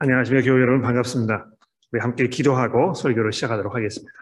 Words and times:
안녕하십니까 0.00 0.44
교회 0.44 0.60
여러분 0.60 0.82
반갑습니다. 0.82 1.46
우리 1.92 2.00
함께 2.00 2.26
기도하고 2.26 2.94
설교를 2.94 3.32
시작하도록 3.32 3.72
하겠습니다. 3.76 4.12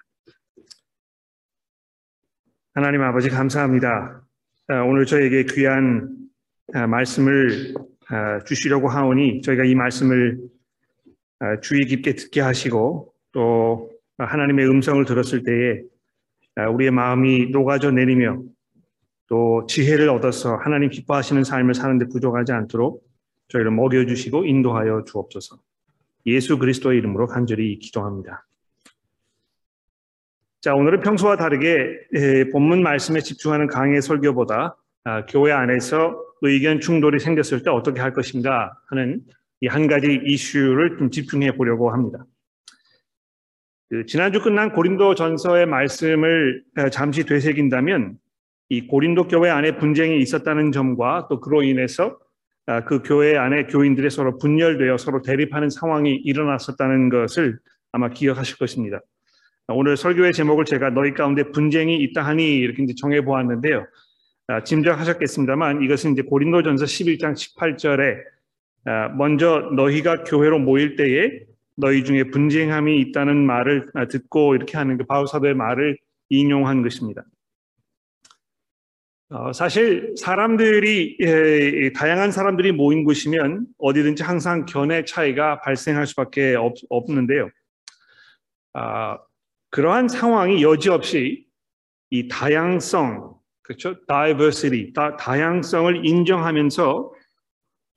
하나님 2.74 3.00
아버지 3.00 3.30
감사합니다. 3.30 4.22
아, 4.69 4.74
오늘 4.82 5.06
저에게 5.06 5.45
귀한 5.45 6.14
아, 6.74 6.87
말씀을 6.87 7.72
아, 8.10 8.44
주시려고 8.44 8.88
하오니 8.90 9.40
저희가 9.40 9.64
이 9.64 9.74
말씀을 9.74 10.40
주의 11.62 11.86
깊게 11.86 12.16
듣게 12.16 12.42
하시고 12.42 13.14
또 13.32 13.90
하나님의 14.18 14.68
음성을 14.68 15.02
들었을 15.06 15.42
때에 15.42 15.82
우리의 16.70 16.91
마음이 16.91 17.46
녹아져 17.46 17.91
내리며 17.91 18.42
또 19.27 19.66
지혜를 19.66 20.10
얻어서 20.10 20.54
하나님 20.56 20.91
기뻐하시는 20.91 21.42
삶을 21.42 21.74
사는데 21.74 22.06
부족하지 22.12 22.52
않도록 22.52 23.02
저희를 23.48 23.70
먹여주시고 23.70 24.45
인도하여 24.45 25.05
주옵소서. 25.05 25.59
예수 26.27 26.59
그리스도의 26.59 26.98
이름으로 26.98 27.27
간절히 27.27 27.78
기도합니다. 27.78 28.46
자, 30.60 30.74
오늘은 30.74 31.00
평소와 31.00 31.37
다르게 31.37 32.48
본문 32.52 32.83
말씀에 32.83 33.20
집중하는 33.20 33.66
강의 33.66 34.00
설교보다 34.00 34.77
아, 35.05 35.27
교회 35.27 35.50
안에서 35.50 36.16
의견 36.42 36.80
충돌이 36.80 37.19
생겼을 37.19 37.64
때 37.64 37.70
어떻게 37.70 38.00
할 38.00 38.12
것인가 38.12 38.73
하는 38.88 39.20
이 39.61 39.69
한 39.69 39.86
가지 39.86 40.20
이슈를 40.24 40.98
좀 40.98 41.11
집중해 41.11 41.56
보려고 41.56 41.92
합니다. 41.92 42.24
그 43.88 44.06
지난주 44.06 44.42
끝난 44.42 44.72
고린도 44.72 45.14
전서의 45.14 45.66
말씀을 45.66 46.64
잠시 46.91 47.24
되새긴다면 47.24 48.19
이 48.70 48.86
고린도 48.88 49.28
교회 49.28 49.50
안에 49.50 49.77
분쟁이 49.77 50.19
있었다는 50.20 50.72
점과 50.72 51.28
또 51.30 51.38
그로 51.41 51.62
인해서 51.62 52.19
아, 52.19 52.21
그 52.86 53.02
교회 53.02 53.36
안에 53.36 53.64
교인들이 53.64 54.08
서로 54.10 54.38
분열되어 54.38 54.96
서로 54.96 55.22
대립하는 55.22 55.68
상황이 55.68 56.14
일어났었다는 56.14 57.08
것을 57.08 57.58
아마 57.91 58.08
기억하실 58.08 58.58
것입니다. 58.58 59.00
오늘 59.69 59.96
설교의 59.96 60.32
제목을 60.32 60.64
제가 60.64 60.91
너희 60.91 61.12
가운데 61.12 61.50
분쟁이 61.50 61.96
있다 62.02 62.22
하니 62.22 62.56
이렇게 62.56 62.82
이제 62.82 62.94
정해 62.96 63.24
보았는데요. 63.24 63.86
아, 64.48 64.64
짐작하셨겠습니다만 64.64 65.82
이것은 65.82 66.12
이제 66.12 66.22
고린도전서 66.22 66.84
11장 66.84 67.34
18절에 67.34 68.16
아, 68.84 69.08
먼저 69.08 69.70
너희가 69.74 70.24
교회로 70.24 70.58
모일 70.58 70.97
때에 70.97 71.30
너희 71.76 72.04
중에 72.04 72.24
분쟁함이 72.24 73.00
있다는 73.00 73.47
말을 73.47 73.86
듣고 74.10 74.54
이렇게 74.54 74.76
하는 74.76 74.98
그 74.98 75.04
바울 75.04 75.26
사도의 75.26 75.54
말을 75.54 75.97
인용한 76.28 76.82
것입니다. 76.82 77.22
어, 79.34 79.50
사실 79.50 80.14
사람들이 80.19 81.16
예, 81.20 81.92
다양한 81.94 82.33
사람들이 82.33 82.72
모인 82.72 83.02
곳이면 83.02 83.66
어디든지 83.78 84.22
항상 84.22 84.66
견해 84.66 85.05
차이가 85.06 85.58
발생할 85.61 86.06
수밖에 86.06 86.55
없, 86.55 86.75
없는데요. 86.91 87.48
아, 88.75 89.19
그러한 89.70 90.08
상황이 90.08 90.62
여지없이 90.62 91.47
이 92.10 92.28
다양성, 92.28 93.34
그렇죠? 93.62 94.05
diversity, 94.06 94.92
다, 94.92 95.16
다양성을 95.16 96.05
인정하면서 96.05 97.12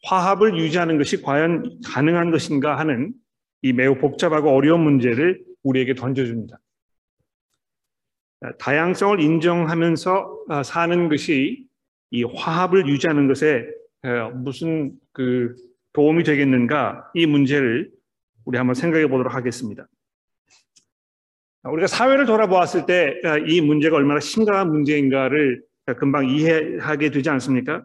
화합을 0.06 0.58
유지하는 0.58 0.98
것이 0.98 1.22
과연 1.22 1.82
가능한 1.86 2.32
것인가 2.32 2.80
하는 2.80 3.12
이 3.62 3.74
매우 3.74 3.96
복잡하고 3.96 4.56
어려운 4.56 4.82
문제를 4.82 5.44
우리에게 5.64 5.96
던져줍니다. 5.96 6.60
다양성을 8.60 9.20
인정하면서 9.20 10.44
아, 10.50 10.64
사는 10.64 11.10
것이 11.10 11.66
이 12.12 12.24
화합을 12.24 12.88
유지하는 12.88 13.28
것에 13.28 13.66
무슨 14.36 14.92
그 15.12 15.56
도움이 15.94 16.24
되겠는가 16.24 17.10
이 17.16 17.26
문제를 17.26 17.90
우리 18.46 18.58
한번 18.58 18.76
생각해 18.76 19.08
보도록 19.08 19.34
하겠습니다. 19.34 19.88
우리가 21.64 21.88
사회를 21.88 22.26
돌아보았을 22.26 22.86
때 22.86 23.16
이 23.48 23.60
문제가 23.62 23.96
얼마나 23.98 24.20
심각한 24.20 24.70
문제인가를 24.70 25.64
금방 25.98 26.30
이해하게 26.30 27.10
되지 27.10 27.30
않습니까? 27.32 27.84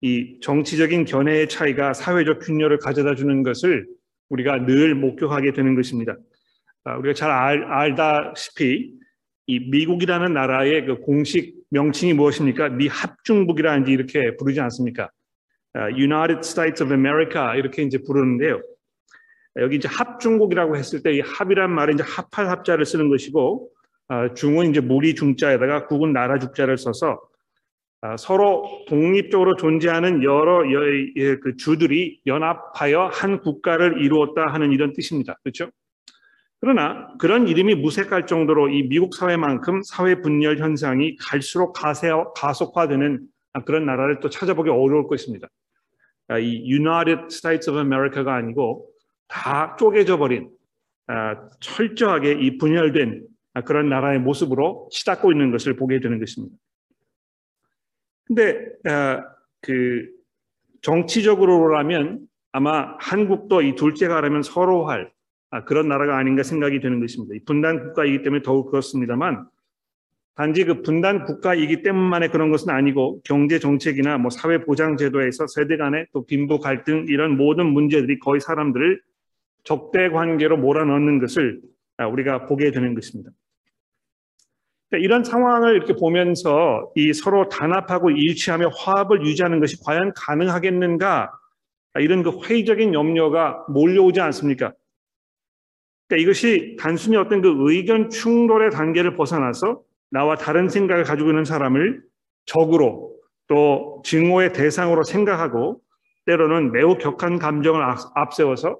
이 0.00 0.40
정치적인 0.40 1.04
견해의 1.04 1.48
차이가 1.48 1.94
사회적 1.94 2.40
균열을 2.40 2.78
가져다 2.78 3.14
주는 3.14 3.44
것을 3.44 3.86
우리가 4.30 4.66
늘 4.66 4.96
목격하게 4.96 5.52
되는 5.52 5.76
것입니다. 5.76 6.16
아, 6.84 6.96
우리가 6.96 7.14
잘 7.14 7.30
알, 7.30 7.62
알다시피 7.64 8.92
이 9.46 9.58
미국이라는 9.70 10.32
나라의 10.32 10.86
그 10.86 11.00
공식 11.00 11.54
명칭이 11.70 12.14
무엇입니까? 12.14 12.70
미 12.70 12.86
합중국이라는지 12.88 13.90
이렇게 13.90 14.36
부르지 14.36 14.60
않습니까? 14.60 15.10
아, 15.74 15.88
United 15.90 16.40
States 16.40 16.82
of 16.82 16.92
America 16.92 17.58
이렇게 17.58 17.82
이제 17.82 17.98
부르는데요. 18.06 18.60
여기 19.56 19.76
이제 19.76 19.88
합중국이라고 19.88 20.76
했을 20.76 21.02
때 21.02 21.12
이 21.12 21.20
합이란 21.20 21.70
말은 21.70 21.94
이제 21.94 22.04
합할 22.04 22.48
합자를 22.50 22.86
쓰는 22.86 23.08
것이고 23.08 23.70
아, 24.08 24.34
중은 24.34 24.70
이제 24.70 24.80
무리 24.80 25.14
중자에다가 25.14 25.86
국은 25.86 26.12
나라 26.12 26.38
죽자를 26.38 26.78
써서 26.78 27.20
아, 28.02 28.16
서로 28.16 28.84
독립적으로 28.88 29.56
존재하는 29.56 30.22
여러 30.22 30.62
그 31.40 31.56
주들이 31.56 32.20
연합하여 32.26 33.10
한 33.12 33.40
국가를 33.40 34.02
이루었다 34.02 34.46
하는 34.52 34.72
이런 34.72 34.92
뜻입니다. 34.92 35.38
그렇죠? 35.42 35.70
그러나 36.62 37.12
그런 37.18 37.48
이름이 37.48 37.74
무색할 37.74 38.26
정도로 38.26 38.68
이 38.68 38.88
미국 38.88 39.16
사회만큼 39.16 39.82
사회 39.82 40.22
분열 40.22 40.58
현상이 40.58 41.16
갈수록 41.16 41.72
가속화되는 41.72 43.26
그런 43.66 43.84
나라를 43.84 44.20
또 44.20 44.30
찾아보기 44.30 44.70
어려울 44.70 45.08
것입니다. 45.08 45.48
아, 46.28 46.38
이 46.38 46.62
United 46.64 47.22
States 47.32 47.68
of 47.68 47.80
America가 47.80 48.36
아니고 48.36 48.88
다 49.26 49.74
쪼개져 49.76 50.18
버린 50.18 50.50
아, 51.08 51.48
철저하게 51.58 52.34
이 52.40 52.58
분열된 52.58 53.26
그런 53.64 53.88
나라의 53.88 54.20
모습으로 54.20 54.88
치닫고 54.92 55.32
있는 55.32 55.50
것을 55.50 55.74
보게 55.74 55.98
되는 55.98 56.20
것입니다. 56.20 56.54
근데 58.24 58.66
아, 58.84 59.20
그 59.62 60.08
정치적으로라면 60.80 62.20
아마 62.52 62.96
한국도 63.00 63.62
이 63.62 63.74
둘째가라면 63.74 64.44
서로 64.44 64.88
할 64.88 65.06
아, 65.06 65.21
그런 65.60 65.88
나라가 65.88 66.16
아닌가 66.16 66.42
생각이 66.42 66.80
되는 66.80 67.00
것입니다. 67.00 67.34
분단 67.46 67.88
국가이기 67.88 68.22
때문에 68.22 68.42
더욱 68.42 68.70
그렇습니다만 68.70 69.46
단지 70.34 70.64
그 70.64 70.80
분단 70.80 71.24
국가이기 71.24 71.82
때문만의 71.82 72.30
그런 72.30 72.50
것은 72.50 72.70
아니고 72.70 73.20
경제 73.22 73.58
정책이나 73.58 74.16
뭐 74.16 74.30
사회 74.30 74.64
보장 74.64 74.96
제도에서 74.96 75.46
세대 75.46 75.76
간의 75.76 76.06
또 76.12 76.24
빈부 76.24 76.58
갈등 76.58 77.04
이런 77.08 77.36
모든 77.36 77.66
문제들이 77.66 78.18
거의 78.18 78.40
사람들을 78.40 79.02
적대 79.64 80.08
관계로 80.08 80.56
몰아넣는 80.56 81.18
것을 81.18 81.60
아, 81.98 82.06
우리가 82.06 82.46
보게 82.46 82.70
되는 82.70 82.94
것입니다. 82.94 83.30
그러니까 84.88 85.04
이런 85.04 85.24
상황을 85.24 85.76
이렇게 85.76 85.94
보면서 85.94 86.90
이 86.94 87.12
서로 87.12 87.48
단합하고 87.48 88.10
일치하며 88.10 88.70
화합을 88.74 89.26
유지하는 89.26 89.60
것이 89.60 89.82
과연 89.84 90.12
가능하겠는가 90.16 91.30
아, 91.94 92.00
이런 92.00 92.22
그 92.22 92.40
회의적인 92.42 92.94
염려가 92.94 93.66
몰려오지 93.68 94.20
않습니까? 94.20 94.72
그러니까 96.12 96.16
이것이 96.16 96.76
단순히 96.78 97.16
어떤 97.16 97.40
그 97.40 97.54
의견 97.70 98.10
충돌의 98.10 98.70
단계를 98.70 99.16
벗어나서 99.16 99.80
나와 100.10 100.36
다른 100.36 100.68
생각을 100.68 101.04
가지고 101.04 101.30
있는 101.30 101.46
사람을 101.46 102.02
적으로 102.44 103.16
또 103.48 104.02
증오의 104.04 104.52
대상으로 104.52 105.04
생각하고 105.04 105.80
때로는 106.26 106.72
매우 106.72 106.98
격한 106.98 107.38
감정을 107.38 107.82
앞세워서 108.14 108.78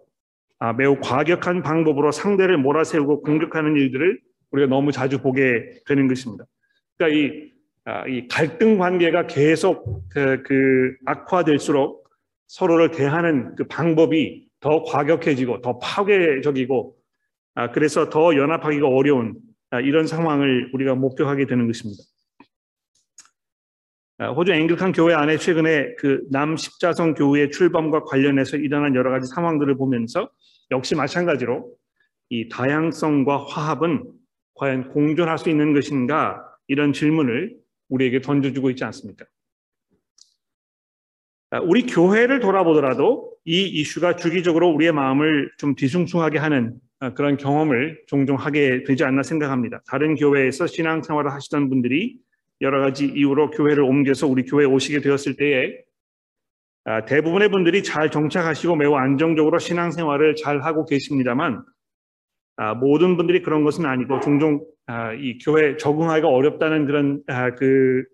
아, 0.59 0.75
매우 0.75 1.01
과격한 1.01 1.63
방법으로 1.63 2.13
상대를 2.13 2.59
몰아세우고 2.59 3.23
공격하는 3.23 3.77
일들을 3.77 4.21
우리가 4.51 4.69
너무 4.69 4.93
자주 4.93 5.19
보게 5.19 5.81
되는 5.87 6.09
것입니다. 6.09 6.45
그러니까 6.99 7.19
이, 7.19 7.53
아, 7.87 8.07
이 8.07 8.29
갈등 8.29 8.77
관계가 8.77 9.27
계속 9.27 10.03
그, 10.11 10.43
그 10.43 10.95
악화될수록 11.07 12.07
서로를 12.49 12.91
대하는 12.91 13.55
그 13.57 13.65
방법이 13.65 14.49
더 14.61 14.83
과격해지고 14.83 15.63
더 15.63 15.79
파괴적이고 15.79 16.95
아, 16.95 17.02
그래서 17.73 18.09
더 18.09 18.35
연합하기가 18.35 18.87
어려운 18.89 19.35
아, 19.71 19.81
이런 19.81 20.07
상황을 20.07 20.71
우리가 20.75 20.95
목격하게 20.95 21.47
되는 21.47 21.67
것입니다. 21.67 22.03
아, 24.19 24.31
호주 24.31 24.53
앵글칸 24.53 24.93
교회 24.93 25.15
안에 25.15 25.39
최근에 25.39 25.95
그 25.97 26.23
남십자성 26.31 27.15
교회의 27.15 27.51
출범과 27.51 28.05
관련해서 28.05 28.59
일어난 28.59 28.95
여러 28.95 29.11
가지 29.11 29.27
상황들을 29.29 29.77
보면서 29.77 30.31
역시 30.71 30.95
마찬가지로 30.95 31.75
이 32.29 32.49
다양성과 32.49 33.47
화합은 33.47 34.05
과연 34.55 34.91
공존할 34.91 35.39
수 35.39 35.49
있는 35.49 35.73
것인가 35.73 36.43
이런 36.69 36.93
질문을 36.93 37.57
우리에게 37.89 38.21
던져주고 38.21 38.71
있지 38.71 38.85
않습니까? 38.85 39.25
우리 41.65 41.87
교회를 41.87 42.41
돌아보더라도 42.41 43.37
이 43.45 43.65
이슈가 43.65 44.17
주기적으로 44.17 44.71
우리의 44.71 44.93
마음을 44.93 45.51
좀 45.59 45.75
뒤숭숭하게 45.75 46.39
하는 46.39 46.79
아, 46.92 46.92
그런 47.11 47.37
경험을 47.37 48.03
종종 48.07 48.37
하게 48.37 48.85
되지 48.85 49.05
않나 49.05 49.23
생각합니다. 49.23 49.83
다른 49.87 50.15
교회에서 50.15 50.67
신앙생활을 50.67 51.33
하시던 51.33 51.69
분들이 51.69 52.19
여러 52.61 52.81
가지 52.81 53.07
이유로 53.07 53.51
교회를 53.51 53.83
옮겨서 53.83 54.29
우리 54.29 54.45
교회에 54.45 54.67
오시게 54.67 55.01
되었을 55.01 55.37
때에 55.37 55.83
아, 56.85 57.05
대부분의 57.05 57.49
분들이 57.51 57.83
잘 57.83 58.11
정착하시고 58.11 58.77
매우 58.77 58.95
안정적으로 58.95 59.59
신앙생활을 59.59 60.35
잘 60.37 60.63
하고 60.63 60.85
계십니다만 60.85 61.63
아, 62.57 62.75
모든 62.75 63.17
분들이 63.17 63.43
그런 63.43 63.65
것은 63.65 63.87
아니고 63.87 64.21
종종 64.21 64.65
아, 64.87 65.13
이 65.13 65.39
교회 65.39 65.77
적응하기가 65.77 66.29
어렵다는 66.29 66.87
그런 66.87 67.23
그 67.57 68.05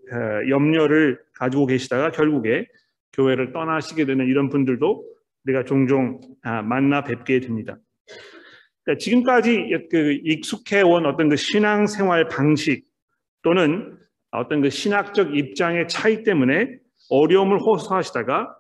염려를 0.49 1.19
가지고 1.35 1.67
계시다가 1.67 2.11
결국에 2.11 2.67
교회를 3.14 3.52
떠나시게 3.52 4.05
되는 4.05 4.26
이런 4.26 4.49
분들도 4.49 5.05
우리가 5.44 5.64
종종 5.64 6.20
만나 6.43 7.02
뵙게 7.05 7.40
됩니다. 7.40 7.79
그러니까 8.88 8.99
지금까지 8.99 9.88
그 9.90 10.19
익숙해온 10.25 11.05
어떤 11.05 11.29
그 11.29 11.37
신앙생활 11.37 12.29
방식 12.29 12.87
또는 13.43 13.99
어떤 14.31 14.62
그 14.62 14.70
신학적 14.70 15.37
입장의 15.37 15.88
차이 15.88 16.23
때문에 16.23 16.79
어려움을 17.11 17.61
호소하시다가 17.61 18.56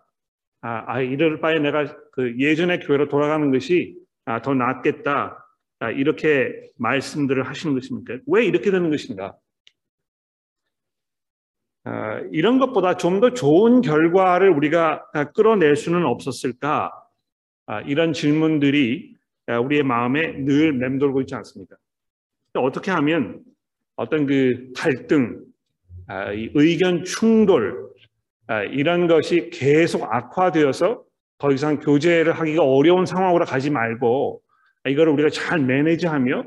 아, 0.60 0.84
아 0.86 1.00
이럴 1.00 1.40
바에 1.40 1.58
내가 1.60 1.96
그 2.12 2.38
예전의 2.38 2.80
교회로 2.80 3.08
돌아가는 3.08 3.50
것이 3.50 3.96
아, 4.26 4.42
더 4.42 4.52
낫겠다 4.52 5.46
아, 5.78 5.90
이렇게 5.90 6.52
말씀들을 6.76 7.44
하시는 7.44 7.74
것입니까? 7.74 8.18
왜 8.26 8.44
이렇게 8.44 8.70
되는 8.70 8.90
것인가? 8.90 9.34
아, 11.84 12.20
이런 12.32 12.58
것보다 12.58 12.98
좀 12.98 13.20
더 13.20 13.32
좋은 13.32 13.80
결과를 13.80 14.50
우리가 14.50 15.06
끌어낼 15.34 15.74
수는 15.74 16.04
없었을까? 16.04 16.92
아, 17.64 17.80
이런 17.82 18.12
질문들이 18.12 19.17
우리의 19.48 19.82
마음에 19.82 20.32
늘 20.44 20.72
맴돌고 20.72 21.22
있지 21.22 21.34
않습니까? 21.34 21.76
어떻게 22.54 22.90
하면 22.90 23.40
어떤 23.96 24.26
그 24.26 24.72
갈등, 24.76 25.40
의견 26.54 27.04
충돌, 27.04 27.88
이런 28.70 29.06
것이 29.06 29.50
계속 29.50 30.04
악화되어서 30.04 31.02
더 31.38 31.52
이상 31.52 31.78
교제를 31.78 32.32
하기가 32.32 32.62
어려운 32.62 33.06
상황으로 33.06 33.44
가지 33.44 33.70
말고 33.70 34.42
이거를 34.86 35.12
우리가 35.12 35.30
잘 35.30 35.60
매니지하며 35.60 36.44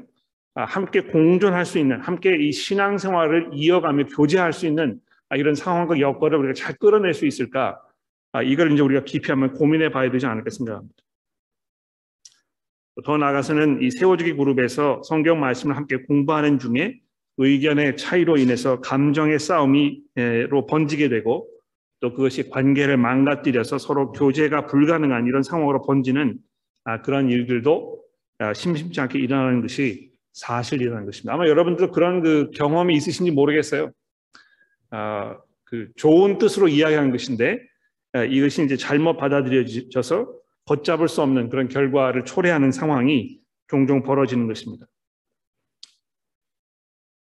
아, 0.53 0.65
함께 0.65 0.99
공존할 1.01 1.65
수 1.65 1.79
있는, 1.79 2.01
함께 2.01 2.35
이 2.37 2.51
신앙생활을 2.51 3.51
이어가며 3.53 4.07
교제할 4.07 4.51
수 4.51 4.67
있는 4.67 4.99
아, 5.29 5.37
이런 5.37 5.55
상황과 5.55 5.99
여건을 5.99 6.37
우리가 6.39 6.53
잘 6.53 6.75
끌어낼 6.75 7.13
수 7.13 7.25
있을까? 7.25 7.81
아, 8.33 8.41
이걸 8.41 8.73
이제 8.73 8.81
우리가 8.81 9.05
깊이 9.05 9.31
한번 9.31 9.53
고민해 9.53 9.91
봐야 9.91 10.11
되지 10.11 10.25
않을까 10.25 10.49
생각합니다. 10.49 10.95
더 13.03 13.17
나아가서는 13.17 13.81
이 13.81 13.91
세워주기 13.91 14.33
그룹에서 14.33 15.01
성경 15.03 15.39
말씀을 15.39 15.75
함께 15.75 15.97
공부하는 15.97 16.59
중에 16.59 16.99
의견의 17.37 17.97
차이로 17.97 18.37
인해서 18.37 18.81
감정의 18.81 19.39
싸움이로 19.39 20.65
번지게 20.69 21.09
되고 21.09 21.47
또 21.99 22.13
그것이 22.13 22.49
관계를 22.49 22.97
망가뜨려서 22.97 23.77
서로 23.77 24.11
교제가 24.11 24.65
불가능한 24.65 25.27
이런 25.27 25.43
상황으로 25.43 25.81
번지는 25.83 26.37
그런 27.03 27.29
일들도 27.29 28.01
아, 28.39 28.53
심심치 28.55 28.99
않게 28.99 29.19
일어나는 29.19 29.61
것이 29.61 30.11
사실이라는 30.33 31.05
것입니다. 31.05 31.33
아마 31.33 31.47
여러분들 31.47 31.91
그런 31.91 32.21
그 32.21 32.49
경험이 32.55 32.95
있으신지 32.95 33.29
모르겠어요. 33.29 33.91
아, 34.89 35.37
그 35.63 35.89
좋은 35.95 36.39
뜻으로 36.39 36.67
이야기하는 36.67 37.11
것인데 37.11 37.59
아, 38.13 38.23
이것이 38.23 38.63
이제 38.65 38.77
잘못 38.77 39.17
받아들여져서 39.17 40.33
걷잡을 40.65 41.07
수 41.07 41.21
없는 41.21 41.49
그런 41.49 41.67
결과를 41.67 42.25
초래하는 42.25 42.71
상황이 42.71 43.39
종종 43.67 44.03
벌어지는 44.03 44.47
것입니다. 44.47 44.85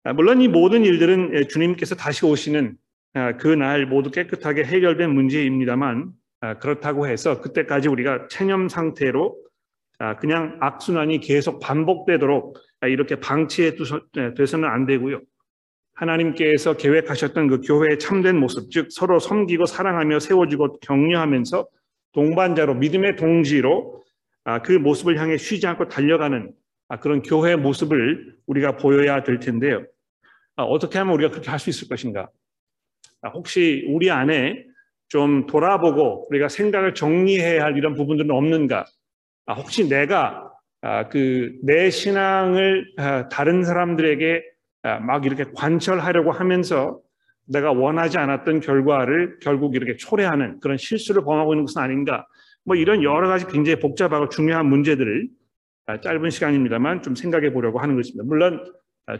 아, 0.04 0.14
물론 0.14 0.42
이 0.42 0.48
모든 0.48 0.86
일들은 0.86 1.32
예, 1.34 1.48
주님께서 1.48 1.96
다시 1.96 2.26
오시는 2.26 2.78
아, 3.14 3.36
그날 3.36 3.86
모두 3.86 4.12
깨끗하게 4.12 4.64
해결된 4.64 5.14
문제입니다만 5.14 6.12
아, 6.40 6.60
그렇다고 6.60 7.08
해서 7.08 7.42
그때까지 7.42 7.90
우리가 7.90 8.28
체념 8.30 8.70
상태로 8.70 9.36
아, 10.00 10.16
그냥 10.18 10.58
악순환이 10.62 11.20
계속 11.20 11.60
반복되도록 11.60 12.58
이렇게 12.84 13.20
방치해 13.20 13.74
돼서는 14.38 14.70
안 14.70 14.86
되고요. 14.86 15.22
하나님께서 15.96 16.78
계획하셨던 16.78 17.48
그 17.48 17.62
교회의 17.62 17.98
참된 17.98 18.38
모습, 18.38 18.70
즉 18.70 18.88
서로 18.92 19.20
섬기고 19.20 19.66
사랑하며 19.66 20.20
세워주고 20.20 20.80
격려하면서 20.80 21.68
동반자로 22.18 22.74
믿음의 22.74 23.16
동지로 23.16 24.04
아, 24.44 24.64
그 24.64 24.72
모습을 24.72 25.20
향해 25.20 25.38
쉬지 25.38 25.68
않고 25.68 25.88
달려가는 25.88 26.52
아, 26.88 27.00
그런 27.00 27.22
교회의 27.22 27.58
모습을 27.58 28.36
우리가 28.48 28.78
보여야 28.78 29.24
될 29.24 29.40
텐데요. 29.40 29.86
어떻게 30.56 30.98
하면 30.98 31.14
우리가 31.14 31.30
그렇게 31.30 31.52
할 31.52 31.60
수 31.60 31.70
있을 31.70 31.88
것인가? 31.88 32.30
혹시 33.36 33.86
우리 33.90 34.10
안에 34.10 34.66
좀 35.10 35.46
돌아보고 35.46 36.28
우리가 36.30 36.50
생각을 36.50 36.96
정리해야 36.96 37.64
할 37.64 37.78
이런 37.78 37.94
부분들은 37.94 38.32
없는가? 38.32 38.86
아, 39.46 39.54
혹시 39.54 39.88
내가 39.88 40.52
아, 40.82 41.10
그내 41.10 41.92
신앙을 41.92 42.94
아, 42.98 43.30
다른 43.30 43.64
사람들에게 43.64 44.44
막 45.06 45.26
이렇게 45.26 45.46
관철하려고 45.54 46.32
하면서 46.32 47.00
내가 47.48 47.72
원하지 47.72 48.18
않았던 48.18 48.60
결과를 48.60 49.40
결국 49.42 49.76
이렇게 49.76 49.96
초래하는 49.96 50.60
그런 50.60 50.78
실수를 50.78 51.24
범하고 51.24 51.54
있는 51.54 51.66
것은 51.66 51.82
아닌가? 51.82 52.28
뭐 52.66 52.76
이런 52.76 53.04
여러 53.04 53.28
가지 53.28 53.46
굉장히 53.48 53.80
복잡하고 53.80 54.30
중요한 54.30 54.68
문제들을 54.68 55.28
짧은 56.02 56.30
시간입니다만 56.30 57.02
좀 57.02 57.16
생각해 57.16 57.54
보려고 57.54 57.80
하는 57.80 57.96
것입니다. 57.96 58.24
물론 58.26 58.64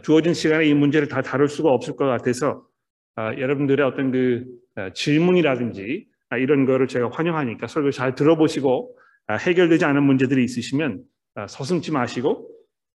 주어진 0.02 0.34
시간에 0.34 0.66
이 0.66 0.74
문제를 0.74 1.08
다 1.08 1.22
다룰 1.22 1.48
수가 1.48 1.70
없을 1.70 1.96
것 1.96 2.06
같아서 2.06 2.62
여러분들의 3.16 3.84
어떤 3.86 4.12
그 4.12 4.44
질문이라든지 4.92 6.06
이런 6.36 6.66
거를 6.66 6.86
제가 6.88 7.10
환영하니까 7.10 7.66
설교 7.66 7.90
잘 7.90 8.14
들어보시고 8.14 8.98
아, 9.28 9.34
해결되지 9.36 9.84
않은 9.84 10.02
문제들이 10.02 10.42
있으시면 10.44 11.02
아, 11.34 11.46
서슴지 11.46 11.92
마시고 11.92 12.48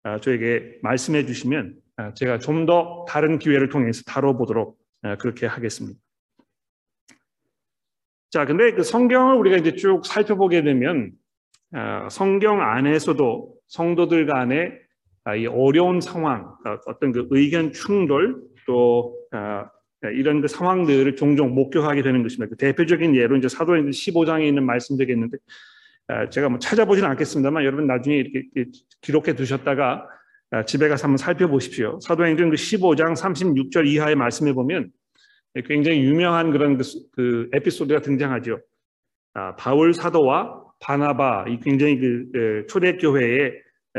아, 0.03 0.19
저에게 0.19 0.79
말씀해 0.81 1.25
주시면 1.25 1.75
제가 2.15 2.39
좀 2.39 2.65
더 2.65 3.05
다른 3.07 3.37
기회를 3.37 3.69
통해서 3.69 4.01
다뤄보도록 4.05 4.77
그렇게 5.19 5.45
하겠습니다. 5.45 5.99
자, 8.29 8.45
근데 8.45 8.71
그 8.71 8.83
성경을 8.83 9.35
우리가 9.35 9.57
이제 9.57 9.75
쭉 9.75 10.05
살펴보게 10.05 10.63
되면 10.63 11.11
성경 12.09 12.61
안에서도 12.61 13.53
성도들 13.67 14.25
간의 14.25 14.79
이 15.37 15.47
어려운 15.47 16.01
상황, 16.01 16.53
어떤 16.85 17.11
그 17.11 17.27
의견 17.31 17.73
충돌 17.73 18.41
또 18.65 19.17
이런 20.13 20.41
그 20.41 20.47
상황들을 20.47 21.15
종종 21.15 21.53
목격하게 21.53 22.01
되는 22.01 22.23
것입니다. 22.23 22.49
그 22.49 22.57
대표적인 22.57 23.15
예로 23.15 23.37
이제 23.37 23.47
사도행전 23.47 23.91
15장에 23.91 24.47
있는 24.47 24.65
말씀 24.65 24.97
되겠는데 24.97 25.37
아, 26.07 26.29
제가 26.29 26.49
뭐 26.49 26.59
찾아보지는 26.59 27.09
않겠습니다만 27.11 27.63
여러분 27.63 27.87
나중에 27.87 28.17
이렇게 28.17 28.43
기록해 29.01 29.35
두셨다가 29.35 29.93
아, 29.93 30.07
집에 30.65 30.89
가서 30.89 31.05
한번 31.05 31.17
살펴보십시오. 31.17 31.99
사도행전 32.01 32.49
그 32.49 32.55
15장 32.55 33.15
36절 33.15 33.87
이하의 33.87 34.15
말씀에 34.15 34.53
보면 34.53 34.91
굉장히 35.65 36.03
유명한 36.03 36.51
그런 36.51 36.77
그, 36.77 36.83
그 37.13 37.49
에피소드가 37.53 38.01
등장하죠. 38.01 38.59
아, 39.33 39.55
바울 39.55 39.93
사도와 39.93 40.61
바나바 40.79 41.45
이 41.47 41.59
굉장히 41.59 41.99
그 41.99 42.65
초대 42.67 42.97
교회의 42.97 43.53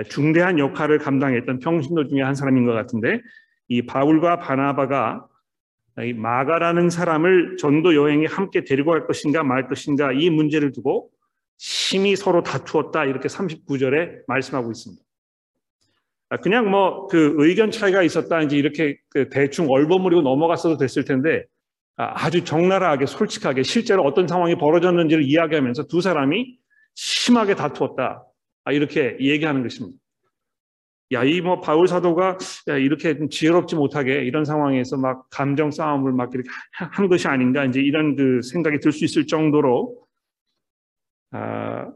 중대한 0.08 0.58
역할을 0.58 0.98
감당했던 0.98 1.60
평신도 1.60 2.08
중에 2.08 2.22
한 2.22 2.34
사람인 2.34 2.66
것 2.66 2.72
같은데 2.72 3.20
이 3.68 3.82
바울과 3.82 4.38
바나바가 4.38 5.26
이 6.00 6.14
마가라는 6.14 6.88
사람을 6.90 7.56
전도 7.58 7.94
여행에 7.94 8.26
함께 8.26 8.64
데리고 8.64 8.92
갈 8.92 9.06
것인가 9.06 9.42
말 9.42 9.68
것인가 9.68 10.12
이 10.12 10.30
문제를 10.30 10.72
두고 10.72 11.10
심히 11.58 12.16
서로 12.16 12.42
다투었다 12.42 13.04
이렇게 13.04 13.28
39절에 13.28 14.22
말씀하고 14.26 14.70
있습니다. 14.70 15.02
아, 16.32 16.38
그냥 16.38 16.70
뭐 16.70 17.08
그 17.08 17.34
의견 17.38 17.70
차이가 17.70 18.02
있었다 18.02 18.40
이제 18.42 18.56
이렇게 18.56 18.96
그 19.10 19.28
대충 19.28 19.68
얼버무리고 19.70 20.22
넘어갔어도 20.22 20.78
됐을 20.78 21.04
텐데 21.04 21.44
아, 21.96 22.24
아주 22.24 22.42
적나라하게 22.44 23.06
솔직하게 23.06 23.62
실제로 23.64 24.02
어떤 24.04 24.26
상황이 24.26 24.56
벌어졌는지를 24.56 25.24
이야기하면서 25.24 25.88
두 25.88 26.00
사람이 26.00 26.56
심하게 26.94 27.54
다투었다 27.54 28.24
아, 28.64 28.72
이렇게 28.72 29.16
얘기하는 29.20 29.62
것입니다. 29.62 29.98
야, 31.12 31.24
이 31.24 31.42
뭐 31.42 31.60
바울 31.60 31.86
사도가 31.88 32.38
이렇게 32.80 33.18
지혜롭지 33.28 33.76
못하게 33.76 34.24
이런 34.24 34.46
상황에서 34.46 34.96
막 34.96 35.28
감정 35.30 35.70
싸움을 35.70 36.12
막 36.12 36.30
이렇게 36.32 36.48
한 36.72 37.08
것이 37.08 37.28
아닌가 37.28 37.64
이제 37.66 37.80
이런 37.82 38.16
그 38.16 38.40
생각이 38.42 38.78
들 38.80 38.92
수 38.92 39.04
있을 39.04 39.26
정도로 39.26 39.94
아, 41.32 41.38
아, 41.38 41.90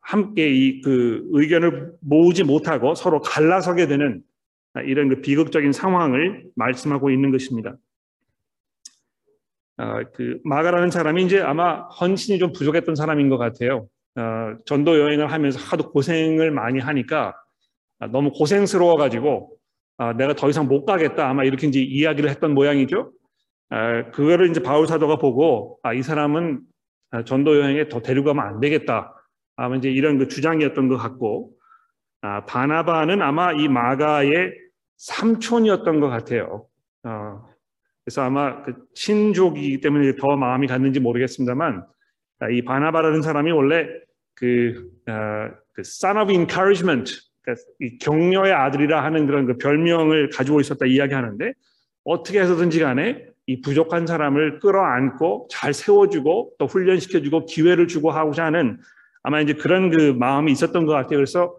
함께 0.00 0.48
이 0.48 0.80
그 0.82 1.26
의견을 1.32 1.92
모으지 2.00 2.44
못하고 2.44 2.94
서로 2.94 3.20
갈라서게 3.20 3.86
되는 3.86 4.22
이런 4.86 5.08
그 5.08 5.20
비극적인 5.20 5.72
상황을 5.72 6.44
말씀하고 6.54 7.10
있는 7.10 7.30
것입니다. 7.32 7.76
아, 9.76 10.02
그 10.12 10.38
마가라는 10.44 10.90
사람이 10.90 11.24
이제 11.24 11.40
아마 11.40 11.82
헌신이 11.88 12.38
좀 12.38 12.52
부족했던 12.52 12.94
사람인 12.94 13.28
것 13.30 13.38
같아요. 13.38 13.88
어, 14.16 14.54
전도 14.66 14.98
여행을 14.98 15.32
하면서 15.32 15.58
하도 15.58 15.90
고생을 15.90 16.50
많이 16.50 16.78
하니까 16.78 17.34
너무 18.10 18.30
고생스러워 18.32 18.96
가지고 18.96 19.56
아, 19.96 20.12
내가 20.12 20.34
더 20.34 20.48
이상 20.48 20.68
못 20.68 20.84
가겠다 20.84 21.28
아마 21.28 21.44
이렇게 21.44 21.66
이제 21.66 21.80
이야기를 21.80 22.30
했던 22.30 22.54
모양이죠. 22.54 23.12
그거를 24.12 24.50
이제 24.50 24.60
바울 24.60 24.86
사도가 24.86 25.16
보고 25.16 25.78
아, 25.82 25.94
이 25.94 26.02
사람은 26.02 26.60
전도 27.24 27.58
여행에 27.58 27.88
더 27.88 28.00
데려가면 28.00 28.44
안 28.44 28.60
되겠다. 28.60 29.14
아마 29.62 29.76
이제 29.76 29.90
이런 29.90 30.16
그 30.16 30.26
주장이었던 30.26 30.88
것 30.88 30.96
같고 30.96 31.52
아, 32.22 32.46
바나바는 32.46 33.20
아마 33.20 33.52
이 33.52 33.68
마가의 33.68 34.54
삼촌이었던 34.96 36.00
것 36.00 36.08
같아요. 36.08 36.66
어, 37.04 37.42
그래서 38.02 38.22
아마 38.22 38.62
그 38.62 38.74
친족이기 38.94 39.82
때문에 39.82 40.16
더 40.16 40.36
마음이 40.36 40.66
갔는지 40.66 40.98
모르겠습니다만 41.00 41.84
아, 42.40 42.48
이 42.48 42.62
바나바라는 42.62 43.20
사람이 43.20 43.52
원래 43.52 43.86
그, 44.34 44.90
어, 45.06 45.50
그 45.74 45.80
son 45.80 46.16
of 46.16 46.32
encouragement, 46.32 47.12
그러니까 47.42 47.62
이 47.80 47.98
격려의 47.98 48.54
아들이라 48.54 49.04
하는 49.04 49.26
그런 49.26 49.44
그 49.44 49.58
별명을 49.58 50.30
가지고 50.30 50.60
있었다 50.60 50.86
이야기하는데 50.86 51.52
어떻게 52.04 52.40
해서든지 52.40 52.80
간에 52.80 53.26
이 53.44 53.60
부족한 53.60 54.06
사람을 54.06 54.60
끌어안고 54.60 55.48
잘 55.50 55.74
세워주고 55.74 56.54
또 56.58 56.66
훈련시켜주고 56.66 57.44
기회를 57.44 57.88
주고 57.88 58.10
하고자 58.10 58.46
하는 58.46 58.78
아마 59.22 59.40
이제 59.40 59.52
그런 59.52 59.90
그 59.90 60.12
마음이 60.12 60.50
있었던 60.52 60.86
것 60.86 60.92
같아요. 60.92 61.16
그래서 61.16 61.56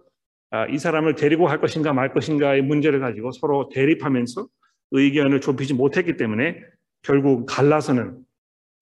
아, 0.49 0.65
이 0.67 0.77
사람을 0.77 1.15
데리고 1.15 1.45
갈 1.45 1.61
것인가 1.61 1.93
말 1.93 2.13
것인가의 2.13 2.61
문제를 2.63 2.99
가지고 2.99 3.31
서로 3.31 3.69
대립하면서 3.69 4.47
의견을 4.91 5.39
좁히지 5.41 5.73
못했기 5.73 6.17
때문에 6.17 6.61
결국 7.01 7.45
갈라서는 7.45 8.17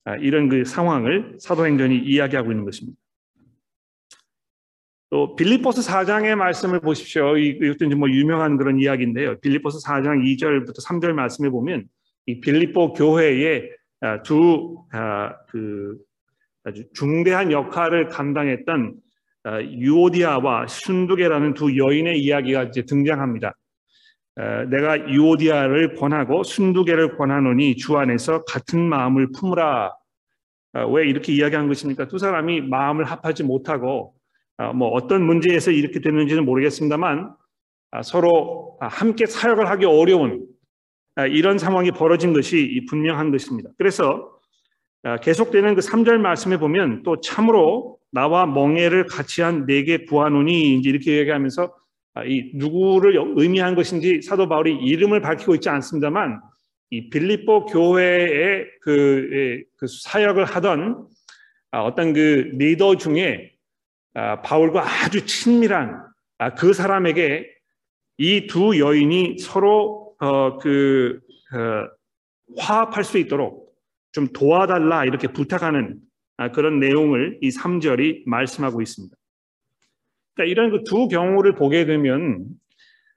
아, 0.05 0.15
이런 0.15 0.49
그 0.49 0.65
상황을 0.65 1.37
사도행전이 1.39 1.99
이야기하고 1.99 2.51
있는 2.51 2.65
것입니다. 2.65 2.97
또 5.11 5.35
빌리포스 5.35 5.81
4장의 5.81 6.35
말씀을 6.35 6.79
보십시오. 6.79 7.35
이것도 7.37 7.85
이제 7.85 7.95
뭐 7.95 8.09
유명한 8.09 8.57
그런 8.57 8.79
이야기인데요. 8.79 9.39
빌리포스 9.39 9.79
4장 9.85 10.23
2절부터 10.23 10.85
3절 10.85 11.13
말씀에 11.13 11.49
보면 11.49 11.87
이 12.27 12.39
빌리포 12.39 12.93
교회의 12.93 13.69
아, 14.01 14.21
두그 14.21 15.97
아주 16.69 16.83
중대한 16.93 17.51
역할을 17.51 18.07
감당했던 18.07 18.93
어, 19.45 19.61
유오디아와 19.61 20.67
순두계라는 20.67 21.53
두 21.53 21.77
여인의 21.77 22.19
이야기가 22.21 22.63
이제 22.63 22.83
등장합니다. 22.83 23.55
어, 24.35 24.65
내가 24.69 25.09
유오디아를 25.09 25.95
권하고 25.95 26.43
순두계를 26.43 27.17
권하노니 27.17 27.75
주 27.77 27.97
안에서 27.97 28.43
같은 28.43 28.87
마음을 28.87 29.29
품으라. 29.31 29.93
어, 30.73 30.87
왜 30.91 31.07
이렇게 31.07 31.33
이야기한 31.33 31.67
것입니까? 31.67 32.07
두 32.07 32.19
사람이 32.19 32.61
마음을 32.61 33.05
합하지 33.05 33.43
못하고 33.43 34.13
뭐 34.75 34.89
어떤 34.89 35.25
문제에서 35.25 35.71
이렇게 35.71 36.01
됐는지는 36.01 36.43
모르겠습니다만 36.43 37.33
서로 38.03 38.77
함께 38.81 39.25
사역을 39.25 39.69
하기 39.69 39.85
어려운 39.85 40.45
이런 41.29 41.57
상황이 41.57 41.91
벌어진 41.91 42.33
것이 42.33 42.85
분명한 42.89 43.31
것입니다. 43.31 43.69
그래서 43.77 44.29
아, 44.29 44.38
계속되는 45.21 45.75
그 45.75 45.81
3절 45.81 46.17
말씀에 46.17 46.57
보면 46.57 47.03
또 47.03 47.21
참으로 47.21 47.97
나와 48.11 48.45
멍해를 48.45 49.05
같이 49.05 49.41
한 49.41 49.65
내게 49.65 50.05
구하노니 50.05 50.79
이렇게 50.79 51.17
얘기하면서 51.19 51.73
아, 52.15 52.23
이 52.25 52.51
누구를 52.55 53.13
의미한 53.37 53.75
것인지 53.75 54.21
사도 54.21 54.49
바울이 54.49 54.75
이름을 54.75 55.21
밝히고 55.21 55.55
있지 55.55 55.69
않습니다만 55.69 56.41
이 56.89 57.09
빌립보 57.09 57.67
교회의 57.67 58.65
그, 58.81 59.29
예, 59.31 59.63
그 59.77 59.85
사역을 59.87 60.45
하던 60.45 61.07
아, 61.71 61.83
어떤 61.83 62.13
그 62.13 62.49
리더 62.53 62.95
중에 62.95 63.51
바울과 64.13 64.83
아주 65.05 65.25
친밀한 65.25 66.03
그 66.57 66.73
사람에게 66.73 67.45
이 68.19 68.47
두 68.47 68.77
여인이 68.77 69.37
서로 69.39 70.13
어, 70.19 70.57
그 70.57 71.21
어, 71.53 71.87
화합할 72.57 73.05
수 73.05 73.17
있도록 73.17 73.68
좀 74.11 74.27
도와달라 74.27 75.05
이렇게 75.05 75.27
부탁하는 75.27 75.97
아, 76.37 76.51
그런 76.51 76.79
내용을 76.79 77.37
이 77.41 77.49
3절이 77.49 78.23
말씀하고 78.25 78.81
있습니다. 78.81 79.15
그러니까 80.35 80.51
이런 80.51 80.71
그 80.71 80.83
두 80.83 81.07
경우를 81.07 81.55
보게 81.55 81.85
되면 81.85 82.45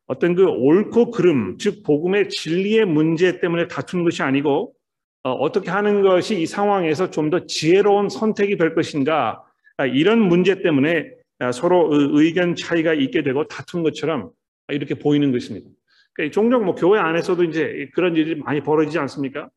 어떤 0.07 0.35
그 0.35 0.45
옳고 0.47 1.13
그름, 1.13 1.57
즉 1.59 1.83
복음의 1.85 2.29
진리의 2.29 2.85
문제 2.85 3.41
때문에 3.41 3.69
다툰 3.69 4.05
것이 4.05 4.23
아니고 4.23 4.75
어, 5.23 5.53
떻게 5.53 5.71
하는 5.71 6.03
것이 6.03 6.41
이 6.41 6.47
상황에서 6.47 7.11
좀 7.11 7.31
더 7.31 7.47
지혜로운 7.47 8.09
선택이 8.09 8.57
될 8.57 8.75
것인가 8.75 9.43
아, 9.77 9.87
이런 9.87 10.19
문제 10.21 10.61
때문에 10.63 11.11
아, 11.39 11.53
서로 11.53 11.89
의견 11.93 12.55
차이가 12.57 12.93
있게 12.93 13.23
되고 13.23 13.47
다툰 13.47 13.83
것처럼 13.85 14.31
이렇게 14.69 14.95
보이는 14.97 15.31
것입니다. 15.33 15.69
그러니까 16.15 16.35
종종 16.35 16.65
뭐 16.65 16.75
교회 16.75 16.99
안에서도 16.99 17.45
이제 17.45 17.89
그런 17.95 18.17
일이 18.17 18.35
많이 18.35 18.61
벌어지지 18.61 18.99
않습니까? 18.99 19.49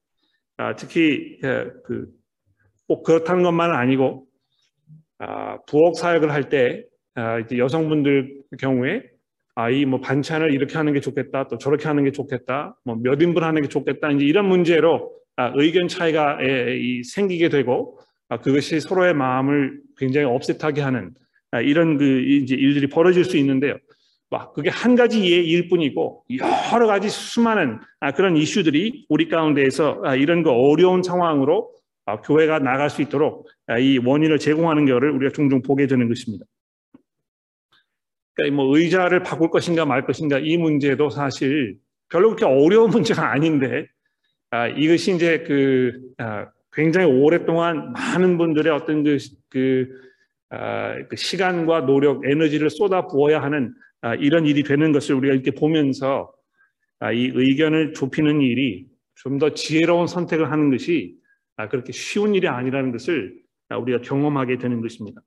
아, 0.58 0.76
특히 0.76 1.40
예, 1.44 1.68
그꼭 1.84 3.04
그렇다는 3.04 3.44
것만은 3.44 3.76
아니고 3.76 4.26
아, 5.20 5.58
부엌 5.68 5.96
사역을 5.96 6.32
할때 6.32 6.84
아, 7.16 7.40
여성분들 7.56 8.42
경우에 8.60 9.04
아, 9.56 9.70
이 9.70 9.86
뭐 9.86 10.02
반찬을 10.02 10.54
이렇게 10.54 10.76
하는 10.78 10.92
게 10.94 11.00
좋겠다, 11.00 11.48
또 11.48 11.58
저렇게 11.58 11.88
하는 11.88 12.04
게 12.04 12.12
좋겠다, 12.12 12.76
뭐 12.84 12.98
몇 12.98 13.22
인분 13.22 13.44
하는 13.44 13.62
게 13.62 13.70
좋겠다, 13.70 14.12
이제 14.12 14.26
이런 14.26 14.48
문제로 14.48 15.14
아, 15.38 15.52
의견 15.56 15.88
차이가 15.88 16.38
에, 16.42 16.78
이, 16.78 17.04
생기게 17.04 17.50
되고 17.50 18.00
아, 18.30 18.38
그것이 18.40 18.80
서로의 18.82 19.14
마음을 19.14 19.80
굉장히 19.98 20.28
업셋하게 20.28 20.82
하는 20.82 21.12
아, 21.52 21.62
이런 21.62 21.98
그 21.98 22.04
이제 22.22 22.56
일들이 22.56 22.88
벌어질 22.88 23.24
수 23.24 23.38
있는데요. 23.38 23.78
막 24.36 24.51
그게 24.51 24.70
한 24.70 24.96
가지 24.96 25.25
일 25.25 25.70
뿐이고 25.70 26.25
여러 26.74 26.88
가지 26.88 27.08
수많은 27.08 27.80
아, 28.01 28.12
그런 28.12 28.36
이슈들이 28.36 29.06
우리 29.08 29.30
가운데에서 29.30 30.01
아, 30.04 30.15
이런 30.18 30.44
거 30.44 30.51
어려운 30.51 31.04
상황으로 31.04 31.72
아, 32.06 32.20
교회가 32.20 32.60
나갈 32.60 32.89
수 32.89 33.01
있도록 33.01 33.48
이 33.80 33.98
원인을 33.98 34.38
제공하는 34.38 34.86
것을 34.88 35.12
우리가 35.12 35.32
종종 35.32 35.62
보게 35.62 35.88
되는 35.88 36.10
것입니다. 36.10 36.44
그러니까 38.34 38.58
뭐 38.58 38.77
의자를 38.77 39.24
바꿀 39.24 39.50
것인가 39.50 39.86
말 39.86 40.06
것인가 40.06 40.39
이 40.39 40.58
문제도 40.58 41.10
사실 41.10 41.77
별로 42.10 42.36
그렇게 42.36 42.44
어려운 42.44 42.89
문제가 42.92 43.32
아닌데 43.32 43.88
이것이 44.75 45.15
이제 45.15 45.46
그 45.48 45.94
굉장히 46.74 47.08
오랫동안 47.08 47.94
많은 47.94 48.38
분들의 48.38 48.74
어떤 48.74 49.01
그, 49.06 49.18
그, 49.50 49.88
그 51.08 51.15
시간과 51.15 51.86
노력, 51.86 52.25
에너지를 52.25 52.70
쏟아 52.70 53.08
부어야 53.08 53.42
하는 53.42 53.74
아, 53.95 53.95
이런 54.14 54.46
일이 54.46 54.62
되는 54.62 54.92
것을 54.92 55.16
우리가 55.16 55.34
이렇게 55.34 55.52
보면서 55.52 56.32
아, 57.00 57.12
이 57.12 57.32
의견을 57.34 57.94
좁히는 57.94 58.42
일이 58.42 58.88
좀 59.16 59.40
더 59.40 59.54
지혜로운 59.54 60.08
선택을 60.08 60.52
하는 60.52 60.70
것이 60.70 61.16
아, 61.56 61.68
그렇게 61.68 61.92
쉬운 61.92 62.36
일이 62.36 62.48
아니라는 62.48 62.92
것을 62.92 63.42
우리가 63.70 64.02
경험하게 64.02 64.58
되는 64.58 64.82
것입니다. 64.82 65.22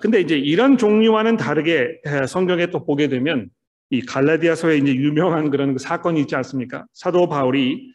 근데 0.00 0.20
이제 0.20 0.36
이런 0.38 0.78
종류와는 0.78 1.36
다르게 1.36 2.00
성경에 2.28 2.66
또 2.66 2.84
보게 2.84 3.08
되면 3.08 3.50
이 3.90 4.00
갈라디아서에 4.00 4.78
이제 4.78 4.94
유명한 4.94 5.50
그런 5.50 5.74
그 5.74 5.78
사건이 5.78 6.20
있지 6.20 6.34
않습니까? 6.36 6.86
사도 6.92 7.28
바울이 7.28 7.92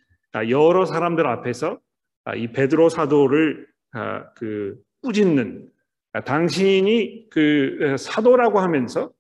여러 0.50 0.86
사람들 0.86 1.26
앞에서 1.26 1.80
이 2.36 2.48
베드로 2.48 2.90
사도를 2.90 3.68
그 4.36 4.78
꾸짖는 5.02 5.66
아, 5.66 5.77
당신이 6.26 7.30
그 7.30 7.96
사도라고 7.98 8.60
하면서 8.60 9.12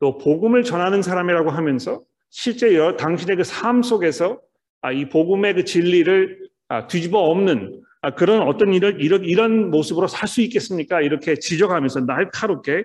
또 0.00 0.18
복음을 0.18 0.62
전하는 0.64 1.02
사람이라고 1.02 1.50
하면서 1.50 2.02
실제 2.30 2.76
당신의 2.96 3.36
그 3.36 3.42
삶 3.42 3.82
속에서 3.82 4.40
아, 4.82 4.92
이 4.92 5.08
복음의 5.08 5.54
그 5.54 5.64
진리를 5.64 6.48
아, 6.68 6.86
뒤집어 6.86 7.18
엎는 7.20 7.80
그런 8.16 8.42
어떤 8.42 8.74
일을 8.74 9.00
이런 9.00 9.70
모습으로 9.70 10.08
살 10.08 10.28
수 10.28 10.42
있겠습니까? 10.42 11.00
이렇게 11.00 11.36
지적하면서 11.36 12.00
날카롭게 12.00 12.84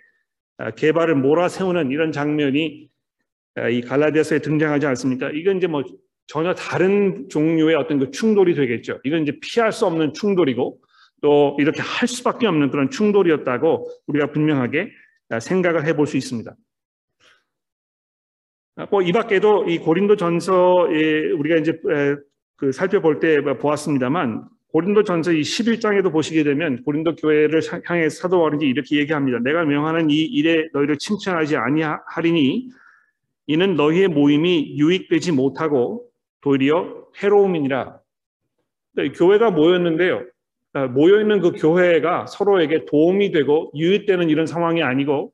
개발을 0.77 1.15
몰아세우는 1.15 1.91
이런 1.91 2.11
장면이 2.13 2.89
이 3.71 3.81
갈라디아서에 3.81 4.39
등장하지 4.39 4.85
않습니까? 4.85 5.29
이건 5.31 5.57
이제 5.57 5.67
뭐 5.67 5.83
전혀 6.27 6.53
다른 6.53 7.27
종류의 7.29 7.75
어떤 7.75 7.99
그 7.99 8.11
충돌이 8.11 8.53
되겠죠. 8.55 8.99
이건 9.03 9.23
이제 9.23 9.33
피할 9.41 9.73
수 9.73 9.85
없는 9.85 10.13
충돌이고 10.13 10.79
또 11.21 11.55
이렇게 11.59 11.81
할 11.81 12.07
수밖에 12.07 12.47
없는 12.47 12.71
그런 12.71 12.89
충돌이었다고 12.89 13.89
우리가 14.07 14.31
분명하게 14.31 14.91
생각을 15.41 15.85
해볼 15.85 16.07
수 16.07 16.17
있습니다. 16.17 16.55
뭐이 18.91 19.11
밖에도 19.11 19.65
이 19.67 19.77
고린도 19.77 20.15
전서에 20.15 21.31
우리가 21.31 21.57
이제 21.57 21.79
그 22.55 22.71
살펴볼 22.71 23.19
때 23.19 23.41
보았습니다만 23.41 24.47
고린도 24.71 25.03
전서 25.03 25.31
이 25.31 25.41
11장에도 25.41 26.11
보시게 26.11 26.43
되면 26.43 26.83
고린도 26.83 27.15
교회를 27.15 27.61
향해 27.85 28.07
사도 28.09 28.37
바울이 28.37 28.67
이렇게 28.67 28.97
얘기합니다. 28.97 29.39
내가 29.39 29.65
명하는 29.65 30.09
이 30.09 30.21
일에 30.21 30.67
너희를 30.73 30.97
칭찬하지 30.97 31.57
아니하리니 31.57 32.69
이는 33.47 33.75
너희의 33.75 34.09
모임이 34.09 34.77
유익되지 34.77 35.31
못하고 35.31 36.05
도리어 36.41 37.07
해로움이니라. 37.21 37.99
교회가 39.15 39.51
모였는데요. 39.51 40.23
어, 40.73 40.87
모여있는 40.87 41.41
그 41.41 41.51
교회가 41.51 42.27
서로에게 42.27 42.85
도움이 42.85 43.31
되고 43.31 43.71
유익되는 43.75 44.29
이런 44.29 44.45
상황이 44.45 44.83
아니고 44.83 45.33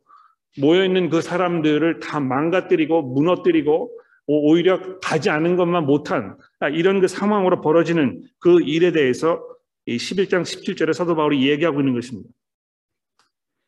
모여있는 0.60 1.10
그 1.10 1.22
사람들을 1.22 2.00
다 2.00 2.20
망가뜨리고 2.20 3.02
무너뜨리고 3.02 3.92
오히려 4.28 5.00
가지 5.00 5.30
않은 5.30 5.56
것만 5.56 5.86
못한 5.86 6.38
이런 6.74 7.00
그 7.00 7.08
상황으로 7.08 7.62
벌어지는 7.62 8.22
그 8.40 8.62
일에 8.62 8.92
대해서 8.92 9.44
11장 9.88 10.42
17절에 10.42 10.94
사도 10.94 11.16
바울이 11.16 11.48
얘기하고 11.48 11.82
있는 11.82 11.94
것입니다. 11.94 12.30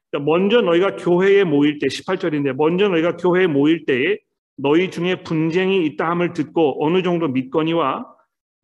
그러니까 0.09 0.31
먼저 0.31 0.62
너희가 0.62 0.95
교회에 0.95 1.43
모일 1.43 1.79
때 1.79 1.88
18절인데 1.88 2.53
먼저 2.53 2.88
너희가 2.88 3.17
교회에 3.17 3.45
모일 3.45 3.86
때에 3.86 4.17
너희 4.55 4.89
중에 4.89 5.21
분쟁이 5.24 5.86
있다 5.86 6.09
함을 6.09 6.33
듣고 6.33 6.83
어느 6.83 7.03
정도 7.03 7.27
믿거니와 7.27 8.07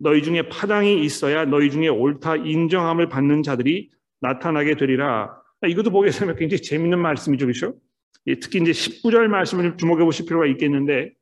너희 0.04 0.22
중에 0.22 0.50
파당이 0.50 1.04
있어야 1.06 1.46
너희 1.46 1.72
중에 1.72 1.88
옳다 1.88 2.36
인정함을 2.36 3.08
받는 3.08 3.42
자들이 3.42 3.90
나타나게 4.20 4.76
되리라. 4.76 5.34
이것도 5.66 5.92
보게 5.92 6.10
되면 6.10 6.36
굉장히 6.36 6.62
재밌는 6.62 7.00
말씀이죠. 7.00 7.46
그렇죠? 7.46 7.76
특히 8.42 8.60
이제 8.60 8.72
19절 8.72 9.28
말씀을 9.28 9.64
좀 9.64 9.78
주목해 9.78 10.04
보실 10.04 10.26
필요가 10.26 10.46
있겠는데 10.46 11.14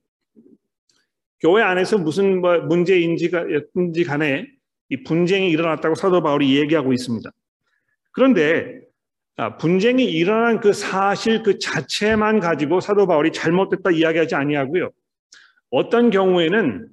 교회 1.41 1.61
안에서 1.61 1.99
무슨 1.99 2.41
뭐 2.41 2.57
문제인지가,인지 2.57 4.03
간에 4.03 4.47
이 4.89 5.03
분쟁이 5.03 5.51
일어났다고 5.51 5.93
사도 5.93 6.23
바울이 6.23 6.57
얘기하고 6.57 6.91
있습니다. 6.91 7.29
그런데 8.11 8.81
아, 9.37 9.57
분쟁이 9.57 10.05
일어난 10.05 10.59
그 10.59 10.73
사실 10.73 11.43
그 11.43 11.59
자체만 11.59 12.39
가지고 12.39 12.79
사도 12.79 13.05
바울이 13.05 13.31
잘못됐다 13.31 13.91
이야기하지 13.91 14.35
아니하고요. 14.35 14.89
어떤 15.69 16.09
경우에는 16.09 16.90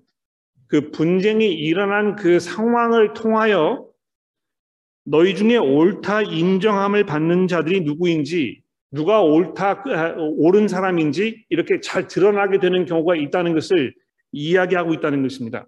그 0.68 0.90
분쟁이 0.90 1.52
일어난 1.52 2.14
그 2.14 2.38
상황을 2.38 3.14
통하여 3.14 3.86
너희 5.04 5.34
중에 5.34 5.56
옳다 5.56 6.22
인정함을 6.22 7.06
받는 7.06 7.48
자들이 7.48 7.80
누구인지 7.80 8.60
누가 8.90 9.22
옳다 9.22 9.82
아, 9.86 10.14
옳은 10.18 10.68
사람인지 10.68 11.46
이렇게 11.48 11.80
잘 11.80 12.06
드러나게 12.06 12.58
되는 12.58 12.84
경우가 12.84 13.16
있다는 13.16 13.54
것을 13.54 13.94
이야기하고 14.32 14.92
있다는 14.94 15.22
것입니다. 15.22 15.66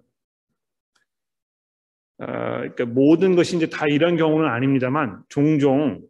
어, 2.19 2.25
그러니까 2.25 2.85
모든 2.85 3.35
것이 3.35 3.55
이제 3.55 3.67
다 3.67 3.87
이런 3.87 4.15
경우는 4.15 4.47
아닙니다만 4.47 5.23
종종 5.27 6.01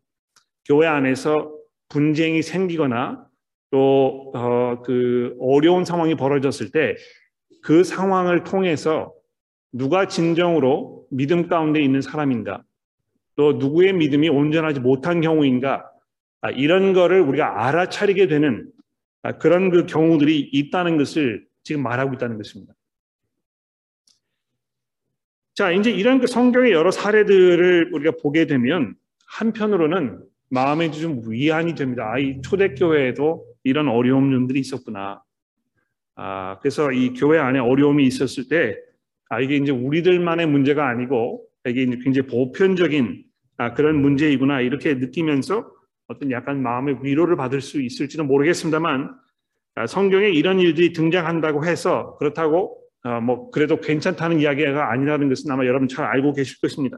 교회 0.65 0.87
안에서 0.87 1.57
분쟁이 1.87 2.41
생기거나 2.41 3.25
또그 3.71 5.37
어, 5.39 5.55
어려운 5.55 5.85
상황이 5.85 6.15
벌어졌을 6.15 6.71
때 6.71 6.95
그 7.61 7.83
상황을 7.83 8.43
통해서 8.43 9.13
누가 9.71 10.07
진정으로 10.07 11.05
믿음 11.11 11.47
가운데 11.47 11.81
있는 11.81 12.01
사람인가 12.01 12.63
또 13.35 13.53
누구의 13.53 13.93
믿음이 13.93 14.29
온전하지 14.29 14.79
못한 14.79 15.21
경우인가 15.21 15.89
아, 16.41 16.49
이런 16.49 16.93
거를 16.93 17.21
우리가 17.21 17.67
알아차리게 17.67 18.27
되는 18.27 18.69
아, 19.21 19.37
그런 19.37 19.69
그 19.69 19.85
경우들이 19.85 20.49
있다는 20.51 20.97
것을 20.97 21.45
지금 21.63 21.83
말하고 21.83 22.13
있다는 22.15 22.37
것입니다. 22.37 22.73
자, 25.53 25.71
이제 25.71 25.91
이런 25.91 26.19
그 26.19 26.27
성경의 26.27 26.71
여러 26.71 26.91
사례들을 26.91 27.91
우리가 27.93 28.13
보게 28.21 28.47
되면 28.47 28.95
한편으로는 29.27 30.23
마음에 30.49 30.89
좀 30.91 31.21
위안이 31.25 31.75
됩니다. 31.75 32.11
아, 32.11 32.17
이 32.17 32.41
초대교회에도 32.41 33.45
이런 33.63 33.87
어려움들이 33.87 34.59
있었구나. 34.59 35.21
아, 36.15 36.59
그래서 36.59 36.91
이 36.91 37.13
교회 37.13 37.39
안에 37.39 37.59
어려움이 37.59 38.05
있었을 38.05 38.47
때, 38.47 38.77
아, 39.29 39.39
이게 39.39 39.55
이제 39.55 39.71
우리들만의 39.71 40.47
문제가 40.47 40.87
아니고, 40.87 41.45
이게 41.65 41.83
이제 41.83 41.97
굉장히 42.03 42.27
보편적인 42.27 43.23
아, 43.57 43.73
그런 43.73 44.01
문제이구나. 44.01 44.61
이렇게 44.61 44.95
느끼면서 44.95 45.71
어떤 46.07 46.31
약간 46.31 46.61
마음의 46.63 46.99
위로를 47.03 47.35
받을 47.35 47.61
수 47.61 47.81
있을지는 47.81 48.27
모르겠습니다만, 48.27 49.15
아, 49.75 49.87
성경에 49.87 50.29
이런 50.29 50.59
일들이 50.59 50.93
등장한다고 50.93 51.65
해서 51.65 52.17
그렇다고 52.17 52.81
어, 53.03 53.19
뭐 53.19 53.49
그래도 53.49 53.79
괜찮다는 53.79 54.39
이야기가 54.39 54.91
아니라는 54.91 55.29
것은 55.29 55.49
아마 55.49 55.65
여러분 55.65 55.87
잘 55.87 56.05
알고 56.05 56.33
계실 56.33 56.59
것입니다. 56.59 56.97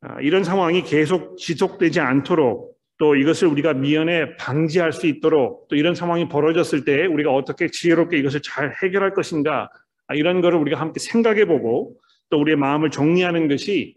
아, 0.00 0.20
이런 0.20 0.42
상황이 0.42 0.82
계속 0.82 1.36
지속되지 1.36 2.00
않도록 2.00 2.71
또 3.02 3.16
이것을 3.16 3.48
우리가 3.48 3.74
미연에 3.74 4.36
방지할 4.36 4.92
수 4.92 5.08
있도록 5.08 5.66
또 5.66 5.74
이런 5.74 5.96
상황이 5.96 6.28
벌어졌을 6.28 6.84
때 6.84 7.04
우리가 7.06 7.34
어떻게 7.34 7.66
지혜롭게 7.66 8.16
이것을 8.16 8.42
잘 8.42 8.72
해결할 8.80 9.12
것인가 9.12 9.68
아, 10.06 10.14
이런 10.14 10.40
거를 10.40 10.56
우리가 10.60 10.78
함께 10.78 11.00
생각해 11.00 11.46
보고 11.46 11.96
또 12.30 12.38
우리의 12.38 12.56
마음을 12.56 12.90
정리하는 12.90 13.48
것이 13.48 13.96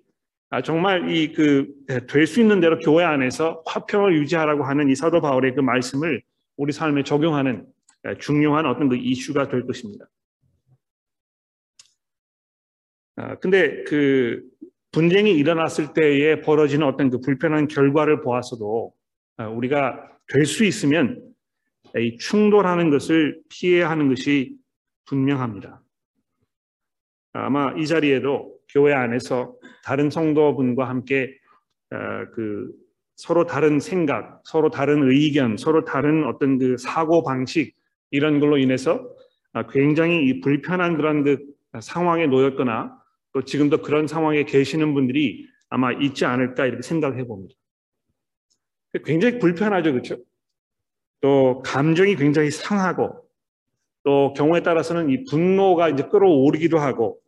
정말 0.63 1.11
이 1.11 1.33
그 1.33 1.67
될 2.07 2.25
수 2.25 2.41
있는 2.41 2.59
대로 2.59 2.79
교회 2.79 3.03
안에서 3.03 3.61
화평을 3.67 4.15
유지하라고 4.15 4.63
하는 4.63 4.89
이 4.89 4.95
사도 4.95 5.21
바울의 5.21 5.53
그 5.53 5.61
말씀을 5.61 6.23
우리 6.57 6.73
삶에 6.73 7.03
적용하는 7.03 7.67
중요한 8.19 8.65
어떤 8.65 8.89
그 8.89 8.95
이슈가 8.95 9.49
될 9.49 9.67
것입니다. 9.67 10.05
아, 13.17 13.35
근데 13.35 13.83
그 13.83 14.41
분쟁이 14.91 15.31
일어났을 15.35 15.93
때에 15.93 16.41
벌어지는 16.41 16.87
어떤 16.87 17.11
그 17.11 17.19
불편한 17.19 17.67
결과를 17.67 18.23
보았어도 18.23 18.94
아, 18.94 18.94
우리가 19.37 20.09
될 20.27 20.45
수 20.45 20.63
있으면 20.63 21.21
이 21.97 22.17
충돌하는 22.17 22.89
것을 22.89 23.39
피해야 23.49 23.89
하는 23.89 24.09
것이 24.09 24.57
분명합니다. 25.05 25.81
아마 27.33 27.73
이 27.77 27.85
자리에도 27.85 28.55
교회 28.69 28.93
안에서 28.93 29.55
다른 29.83 30.09
성도분과 30.09 30.89
함께 30.89 31.37
아, 31.91 32.25
그 32.31 32.71
서로 33.15 33.45
다른 33.45 33.79
생각, 33.79 34.41
서로 34.45 34.69
다른 34.69 35.09
의견, 35.09 35.57
서로 35.57 35.85
다른 35.85 36.25
어떤 36.25 36.57
그 36.57 36.77
사고 36.77 37.23
방식 37.23 37.75
이런 38.11 38.39
걸로 38.39 38.57
인해서 38.57 39.07
아, 39.53 39.67
굉장히 39.67 40.41
불편한 40.41 40.97
그런 40.97 41.23
그 41.23 41.37
상황에 41.81 42.27
놓였거나 42.27 42.97
또 43.33 43.43
지금도 43.43 43.81
그런 43.81 44.07
상황에 44.07 44.43
계시는 44.43 44.93
분들이 44.93 45.47
아마 45.69 45.91
있지 45.93 46.25
않을까 46.25 46.65
이렇게 46.65 46.81
생각해 46.81 47.25
봅니다. 47.25 47.55
굉장히 49.03 49.39
불편하죠, 49.39 49.91
그렇죠? 49.91 50.17
또 51.21 51.61
감정이 51.65 52.15
굉장히 52.15 52.51
상하고 52.51 53.25
또 54.03 54.33
경우에 54.33 54.61
따라서는 54.61 55.09
이 55.09 55.23
분노가 55.23 55.89
이제 55.89 56.03
끌어오르기도 56.03 56.77
하고 56.77 57.19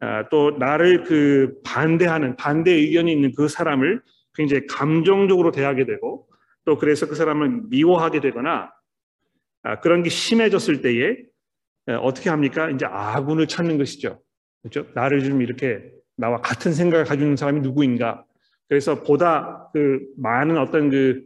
아, 0.00 0.28
또 0.30 0.52
나를 0.52 1.04
그 1.04 1.60
반대하는 1.62 2.36
반대 2.36 2.72
의견이 2.72 3.12
있는 3.12 3.32
그 3.36 3.48
사람을 3.48 4.00
굉장히 4.34 4.66
감정적으로 4.66 5.50
대하게 5.50 5.84
되고 5.84 6.26
또 6.64 6.78
그래서 6.78 7.06
그 7.06 7.14
사람을 7.14 7.64
미워하게 7.68 8.20
되거나 8.20 8.70
아, 9.62 9.80
그런 9.80 10.02
게 10.02 10.08
심해졌을 10.08 10.80
때에 10.80 11.16
어떻게 12.00 12.30
합니까? 12.30 12.70
이제 12.70 12.86
아군을 12.86 13.46
찾는 13.48 13.76
것이죠. 13.76 14.22
그렇죠? 14.62 14.88
나를 14.94 15.24
좀 15.24 15.42
이렇게 15.42 15.82
나와 16.16 16.40
같은 16.40 16.72
생각을 16.72 17.04
가지고 17.04 17.24
있는 17.24 17.36
사람이 17.36 17.60
누구인가? 17.60 18.24
그래서 18.70 19.02
보다 19.02 19.68
그 19.72 19.98
많은 20.16 20.56
어떤 20.56 20.90
그 20.90 21.24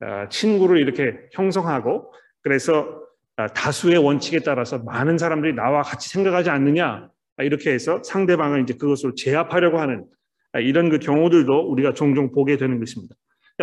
아, 0.00 0.28
친구를 0.30 0.78
이렇게 0.78 1.14
형성하고 1.32 2.10
그래서 2.40 3.02
아, 3.36 3.46
다수의 3.48 3.98
원칙에 3.98 4.40
따라서 4.40 4.78
많은 4.78 5.18
사람들이 5.18 5.52
나와 5.52 5.82
같이 5.82 6.08
생각하지 6.08 6.48
않느냐 6.48 7.10
이렇게 7.40 7.70
해서 7.70 8.02
상대방을 8.02 8.62
이제 8.62 8.74
그것으로 8.78 9.14
제압하려고 9.14 9.78
하는 9.78 10.06
아, 10.52 10.60
이런 10.60 10.88
그 10.88 10.98
경우들도 10.98 11.70
우리가 11.70 11.92
종종 11.92 12.32
보게 12.32 12.56
되는 12.56 12.78
것입니다. 12.78 13.14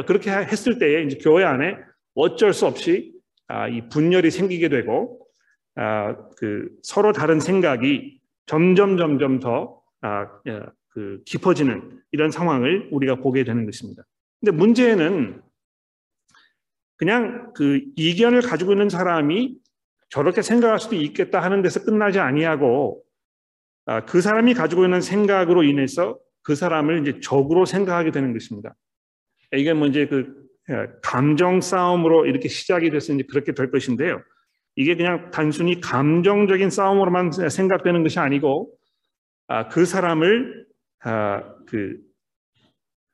그렇게 0.06 0.30
했을 0.30 0.78
때에 0.78 1.02
이제 1.02 1.18
교회 1.20 1.44
안에 1.44 1.76
어쩔 2.14 2.54
수 2.54 2.68
없이 2.68 3.14
아, 3.48 3.68
이 3.68 3.90
분열이 3.90 4.30
생기게 4.30 4.70
되고 4.70 5.26
아, 5.76 6.16
그 6.38 6.70
서로 6.84 7.14
다른 7.14 7.40
생각이 7.40 8.20
점점 8.46 8.98
점점 8.98 9.40
더 9.40 9.82
그 10.94 11.22
깊어지는 11.26 12.02
이런 12.12 12.32
상황을 12.32 12.90
우리가 12.92 13.16
보게 13.16 13.44
되는 13.44 13.66
것입니다. 13.66 14.04
근데 14.40 14.52
문제는 14.52 15.42
그냥 16.98 17.52
그 17.54 17.82
이견을 17.96 18.42
가지고 18.42 18.74
있는 18.74 18.90
사람이 18.90 19.58
저렇게 20.10 20.42
생각할 20.42 20.80
수도 20.80 20.96
있겠다 20.96 21.42
하는 21.42 21.62
데서 21.64 21.84
끝나지 21.84 22.20
아니하고 22.20 23.04
그 24.08 24.22
사람이 24.22 24.54
가지고 24.54 24.86
있는 24.86 25.02
생각으로 25.02 25.64
인해서 25.64 26.20
그 26.44 26.56
사람을 26.56 27.02
이제 27.02 27.20
적으로 27.20 27.66
생각하게 27.66 28.12
되는 28.12 28.32
것입니다. 28.34 28.76
이게 29.54 29.74
뭐 29.74 29.88
이제 29.88 30.08
그 30.08 30.44
예, 30.70 30.88
감정 31.02 31.60
싸움으로 31.60 32.26
이렇게 32.26 32.48
시작이 32.48 32.90
돼서 32.90 33.14
이제 33.14 33.24
그렇게 33.30 33.54
될 33.54 33.70
것인데요. 33.70 34.22
이게 34.76 34.96
그냥 34.96 35.30
단순히 35.32 35.82
감정적인 35.82 36.70
싸움으로만 36.70 37.32
생각되는 37.50 38.04
것이 38.04 38.20
아니고 38.20 38.72
아, 39.48 39.68
그 39.68 39.86
사람을 39.86 40.66
아, 40.66 40.73
그 41.68 41.98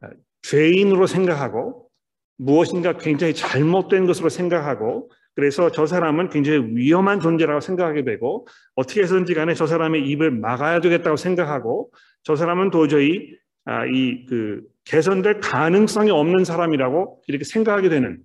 아, 0.01 0.09
죄인으로 0.41 1.07
생각하고 1.07 1.89
무엇인가 2.37 2.93
굉장히 2.93 3.33
잘못된 3.33 4.05
것으로 4.05 4.29
생각하고 4.29 5.11
그래서 5.35 5.71
저 5.71 5.85
사람은 5.85 6.29
굉장히 6.29 6.59
위험한 6.75 7.19
존재라고 7.19 7.61
생각하게 7.61 8.03
되고 8.03 8.45
어떻게 8.75 9.01
해서든지 9.01 9.33
간에 9.33 9.53
저 9.53 9.67
사람의 9.67 10.07
입을 10.07 10.31
막아야 10.31 10.81
되겠다고 10.81 11.15
생각하고 11.15 11.91
저 12.23 12.35
사람은 12.35 12.71
도저히 12.71 13.37
아, 13.65 13.85
이그 13.85 14.61
개선될 14.85 15.39
가능성이 15.41 16.11
없는 16.11 16.43
사람이라고 16.43 17.21
이렇게 17.27 17.43
생각하게 17.43 17.89
되는 17.89 18.19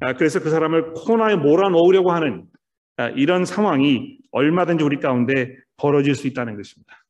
아, 0.00 0.14
그래서 0.14 0.40
그 0.40 0.50
사람을 0.50 0.94
코너에 0.94 1.36
몰아넣으려고 1.36 2.12
하는 2.12 2.44
아, 2.96 3.08
이런 3.10 3.44
상황이 3.44 4.18
얼마든지 4.32 4.82
우리 4.84 4.98
가운데 4.98 5.56
벌어질 5.76 6.14
수 6.14 6.26
있다는 6.26 6.56
것입니다. 6.56 7.01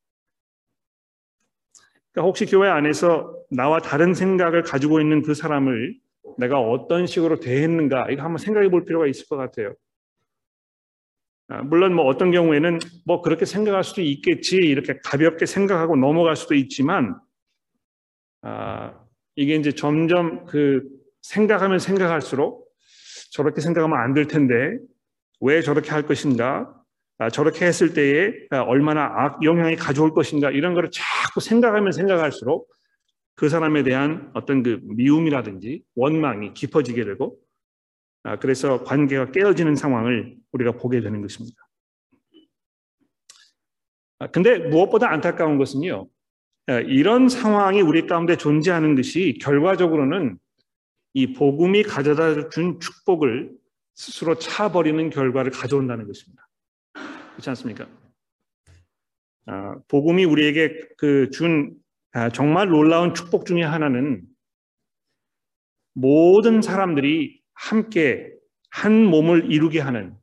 그러니까 2.13 2.27
혹시 2.27 2.45
교회 2.45 2.69
안에서 2.69 3.35
나와 3.49 3.79
다른 3.79 4.13
생각을 4.13 4.63
가지고 4.63 5.01
있는 5.01 5.21
그 5.23 5.33
사람을 5.33 5.95
내가 6.37 6.59
어떤 6.59 7.05
식으로 7.07 7.39
대했는가 7.39 8.09
이거 8.11 8.23
한번 8.23 8.37
생각해 8.37 8.69
볼 8.69 8.85
필요가 8.85 9.07
있을 9.07 9.27
것 9.27 9.35
같아요. 9.37 9.73
아, 11.49 11.61
물론 11.61 11.93
뭐 11.93 12.05
어떤 12.05 12.31
경우에는 12.31 12.79
뭐 13.05 13.21
그렇게 13.21 13.45
생각할 13.45 13.83
수도 13.83 14.01
있겠지 14.01 14.55
이렇게 14.57 14.99
가볍게 15.03 15.45
생각하고 15.45 15.95
넘어갈 15.95 16.35
수도 16.35 16.55
있지만 16.55 17.19
아, 18.41 18.93
이게 19.35 19.55
이제 19.55 19.71
점점 19.71 20.45
그 20.45 20.83
생각하면 21.21 21.79
생각할수록 21.79 22.67
저렇게 23.31 23.61
생각하면 23.61 23.97
안 23.99 24.13
될 24.13 24.27
텐데 24.27 24.77
왜 25.41 25.61
저렇게 25.61 25.89
할 25.91 26.03
것인가 26.03 26.69
아, 26.69 26.82
저렇게 27.31 27.65
했을 27.65 27.93
때에 27.93 28.31
얼마나 28.67 29.05
악 29.05 29.43
영향이 29.43 29.75
가져올 29.75 30.13
것인가 30.13 30.51
이런 30.51 30.73
거를 30.73 30.89
자꾸 30.91 31.39
생각하면 31.39 31.91
생각할수록 31.91 32.69
그 33.35 33.49
사람에 33.49 33.83
대한 33.83 34.31
어떤 34.33 34.63
그 34.63 34.79
미움이라든지 34.83 35.83
원망이 35.95 36.53
깊어지게 36.53 37.05
되고 37.05 37.37
아, 38.23 38.37
그래서 38.37 38.83
관계가 38.83 39.31
깨어지는 39.31 39.75
상황을 39.75 40.37
우리가 40.53 40.73
보게 40.73 41.01
되는 41.01 41.21
것입니다. 41.21 41.57
아, 44.19 44.27
근데 44.27 44.57
무엇보다 44.59 45.09
안타까운 45.11 45.57
것은요. 45.57 46.07
아, 46.67 46.79
이런 46.79 47.27
상황이 47.27 47.81
우리 47.81 48.07
가운데 48.07 48.37
존재하는 48.37 48.95
것이 48.95 49.37
결과적으로는 49.41 50.37
이 51.13 51.33
복음이 51.33 51.83
가져다 51.83 52.49
준 52.49 52.79
축복을 52.79 53.51
스스로 53.93 54.35
차버리는 54.35 55.09
결과를 55.09 55.51
가져온다는 55.51 56.07
것입니다. 56.07 56.47
그렇지 57.33 57.49
않습니까? 57.49 57.87
복음이 59.87 60.25
우리에게 60.25 60.79
그준 60.97 61.75
정말 62.33 62.69
놀라운 62.69 63.13
축복 63.13 63.45
중의 63.45 63.65
하나는 63.65 64.23
모든 65.93 66.61
사람들이 66.61 67.41
함께 67.53 68.31
한 68.69 69.05
몸을 69.05 69.51
이루게 69.51 69.79
하는 69.79 70.15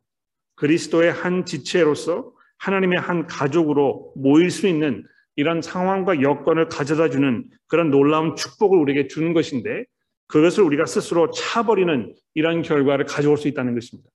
그리스도의 0.57 1.13
한 1.13 1.45
지체로서 1.45 2.33
하나님의 2.59 2.99
한 2.99 3.27
가족으로 3.27 4.13
모일 4.17 4.51
수 4.51 4.67
있는 4.67 5.05
이런 5.37 5.63
상황과 5.63 6.21
여건을 6.21 6.69
가져다 6.69 7.09
주는 7.09 7.49
그런 7.67 7.91
놀라운 7.91 8.37
축복을 8.37 8.79
우리에게 8.79 9.09
주는 9.09 9.33
것인데 9.33 9.85
그것을 10.27 10.65
우리가 10.65 10.87
스스로 10.87 11.31
차버리는 11.31 12.15
이런 12.35 12.63
결과를 12.63 13.07
가져올 13.07 13.37
수 13.37 13.49
있다는 13.49 13.75
것입니다. 13.75 14.11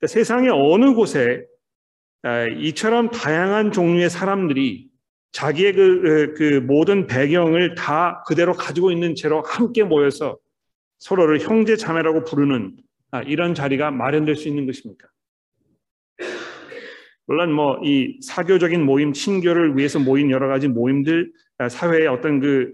그러니까 0.00 0.06
세상의 0.06 0.50
어느 0.50 0.94
곳에 0.94 1.44
이처럼 2.58 3.10
다양한 3.10 3.70
종류의 3.70 4.10
사람들이 4.10 4.88
자기의 5.32 5.72
그, 5.74 6.34
그 6.36 6.60
모든 6.66 7.06
배경을 7.06 7.74
다 7.74 8.24
그대로 8.26 8.52
가지고 8.54 8.90
있는 8.90 9.14
채로 9.14 9.42
함께 9.42 9.84
모여서 9.84 10.38
서로를 10.98 11.40
형제 11.40 11.76
자매라고 11.76 12.24
부르는 12.24 12.76
아, 13.12 13.22
이런 13.22 13.54
자리가 13.54 13.90
마련될 13.90 14.36
수 14.36 14.48
있는 14.48 14.66
것입니까? 14.66 15.08
물론 17.26 17.52
뭐 17.52 17.78
이 17.84 18.18
사교적인 18.22 18.84
모임, 18.84 19.12
친교를 19.12 19.76
위해서 19.76 19.98
모인 19.98 20.30
여러 20.30 20.48
가지 20.48 20.66
모임들, 20.68 21.32
아, 21.58 21.68
사회의 21.68 22.06
어떤 22.08 22.40
그 22.40 22.72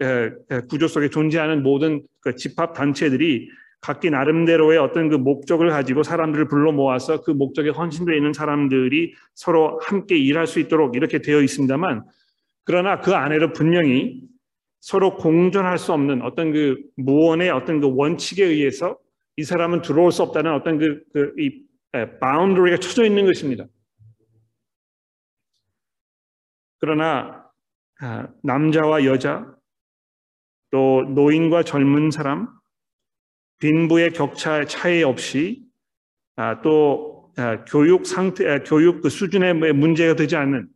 구조 0.68 0.88
속에 0.88 1.10
존재하는 1.10 1.62
모든 1.62 2.02
그 2.20 2.34
집합 2.36 2.72
단체들이 2.72 3.48
각기 3.86 4.10
나름대로의 4.10 4.78
어떤 4.78 5.08
그 5.08 5.14
목적을 5.14 5.70
가지고 5.70 6.02
사람들을 6.02 6.48
불러 6.48 6.72
모아서 6.72 7.22
그 7.22 7.30
목적에 7.30 7.70
헌신되어 7.70 8.16
있는 8.16 8.32
사람들이 8.32 9.14
서로 9.32 9.78
함께 9.80 10.18
일할 10.18 10.48
수 10.48 10.58
있도록 10.58 10.96
이렇게 10.96 11.22
되어 11.22 11.40
있습니다만, 11.40 12.04
그러나 12.64 12.98
그 12.98 13.14
안에도 13.14 13.52
분명히 13.52 14.22
서로 14.80 15.14
공존할 15.14 15.78
수 15.78 15.92
없는 15.92 16.22
어떤 16.22 16.50
그 16.50 16.82
무언의 16.96 17.50
어떤 17.50 17.80
그 17.80 17.88
원칙에 17.94 18.44
의해서 18.44 18.98
이 19.36 19.44
사람은 19.44 19.82
들어올 19.82 20.10
수 20.10 20.24
없다는 20.24 20.52
어떤 20.52 20.78
그, 20.78 21.04
그, 21.12 21.32
이, 21.38 21.62
바운더리가 22.18 22.78
쳐져 22.78 23.04
있는 23.04 23.24
것입니다. 23.24 23.66
그러나 26.80 27.44
아, 28.00 28.26
남자와 28.42 29.04
여자, 29.04 29.46
또 30.72 31.04
노인과 31.14 31.62
젊은 31.62 32.10
사람, 32.10 32.48
빈부의 33.58 34.12
격차 34.12 34.64
차이 34.64 35.02
없이 35.02 35.62
아, 36.36 36.60
또 36.62 37.32
아, 37.36 37.64
교육 37.64 38.06
상태, 38.06 38.58
교육 38.60 39.02
그 39.02 39.08
수준의 39.08 39.72
문제가 39.74 40.14
되지 40.14 40.36
않는 40.36 40.68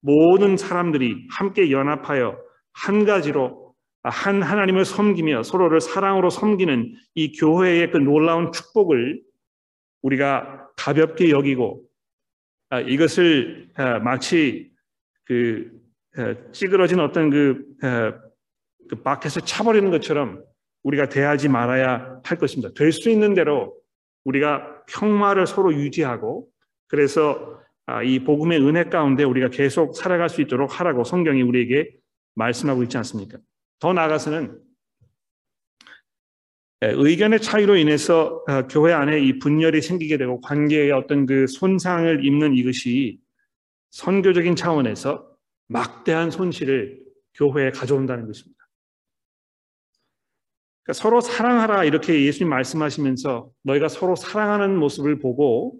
모든 0.00 0.56
사람들이 0.56 1.26
함께 1.30 1.70
연합하여 1.70 2.38
한 2.72 3.04
가지로 3.04 3.74
한 4.02 4.42
하나님을 4.42 4.84
섬기며 4.84 5.42
서로를 5.44 5.80
사랑으로 5.80 6.28
섬기는 6.28 6.94
이 7.14 7.32
교회의 7.32 7.90
그 7.90 7.96
놀라운 7.96 8.52
축복을 8.52 9.22
우리가 10.02 10.68
가볍게 10.76 11.30
여기고 11.30 11.82
아, 12.70 12.80
이것을 12.80 13.70
아, 13.76 13.98
마치 13.98 14.70
그 15.24 15.70
아, 16.16 16.34
찌그러진 16.52 17.00
어떤 17.00 17.30
그, 17.30 17.64
그 18.88 19.02
밖에서 19.02 19.40
차버리는 19.40 19.90
것처럼 19.90 20.44
우리가 20.84 21.08
대하지 21.08 21.48
말아야 21.48 22.20
할 22.22 22.38
것입니다. 22.38 22.72
될 22.74 22.92
수 22.92 23.10
있는 23.10 23.34
대로 23.34 23.74
우리가 24.24 24.84
평화를 24.86 25.46
서로 25.46 25.74
유지하고 25.74 26.48
그래서 26.86 27.60
이 28.04 28.20
복음의 28.20 28.60
은혜 28.60 28.84
가운데 28.84 29.24
우리가 29.24 29.48
계속 29.50 29.94
살아갈 29.94 30.28
수 30.28 30.40
있도록 30.40 30.80
하라고 30.80 31.04
성경이 31.04 31.42
우리에게 31.42 31.90
말씀하고 32.34 32.82
있지 32.84 32.96
않습니까? 32.98 33.38
더 33.80 33.92
나아가서는 33.92 34.58
예, 36.82 36.88
의견의 36.94 37.40
차이로 37.40 37.76
인해서 37.76 38.42
어, 38.48 38.66
교회 38.66 38.92
안에 38.92 39.20
이 39.20 39.38
분열이 39.38 39.80
생기게 39.80 40.18
되고 40.18 40.40
관계에 40.40 40.90
어떤 40.90 41.24
그 41.24 41.46
손상을 41.46 42.24
입는 42.24 42.54
이것이 42.54 43.18
선교적인 43.90 44.56
차원에서 44.56 45.26
막대한 45.68 46.30
손실을 46.30 47.00
교회에 47.34 47.70
가져온다는 47.70 48.26
것입니다. 48.26 48.63
그러니까 50.84 50.92
서로 50.92 51.20
사랑하라 51.20 51.84
이렇게 51.84 52.24
예수님 52.24 52.50
말씀하시면서 52.50 53.50
너희가 53.62 53.88
서로 53.88 54.16
사랑하는 54.16 54.76
모습을 54.76 55.18
보고 55.18 55.76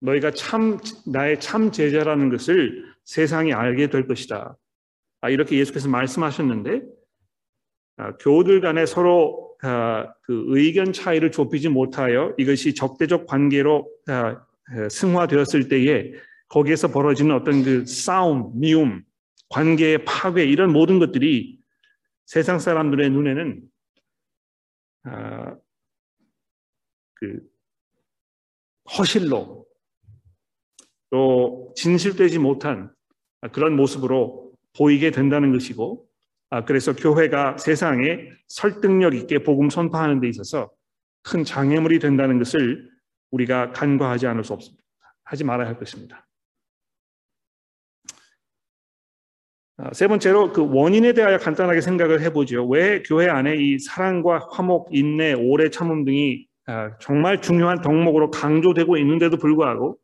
너희가 0.00 0.30
참 0.30 0.78
나의 1.06 1.40
참 1.40 1.72
제자라는 1.72 2.28
것을 2.30 2.84
세상이 3.04 3.52
알게 3.52 3.90
될 3.90 4.06
것이다. 4.06 4.56
아, 5.20 5.30
이렇게 5.30 5.58
예수께서 5.58 5.88
말씀하셨는데 5.88 6.82
아, 7.96 8.16
교우들 8.16 8.60
간에 8.60 8.86
서로 8.86 9.56
아, 9.62 10.12
그 10.22 10.44
의견 10.48 10.92
차이를 10.92 11.32
좁히지 11.32 11.68
못하여 11.68 12.34
이것이 12.38 12.74
적대적 12.74 13.26
관계로 13.26 13.88
승화되었을 14.88 15.68
때에 15.68 16.12
거기에서 16.48 16.88
벌어지는 16.88 17.34
어떤 17.34 17.62
그 17.62 17.86
싸움, 17.86 18.52
미움, 18.54 19.02
관계의 19.48 20.04
파괴 20.04 20.44
이런 20.44 20.72
모든 20.72 20.98
것들이 20.98 21.58
세상 22.26 22.58
사람들의 22.58 23.10
눈에는 23.10 23.71
그 27.14 27.40
허실로 28.98 29.66
또 31.10 31.72
진실되지 31.76 32.38
못한 32.38 32.92
그런 33.52 33.76
모습으로 33.76 34.52
보이게 34.76 35.10
된다는 35.10 35.52
것이고 35.52 36.06
아, 36.50 36.64
그래서 36.64 36.94
교회가 36.94 37.56
세상에 37.56 38.28
설득력 38.46 39.14
있게 39.14 39.42
복음 39.42 39.70
선포하는 39.70 40.20
데 40.20 40.28
있어서 40.28 40.70
큰 41.22 41.44
장애물이 41.44 41.98
된다는 41.98 42.38
것을 42.38 42.90
우리가 43.30 43.72
간과하지 43.72 44.26
않을 44.26 44.44
수 44.44 44.52
없습니다. 44.52 44.84
하지 45.24 45.44
말아야 45.44 45.68
할 45.68 45.78
것입니다. 45.78 46.26
세 49.92 50.06
번째로 50.06 50.52
그 50.52 50.64
원인에 50.72 51.12
대하여 51.12 51.38
간단하게 51.38 51.80
생각을 51.80 52.20
해보죠. 52.22 52.66
왜 52.68 53.02
교회 53.02 53.28
안에 53.28 53.56
이 53.56 53.78
사랑과 53.78 54.46
화목, 54.52 54.90
인내, 54.92 55.32
오래 55.32 55.70
참음 55.70 56.04
등이 56.04 56.46
아, 56.66 56.96
정말 57.00 57.42
중요한 57.42 57.80
덕목으로 57.80 58.30
강조되고 58.30 58.96
있는데도 58.98 59.36
불구하고 59.36 59.98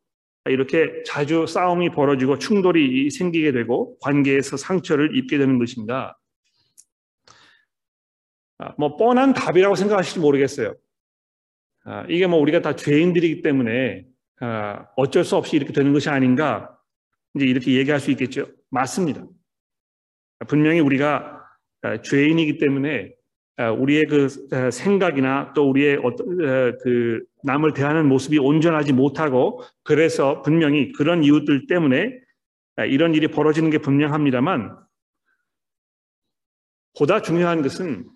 이렇게 0.45 1.03
자주 1.05 1.45
싸움이 1.47 1.91
벌어지고 1.91 2.37
충돌이 2.37 3.09
생기게 3.09 3.53
되고 3.53 3.97
관계에서 3.99 4.57
상처를 4.57 5.15
입게 5.15 5.37
되는 5.37 5.57
것인가? 5.57 6.17
아, 8.57 8.73
뭐 8.77 8.97
뻔한 8.97 9.33
답이라고 9.33 9.75
생각하실지 9.75 10.19
모르겠어요. 10.19 10.75
아, 11.85 12.05
이게 12.09 12.27
뭐 12.27 12.39
우리가 12.39 12.61
다 12.61 12.75
죄인들이기 12.75 13.41
때문에 13.41 14.05
아, 14.41 14.87
어쩔 14.97 15.23
수 15.23 15.37
없이 15.37 15.55
이렇게 15.55 15.71
되는 15.71 15.93
것이 15.93 16.09
아닌가? 16.09 16.75
이제 17.35 17.45
이렇게 17.45 17.73
얘기할 17.75 18.01
수 18.01 18.11
있겠죠. 18.11 18.47
맞습니다. 18.69 19.23
분명히 20.47 20.79
우리가 20.79 21.43
죄인이기 22.03 22.57
때문에 22.57 23.13
우리의 23.77 24.05
그 24.05 24.29
생각이나 24.71 25.53
또 25.53 25.69
우리의 25.69 25.97
그 26.81 27.23
남을 27.43 27.73
대하는 27.73 28.07
모습이 28.07 28.37
온전하지 28.37 28.93
못하고 28.93 29.61
그래서 29.83 30.41
분명히 30.41 30.91
그런 30.93 31.23
이유들 31.23 31.67
때문에 31.67 32.19
이런 32.87 33.13
일이 33.13 33.27
벌어지는 33.27 33.69
게 33.69 33.77
분명합니다만 33.77 34.77
보다 36.97 37.21
중요한 37.21 37.61
것은 37.61 38.09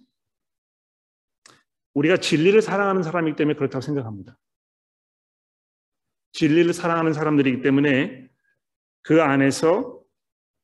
우리가 1.93 2.17
진리를 2.17 2.61
사랑하는 2.61 3.03
사람이기 3.03 3.35
때문에 3.35 3.55
그렇다고 3.55 3.81
생각합니다. 3.81 4.37
진리를 6.31 6.73
사랑하는 6.73 7.13
사람들이기 7.13 7.61
때문에 7.61 8.27
그 9.03 9.21
안에서 9.21 10.02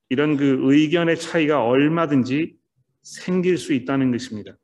이런 0.10 0.38
그 0.38 0.58
의견의 0.62 1.18
차이가 1.18 1.64
얼마든지 1.64 2.56
생길 3.04 3.58
수 3.58 3.74
있다는 3.74 4.12
것입니다. 4.12 4.58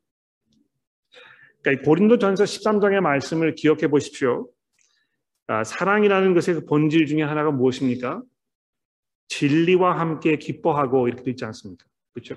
그러니까 1.62 1.84
고린도전서 1.84 2.44
13장의 2.44 3.00
말씀을 3.00 3.54
기억해 3.54 3.88
보십시오. 3.88 4.48
아, 5.48 5.64
사랑이라는 5.64 6.34
것의 6.34 6.60
그 6.60 6.66
본질 6.66 7.06
중에 7.06 7.22
하나가 7.22 7.50
무엇입니까? 7.50 8.22
진리와 9.28 9.98
함께 9.98 10.36
기뻐하고 10.36 11.08
이렇게 11.08 11.22
되어 11.22 11.30
있지 11.32 11.44
않습니까? 11.44 11.84
그렇죠? 12.12 12.36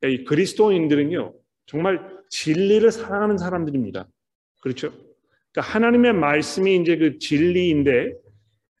그러니까 0.00 0.22
이 0.22 0.24
그리스도인들은요 0.24 1.34
정말 1.66 2.14
진리를 2.30 2.90
사랑하는 2.90 3.38
사람들입니다. 3.38 4.08
그렇죠? 4.60 4.90
그러니까 5.52 5.72
하나님의 5.72 6.12
말씀이 6.14 6.76
이제 6.76 6.96
그 6.96 7.18
진리인데 7.18 8.12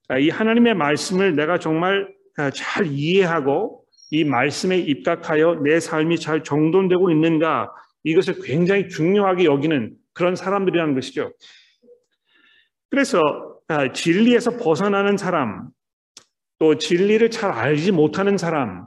아, 0.08 0.18
이 0.18 0.28
하나님의 0.28 0.74
말씀을 0.74 1.34
내가 1.34 1.58
정말 1.58 2.04
아, 2.04 2.08
잘 2.54 2.86
이해하고 2.86 3.84
이 4.10 4.24
말씀에 4.24 4.78
입각하여 4.78 5.60
내 5.62 5.80
삶이 5.80 6.18
잘 6.18 6.42
정돈되고 6.42 7.10
있는가 7.10 7.72
이것을 8.04 8.40
굉장히 8.42 8.88
중요하게 8.88 9.44
여기는 9.44 9.96
그런 10.12 10.36
사람들이라는 10.36 10.94
것이죠. 10.94 11.32
그래서 12.90 13.20
아, 13.66 13.92
진리에서 13.92 14.58
벗어나는 14.58 15.16
사람, 15.16 15.68
또 16.58 16.76
진리를 16.76 17.30
잘 17.30 17.50
알지 17.50 17.92
못하는 17.92 18.36
사람, 18.36 18.86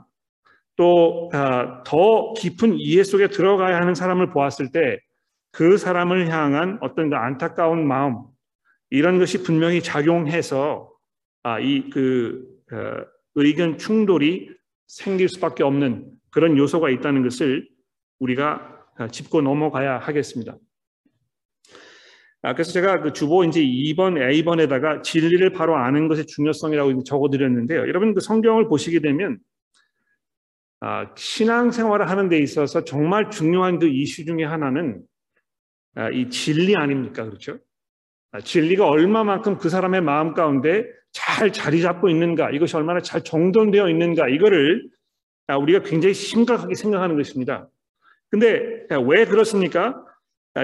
또더 0.76 1.28
아, 1.32 2.32
깊은 2.36 2.76
이해 2.78 3.02
속에 3.02 3.28
들어가야 3.28 3.76
하는 3.76 3.94
사람을 3.94 4.30
보았을 4.30 4.70
때 4.72 4.98
그 5.52 5.76
사람을 5.76 6.28
향한 6.30 6.78
어떤 6.80 7.10
그 7.10 7.16
안타까운 7.16 7.86
마음 7.86 8.22
이런 8.90 9.18
것이 9.18 9.42
분명히 9.42 9.82
작용해서 9.82 10.90
아, 11.42 11.58
이그 11.58 12.44
어, 12.72 13.04
의견 13.34 13.78
충돌이 13.78 14.50
생길 14.86 15.28
수밖에 15.28 15.62
없는 15.62 16.10
그런 16.30 16.56
요소가 16.56 16.90
있다는 16.90 17.22
것을 17.22 17.68
우리가 18.18 18.86
아, 18.96 19.08
짚고 19.08 19.42
넘어가야 19.42 19.98
하겠습니다. 19.98 20.56
그래서 22.40 22.72
제가 22.72 23.02
그 23.02 23.12
주보 23.12 23.44
이제 23.44 23.60
2번, 23.60 24.16
A번에다가 24.16 25.02
진리를 25.02 25.52
바로 25.52 25.76
아는 25.76 26.08
것의 26.08 26.26
중요성이라고 26.26 27.02
적어드렸는데요. 27.04 27.80
여러분 27.80 28.14
그 28.14 28.20
성경을 28.20 28.68
보시게 28.68 29.00
되면 29.00 29.38
아, 30.80 31.12
신앙생활을 31.16 32.08
하는 32.08 32.28
데 32.28 32.38
있어서 32.38 32.84
정말 32.84 33.30
중요한 33.30 33.78
그 33.78 33.88
이슈 33.88 34.24
중에 34.24 34.44
하나는 34.44 35.02
아, 35.96 36.10
이 36.10 36.30
진리 36.30 36.76
아닙니까? 36.76 37.24
그렇죠? 37.24 37.58
아, 38.30 38.40
진리가 38.40 38.86
얼마만큼 38.86 39.58
그 39.58 39.68
사람의 39.68 40.02
마음 40.02 40.34
가운데 40.34 40.86
잘 41.18 41.52
자리 41.52 41.82
잡고 41.82 42.08
있는가, 42.08 42.50
이것이 42.50 42.76
얼마나 42.76 43.00
잘 43.00 43.22
정돈되어 43.22 43.88
있는가, 43.90 44.28
이거를 44.28 44.88
우리가 45.48 45.82
굉장히 45.82 46.14
심각하게 46.14 46.74
생각하는 46.74 47.16
것입니다. 47.16 47.68
근데 48.30 48.86
왜 49.08 49.24
그렇습니까? 49.24 50.04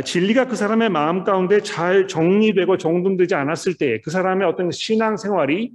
진리가 0.04 0.46
그 0.46 0.56
사람의 0.56 0.90
마음 0.90 1.24
가운데 1.24 1.60
잘 1.60 2.06
정리되고 2.06 2.76
정돈되지 2.76 3.34
않았을 3.34 3.74
때에 3.78 4.00
그 4.00 4.10
사람의 4.10 4.46
어떤 4.46 4.70
신앙 4.70 5.16
생활이 5.16 5.72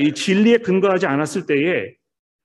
이 0.00 0.12
진리에 0.12 0.58
근거하지 0.58 1.06
않았을 1.06 1.46
때에 1.46 1.94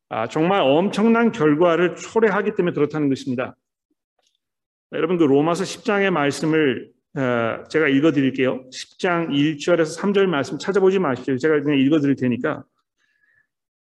아, 0.10 0.28
정말 0.28 0.62
엄청난 0.62 1.32
결과를 1.32 1.96
초래하기 1.96 2.56
때문에 2.56 2.74
그렇다는 2.74 3.08
것입니다. 3.08 3.56
여러분 4.92 5.18
그 5.18 5.24
로마서 5.24 5.64
10장의 5.64 6.10
말씀을 6.12 6.90
어, 6.90 7.01
제가 7.14 7.88
읽어드릴게요. 7.90 8.70
10장 8.70 9.30
1절에서 9.30 10.00
3절 10.00 10.28
말씀 10.28 10.58
찾아보지 10.58 11.00
마십시오. 11.00 11.38
제가 11.38 11.62
그냥 11.62 11.80
읽어드릴 11.80 12.16
테니까 12.16 12.64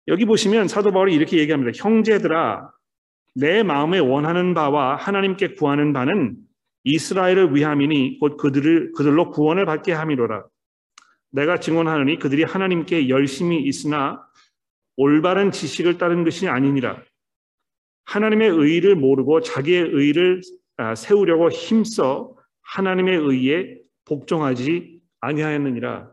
여기 0.08 0.26
보시면 0.26 0.68
사도 0.68 0.92
바울이 0.92 1.16
이렇게 1.16 1.38
얘기합니다. 1.38 1.72
형제들아 1.76 2.70
내 3.36 3.64
마음에 3.64 4.00
원하는 4.00 4.54
바와 4.54 4.96
하나님께 4.98 5.56
구하는 5.56 5.94
바는 5.94 6.36
이스라엘을 6.84 7.56
위함이니 7.56 8.18
곧 8.20 8.36
그들을 8.38 8.92
그들로 8.92 9.32
구원을 9.32 9.66
받게 9.66 9.94
함이로라. 9.94 10.46
내가 11.32 11.60
증언하노니 11.60 12.20
그들이 12.20 12.44
하나님께 12.44 13.10
열심히 13.10 13.64
있으나 13.64 14.22
올바른 14.98 15.52
지식을 15.52 15.98
따른 15.98 16.24
것이 16.24 16.48
아니니라. 16.48 17.02
하나님의 18.06 18.50
의를 18.50 18.96
모르고 18.96 19.42
자기의 19.42 19.90
의를 19.94 20.42
아, 20.76 20.94
세우려고 20.94 21.50
힘써 21.50 22.33
하나님의 22.64 23.18
의에 23.18 23.78
복종하지 24.06 25.00
아니하였느니라. 25.22 26.12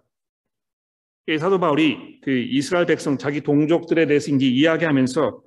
사도 1.39 1.61
바울이 1.61 2.21
그 2.23 2.31
이스라엘 2.31 2.87
백성 2.87 3.17
자기 3.17 3.41
동족들에 3.41 4.07
대해서 4.07 4.33
이제 4.33 4.47
이야기하면서 4.47 5.43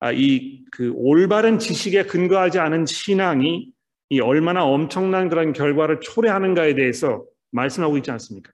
아, 0.00 0.12
이 0.12 0.60
그 0.70 0.92
올바른 0.94 1.58
지식에 1.58 2.04
근거하지 2.04 2.58
않은 2.58 2.86
신앙이 2.86 3.70
이 4.10 4.20
얼마나 4.20 4.64
엄청난 4.64 5.28
그런 5.28 5.52
결과를 5.52 6.00
초래하는가에 6.00 6.74
대해서 6.74 7.24
말씀하고 7.52 7.96
있지 7.98 8.10
않습니까? 8.10 8.52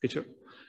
그렇죠? 0.00 0.24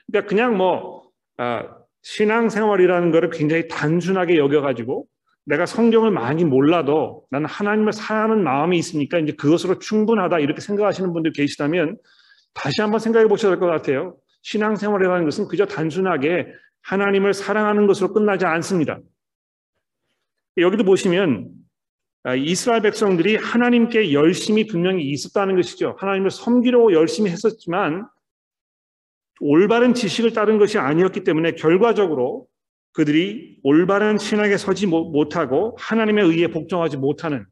그러니까 0.06 0.28
그냥 0.28 0.56
뭐 0.56 1.10
아, 1.36 1.76
신앙생활이라는 2.02 3.10
것을 3.10 3.30
굉장히 3.30 3.68
단순하게 3.68 4.36
여겨가지고 4.38 5.06
내가 5.46 5.66
성경을 5.66 6.10
많이 6.10 6.44
몰라도 6.44 7.24
나는 7.30 7.46
하나님을 7.46 7.92
사랑하는 7.92 8.42
마음이 8.42 8.78
있으니까 8.78 9.18
이제 9.18 9.32
그것으로 9.32 9.78
충분하다 9.78 10.38
이렇게 10.38 10.60
생각하시는 10.60 11.12
분들 11.12 11.32
계시다면 11.32 11.98
다시 12.54 12.80
한번 12.80 13.00
생각해 13.00 13.28
보셔야 13.28 13.50
될 13.52 13.60
것 13.60 13.66
같아요. 13.66 14.16
신앙생활이라는 14.42 15.24
것은 15.24 15.48
그저 15.48 15.66
단순하게 15.66 16.46
하나님을 16.82 17.34
사랑하는 17.34 17.86
것으로 17.86 18.12
끝나지 18.12 18.44
않습니다. 18.46 18.98
여기도 20.58 20.84
보시면 20.84 21.50
아, 22.22 22.34
이스라엘 22.34 22.80
백성들이 22.82 23.36
하나님께 23.36 24.12
열심히 24.14 24.66
분명히 24.66 25.04
있었다는 25.10 25.56
것이죠. 25.56 25.96
하나님을 25.98 26.30
섬기려고 26.30 26.94
열심히 26.94 27.30
했었지만 27.30 28.06
올바른 29.40 29.92
지식을 29.92 30.32
따른 30.32 30.58
것이 30.58 30.78
아니었기 30.78 31.24
때문에 31.24 31.52
결과적으로 31.52 32.46
그들이 32.94 33.58
올바른 33.62 34.18
신앙에 34.18 34.56
서지 34.56 34.86
못하고 34.86 35.76
하나님의 35.78 36.24
의에 36.26 36.46
복종하지 36.46 36.96
못하는 36.96 37.44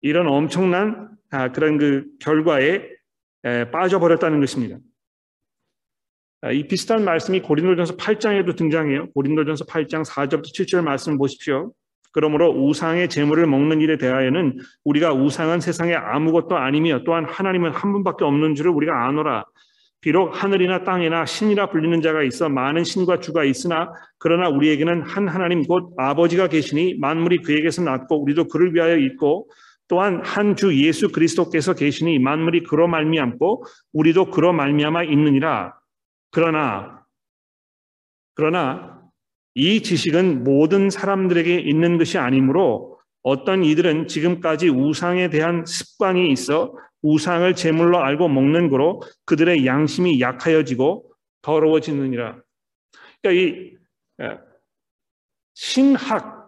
이런 0.00 0.26
엄청난 0.26 1.10
아, 1.30 1.52
그런 1.52 1.78
그 1.78 2.06
결과에 2.20 2.82
빠져버렸다는 3.70 4.40
것입니다. 4.40 4.78
아, 6.40 6.52
이 6.52 6.66
비슷한 6.66 7.04
말씀이 7.04 7.40
고린도전서 7.40 7.96
8장에도 7.96 8.56
등장해요. 8.56 9.10
고린도전서 9.10 9.66
8장 9.66 10.04
4절부터 10.06 10.54
7절 10.54 10.82
말씀 10.82 11.18
보십시오. 11.18 11.72
그러므로 12.12 12.50
우상의 12.50 13.08
재물을 13.08 13.46
먹는 13.46 13.80
일에 13.80 13.98
대하여는 13.98 14.58
우리가 14.84 15.12
우상은 15.12 15.60
세상에 15.60 15.94
아무것도 15.94 16.56
아니며 16.56 17.02
또한 17.04 17.26
하나님은 17.26 17.72
한 17.72 17.92
분밖에 17.92 18.24
없는 18.24 18.54
줄을 18.54 18.70
우리가 18.70 19.06
아노라. 19.06 19.44
비록 20.00 20.42
하늘이나 20.42 20.84
땅이나 20.84 21.26
신이라 21.26 21.70
불리는 21.70 22.00
자가 22.02 22.22
있어 22.22 22.48
많은 22.48 22.84
신과 22.84 23.20
주가 23.20 23.44
있으나 23.44 23.92
그러나 24.18 24.48
우리에게는 24.48 25.02
한 25.02 25.28
하나님 25.28 25.64
곧 25.64 25.92
아버지가 25.96 26.48
계시니 26.48 26.98
만물이 26.98 27.38
그에게서 27.38 27.82
났고 27.82 28.22
우리도 28.22 28.48
그를 28.48 28.74
위하여 28.74 28.96
있고 28.96 29.48
또한 29.88 30.22
한 30.24 30.54
주 30.54 30.74
예수 30.84 31.10
그리스도께서 31.10 31.74
계시니 31.74 32.18
만물이 32.18 32.64
그로 32.64 32.88
말미암고 32.88 33.64
우리도 33.92 34.30
그로 34.30 34.52
말미암아 34.52 35.04
있느니라. 35.04 35.74
그러나 36.30 37.04
그러나 38.34 39.00
이 39.54 39.82
지식은 39.82 40.44
모든 40.44 40.90
사람들에게 40.90 41.58
있는 41.60 41.98
것이 41.98 42.18
아니므로 42.18 42.98
어떤 43.22 43.64
이들은 43.64 44.06
지금까지 44.06 44.68
우상에 44.68 45.30
대한 45.30 45.64
습관이 45.66 46.30
있어 46.32 46.74
우상을 47.02 47.54
제물로 47.54 47.98
알고 47.98 48.28
먹는 48.28 48.68
거로 48.68 49.02
그들의 49.24 49.66
양심이 49.66 50.20
약하여지고 50.20 51.10
더러워지느니라. 51.42 52.40
그러니까 53.22 53.42
이 53.42 53.76
신학 55.54 56.38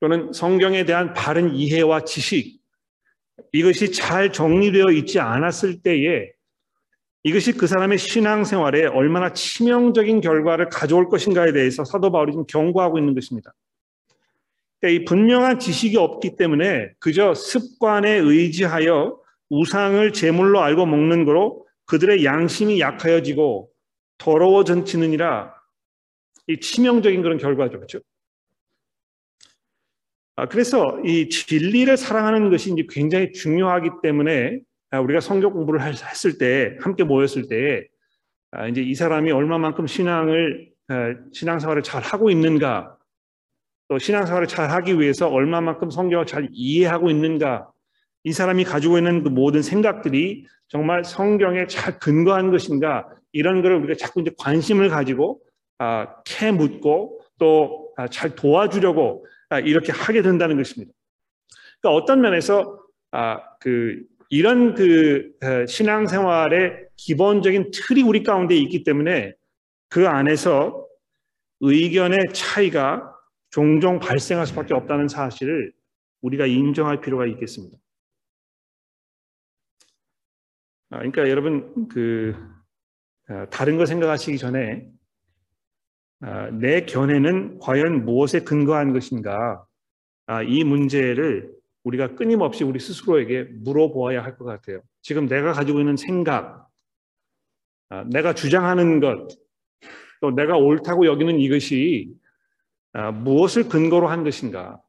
또는 0.00 0.32
성경에 0.32 0.84
대한 0.84 1.14
바른 1.14 1.54
이해와 1.54 2.04
지식 2.04 2.60
이것이 3.52 3.92
잘 3.92 4.32
정리되어 4.32 4.90
있지 4.92 5.20
않았을 5.20 5.82
때에 5.82 6.30
이것이 7.22 7.52
그 7.52 7.66
사람의 7.66 7.98
신앙생활에 7.98 8.86
얼마나 8.86 9.32
치명적인 9.32 10.20
결과를 10.20 10.68
가져올 10.68 11.08
것인가에 11.08 11.52
대해서 11.52 11.84
사도 11.84 12.12
바울이 12.12 12.32
좀 12.32 12.46
경고하고 12.46 12.98
있는 12.98 13.14
것입니다. 13.14 13.52
그러니까 14.80 15.02
이 15.02 15.04
분명한 15.04 15.58
지식이 15.58 15.96
없기 15.96 16.36
때문에 16.36 16.90
그저 16.98 17.34
습관에 17.34 18.10
의지하여 18.10 19.18
우상을 19.48 20.12
제물로 20.12 20.60
알고 20.60 20.86
먹는 20.86 21.24
거로 21.24 21.66
그들의 21.86 22.24
양심이 22.24 22.80
약하여지고 22.80 23.70
더러워졌지느니라 24.18 25.54
이 26.48 26.60
치명적인 26.60 27.22
그런 27.22 27.38
결과죠. 27.38 27.78
그렇죠? 27.78 28.00
아, 30.36 30.46
그래서 30.46 31.00
이 31.04 31.28
진리를 31.28 31.96
사랑하는 31.96 32.50
것이 32.50 32.72
이제 32.72 32.86
굉장히 32.90 33.32
중요하기 33.32 33.90
때문에 34.02 34.60
아, 34.90 35.00
우리가 35.00 35.20
성경 35.20 35.52
공부를 35.52 35.80
했을 35.82 36.38
때 36.38 36.76
함께 36.80 37.04
모였을 37.04 37.48
때 37.48 37.86
아, 38.50 38.68
이제 38.68 38.82
이 38.82 38.94
사람이 38.94 39.32
얼마만큼 39.32 39.86
신앙을 39.86 40.70
아, 40.88 41.14
신앙생활을 41.32 41.82
잘 41.82 42.02
하고 42.02 42.30
있는가 42.30 42.95
또 43.88 43.98
신앙생활을 43.98 44.48
잘 44.48 44.70
하기 44.70 45.00
위해서 45.00 45.28
얼마만큼 45.28 45.90
성경을 45.90 46.26
잘 46.26 46.48
이해하고 46.50 47.10
있는가 47.10 47.70
이 48.24 48.32
사람이 48.32 48.64
가지고 48.64 48.98
있는 48.98 49.22
그 49.22 49.28
모든 49.28 49.62
생각들이 49.62 50.46
정말 50.68 51.04
성경에 51.04 51.66
잘 51.68 51.98
근거한 51.98 52.50
것인가 52.50 53.06
이런 53.32 53.62
것을 53.62 53.76
우리가 53.76 53.94
자꾸 53.98 54.20
이제 54.20 54.32
관심을 54.38 54.88
가지고 54.88 55.40
아, 55.78 56.22
캐 56.24 56.50
묻고 56.50 57.20
또잘 57.38 58.34
도와주려고 58.34 59.26
이렇게 59.64 59.92
하게 59.92 60.22
된다는 60.22 60.56
것입니다. 60.56 60.92
그러니까 61.80 62.02
어떤 62.02 62.20
면에서 62.20 62.80
그 63.60 64.02
이런 64.30 64.74
그 64.74 65.32
신앙생활의 65.68 66.86
기본적인 66.96 67.70
틀이 67.72 68.02
우리 68.02 68.22
가운데 68.22 68.56
있기 68.56 68.82
때문에 68.82 69.34
그 69.88 70.08
안에서 70.08 70.84
의견의 71.60 72.18
차이가 72.32 73.15
종종 73.56 73.98
발생할 73.98 74.46
수밖에 74.46 74.74
없다는 74.74 75.08
사실을 75.08 75.72
우리가 76.20 76.44
인정할 76.44 77.00
필요가 77.00 77.24
있겠습니다. 77.24 77.78
아, 80.90 80.98
그러니까 80.98 81.30
여러분 81.30 81.88
그 81.88 82.36
아, 83.28 83.46
다른 83.48 83.78
거 83.78 83.86
생각하시기 83.86 84.36
전에 84.36 84.86
아, 86.20 86.50
내 86.50 86.84
견해는 86.84 87.58
과연 87.58 88.04
무엇에 88.04 88.40
근거한 88.40 88.92
것인가 88.92 89.66
이 90.46 90.62
문제를 90.62 91.50
우리가 91.84 92.14
끊임없이 92.14 92.62
우리 92.62 92.78
스스로에게 92.78 93.44
물어보아야 93.44 94.22
할 94.22 94.36
것 94.36 94.44
같아요. 94.44 94.82
지금 95.00 95.28
내가 95.28 95.54
가지고 95.54 95.80
있는 95.80 95.96
생각, 95.96 96.68
내가 98.10 98.34
주장하는 98.34 99.00
것, 99.00 99.28
또 100.20 100.30
내가 100.32 100.58
옳다고 100.58 101.06
여기는 101.06 101.38
이것이 101.38 102.12
아, 102.24 102.25
무엇을 103.12 103.68
근거로 103.68 104.08
한 104.08 104.24
것인가? 104.24 104.80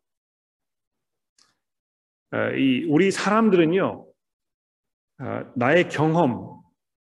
아, 2.31 2.49
우리 2.89 3.11
사람들은요, 3.11 4.07
아, 5.19 5.51
나의 5.55 5.89
경험 5.89 6.61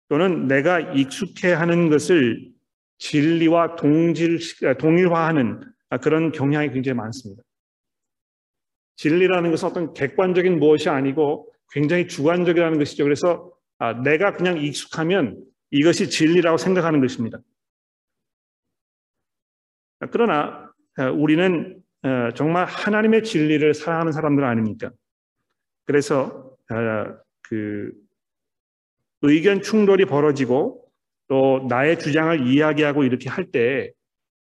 또는 0.07 0.47
내가 0.47 0.79
익숙해하는 0.79 1.89
것을 1.89 2.51
진리와 2.97 3.75
동질, 3.75 4.39
동일화하는 4.79 5.61
그런 6.01 6.31
경향이 6.31 6.71
굉장히 6.71 6.97
많습니다. 6.97 7.43
진리라는 8.97 9.51
것은 9.51 9.69
어떤 9.69 9.93
객관적인 9.93 10.59
무엇이 10.59 10.89
아니고 10.89 11.53
굉장히 11.71 12.07
주관적이라는 12.07 12.77
것이죠. 12.79 13.03
그래서 13.03 13.53
내가 14.03 14.33
그냥 14.33 14.57
익숙하면 14.57 15.41
이것이 15.71 16.09
진리라고 16.09 16.57
생각하는 16.57 16.99
것입니다. 16.99 17.39
그러나 20.11 20.68
어, 20.68 20.68
우리는 21.07 21.81
어, 22.03 22.29
정말 22.35 22.65
하나님의 22.65 23.23
진리를 23.23 23.73
사랑하는 23.73 24.11
사람들 24.11 24.43
아닙니까? 24.43 24.91
그래서 25.85 26.55
어, 26.71 27.17
그 27.41 27.91
의견 29.21 29.61
충돌이 29.61 30.05
벌어지고 30.05 30.85
또 31.27 31.65
나의 31.69 31.99
주장을 31.99 32.47
이야기하고 32.47 33.03
이렇게 33.03 33.29
할때 33.29 33.91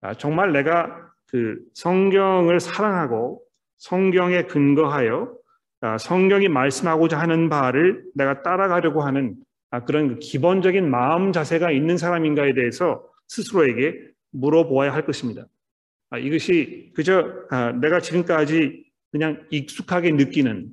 아, 0.01 0.13
정말 0.13 0.51
내가 0.51 1.09
그 1.27 1.59
성경을 1.73 2.59
사랑하고 2.59 3.41
성경에 3.77 4.43
근거하여 4.43 5.33
아, 5.81 5.97
성경이 5.97 6.47
말씀하고자 6.47 7.19
하는 7.19 7.49
바를 7.49 8.03
내가 8.13 8.43
따라가려고 8.43 9.01
하는 9.01 9.35
아, 9.69 9.83
그런 9.83 10.09
그 10.09 10.19
기본적인 10.19 10.89
마음 10.89 11.31
자세가 11.31 11.71
있는 11.71 11.97
사람인가에 11.97 12.53
대해서 12.53 13.03
스스로에게 13.27 14.11
물어보아야 14.31 14.93
할 14.93 15.05
것입니다. 15.05 15.45
아, 16.11 16.17
이것이 16.17 16.91
그저 16.93 17.23
아, 17.49 17.71
내가 17.71 18.01
지금까지 18.01 18.85
그냥 19.11 19.47
익숙하게 19.49 20.11
느끼는 20.11 20.69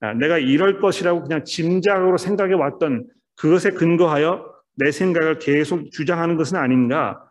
아, 0.00 0.14
내가 0.14 0.38
이럴 0.38 0.80
것이라고 0.80 1.22
그냥 1.22 1.44
짐작으로 1.44 2.16
생각해 2.16 2.54
왔던 2.54 3.08
그것에 3.34 3.72
근거하여 3.72 4.54
내 4.76 4.92
생각을 4.92 5.40
계속 5.40 5.90
주장하는 5.90 6.36
것은 6.36 6.56
아닌가 6.56 7.28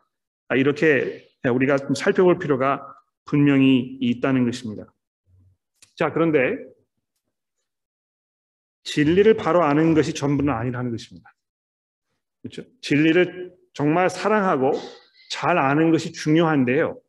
이렇게 0.56 1.28
우리가 1.50 1.78
좀 1.78 1.96
살펴볼 1.96 2.38
필요가 2.38 2.86
분명히 3.24 3.98
있다는 4.02 4.46
것입니다. 4.46 4.86
자 5.96 6.12
그런데 6.12 6.58
진리를 8.84 9.36
바로 9.36 9.64
아는 9.64 9.94
것이 9.94 10.14
전부는 10.14 10.54
아니라는 10.54 10.92
것입니다. 10.92 11.34
그렇죠? 12.42 12.64
진리를 12.82 13.54
정말 13.74 14.10
사랑하고 14.10 14.74
잘 15.32 15.58
아는 15.58 15.92
것이 15.92 16.12
중요한데요. 16.12 17.00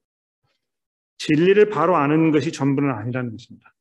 진리를 1.18 1.68
바로 1.70 1.96
아는 1.96 2.30
것이 2.30 2.52
전부는 2.52 2.90
아니라는 2.90 3.30
것입니다. 3.32 3.74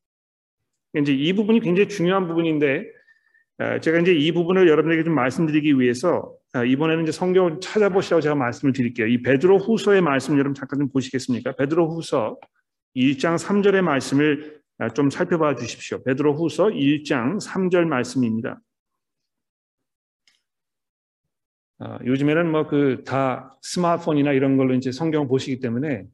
이제 0.97 1.13
이 1.13 1.33
부분이 1.33 1.59
굉장히 1.59 1.89
중요한 1.89 2.27
부분인데 2.27 2.85
제가 3.81 3.99
이제 3.99 4.13
이 4.13 4.31
부분을 4.31 4.67
여러분에게 4.67 5.03
좀 5.03 5.13
말씀드리기 5.15 5.79
위해서 5.79 6.33
이번에는 6.65 7.03
이제 7.03 7.11
성경을 7.11 7.59
찾아보시라고 7.61 8.21
제가 8.21 8.35
말씀을 8.35 8.73
드릴게요. 8.73 9.07
이 9.07 9.21
베드로 9.21 9.57
후서의 9.59 10.01
말씀 10.01 10.35
여러분 10.35 10.53
잠깐 10.53 10.79
좀 10.79 10.89
보시겠습니까? 10.89 11.55
베드로 11.55 11.89
후서 11.89 12.37
1장 12.95 13.37
3절의 13.37 13.81
말씀을 13.81 14.61
좀 14.93 15.09
살펴봐 15.09 15.55
주십시오. 15.55 16.01
베드로 16.03 16.33
후서 16.35 16.67
1장 16.67 17.41
3절 17.41 17.85
말씀입니다. 17.85 18.59
요즘에는 22.05 22.51
뭐 22.51 22.67
그 22.67 23.03
다 23.05 23.57
스마트폰이나 23.61 24.31
이런 24.31 24.55
걸로 24.57 24.73
이제 24.73 24.91
성경 24.93 25.27
보시기 25.27 25.59
때문에 25.59 25.99
아, 25.99 26.05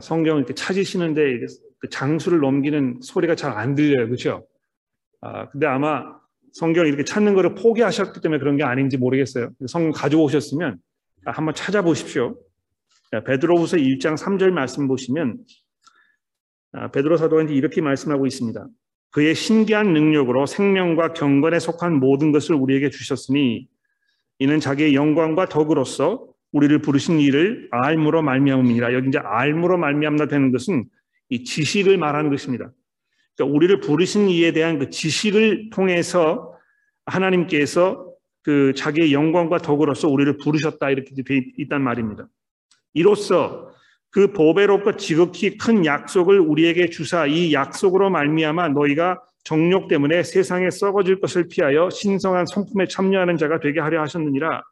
성경을 0.00 0.40
이렇게 0.40 0.54
찾으시는데 0.54 1.46
그 1.78 1.88
장수를 1.88 2.40
넘기는 2.40 2.98
소리가 3.02 3.34
잘 3.34 3.52
안 3.52 3.74
들려요. 3.74 4.06
그렇죠? 4.06 4.46
아, 5.20 5.48
근데 5.48 5.66
아마 5.66 6.16
성경을 6.52 6.88
이렇게 6.88 7.04
찾는 7.04 7.34
것을 7.34 7.54
포기하셨기 7.54 8.20
때문에 8.20 8.38
그런 8.38 8.56
게 8.56 8.64
아닌지 8.64 8.96
모르겠어요. 8.96 9.50
성경 9.66 9.92
가져오셨으면 9.92 10.78
한번 11.24 11.54
찾아보십시오. 11.54 12.36
베드로후서 13.24 13.76
1장 13.76 14.16
3절 14.16 14.50
말씀 14.50 14.86
보시면 14.88 15.38
아, 16.72 16.90
베드로 16.90 17.16
사도가 17.16 17.42
이렇게 17.42 17.80
말씀하고 17.80 18.26
있습니다. 18.26 18.66
그의 19.10 19.34
신기한 19.34 19.92
능력으로 19.92 20.44
생명과 20.46 21.14
경건에 21.14 21.58
속한 21.58 21.98
모든 21.98 22.30
것을 22.30 22.54
우리에게 22.54 22.90
주셨으니 22.90 23.68
이는 24.38 24.60
자기의 24.60 24.94
영광과 24.94 25.46
덕으로서 25.46 26.28
우리를 26.52 26.78
부르신 26.80 27.20
일을 27.20 27.68
알므로 27.70 28.22
말미암음이라. 28.22 28.94
여기 28.94 29.08
이제 29.08 29.18
알므로 29.18 29.76
말미암다 29.78 30.28
되는 30.28 30.50
것은 30.50 30.84
이 31.28 31.44
지식을 31.44 31.98
말하는 31.98 32.30
것입니다. 32.30 32.70
그러니까 33.36 33.56
우리를 33.56 33.80
부르신 33.80 34.28
이에 34.28 34.52
대한 34.52 34.78
그 34.78 34.90
지식을 34.90 35.70
통해서 35.70 36.54
하나님께서 37.06 38.06
그 38.42 38.72
자기의 38.74 39.12
영광과 39.12 39.58
덕으로서 39.58 40.08
우리를 40.08 40.38
부르셨다 40.38 40.90
이렇게 40.90 41.10
되어 41.14 41.40
있단 41.58 41.82
말입니다. 41.82 42.28
이로써 42.94 43.70
그 44.10 44.32
보배롭고 44.32 44.96
지극히 44.96 45.58
큰 45.58 45.84
약속을 45.84 46.40
우리에게 46.40 46.88
주사 46.88 47.26
이 47.26 47.52
약속으로 47.52 48.08
말미암아 48.10 48.70
너희가 48.70 49.20
정욕 49.44 49.88
때문에 49.88 50.22
세상에 50.22 50.70
썩어질 50.70 51.20
것을 51.20 51.48
피하여 51.48 51.90
신성한 51.90 52.46
성품에 52.46 52.86
참여하는 52.86 53.36
자가 53.36 53.60
되게 53.60 53.80
하려 53.80 54.00
하셨느니라. 54.02 54.62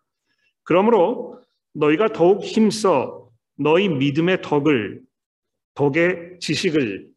그러므로 0.65 1.41
너희가 1.77 2.09
더욱 2.09 2.43
힘써 2.43 3.31
너희 3.57 3.89
믿음의 3.89 4.43
덕을 4.43 5.03
덕의 5.75 6.39
지식을 6.41 7.11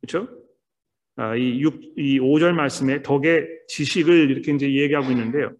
그렇죠? 0.00 0.28
아, 1.16 1.34
이 1.34 1.60
6, 1.60 1.80
이 1.96 2.20
5절 2.20 2.52
말씀에 2.52 3.02
덕의 3.02 3.46
지식을 3.68 4.30
이렇게 4.30 4.52
이제 4.52 4.72
얘기하고 4.72 5.10
있는데요. 5.10 5.52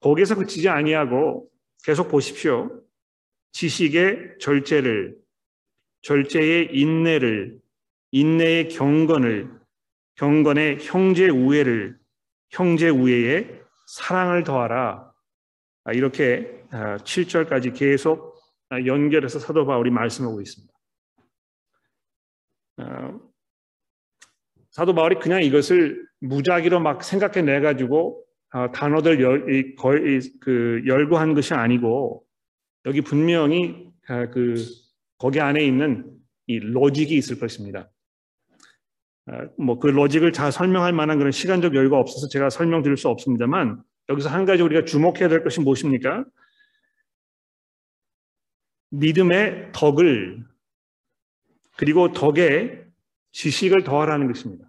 거기서 0.00 0.36
그치지 0.36 0.68
아니하고 0.68 1.48
계속 1.82 2.08
보십시오. 2.08 2.82
지식의 3.52 4.36
절제를, 4.38 5.16
절제의 6.02 6.68
인내를, 6.72 7.58
인내의 8.12 8.68
경건을, 8.68 9.50
경건의 10.16 10.78
형제 10.80 11.28
우애를, 11.28 11.98
형제 12.50 12.90
우애에 12.90 13.60
사랑을 13.86 14.44
더하라. 14.44 15.09
아, 15.90 15.92
이렇게 15.92 16.62
7절까지 16.70 17.70
아, 17.70 17.72
계속 17.74 18.36
아, 18.68 18.80
연결해서 18.86 19.40
사도 19.40 19.66
바울이 19.66 19.90
말씀하고 19.90 20.40
있습니다. 20.40 20.72
어, 22.78 23.20
사도 24.70 24.94
바울이 24.94 25.16
그냥 25.18 25.42
이것을 25.42 26.06
무작위로 26.20 26.78
막 26.78 27.02
생각해 27.02 27.42
내 27.42 27.60
가지고 27.60 28.24
어, 28.52 28.70
단어들 28.70 29.18
그 30.40 30.82
열고한 30.86 31.34
것이 31.34 31.54
아니고 31.54 32.24
여기 32.86 33.00
분명히 33.00 33.90
어, 34.08 34.30
그 34.30 34.54
거기 35.18 35.40
안에 35.40 35.64
있는 35.64 36.08
이 36.46 36.60
로직이 36.60 37.16
있을 37.16 37.40
것입니다. 37.40 37.90
뭐 39.58 39.78
그 39.78 39.88
로직을 39.88 40.32
잘 40.32 40.50
설명할 40.50 40.92
만한 40.92 41.18
그런 41.18 41.30
시간적 41.30 41.74
여유가 41.74 41.98
없어서 41.98 42.28
제가 42.28 42.48
설명드릴 42.48 42.96
수 42.96 43.08
없습니다만 43.08 43.82
여기서 44.10 44.28
한 44.28 44.44
가지 44.44 44.62
우리가 44.62 44.84
주목해야 44.84 45.28
될 45.28 45.42
것이 45.42 45.60
무엇입니까? 45.60 46.24
믿음의 48.90 49.70
덕을 49.72 50.44
그리고 51.76 52.12
덕에 52.12 52.84
지식을 53.32 53.84
더하라는 53.84 54.26
것입니다. 54.26 54.68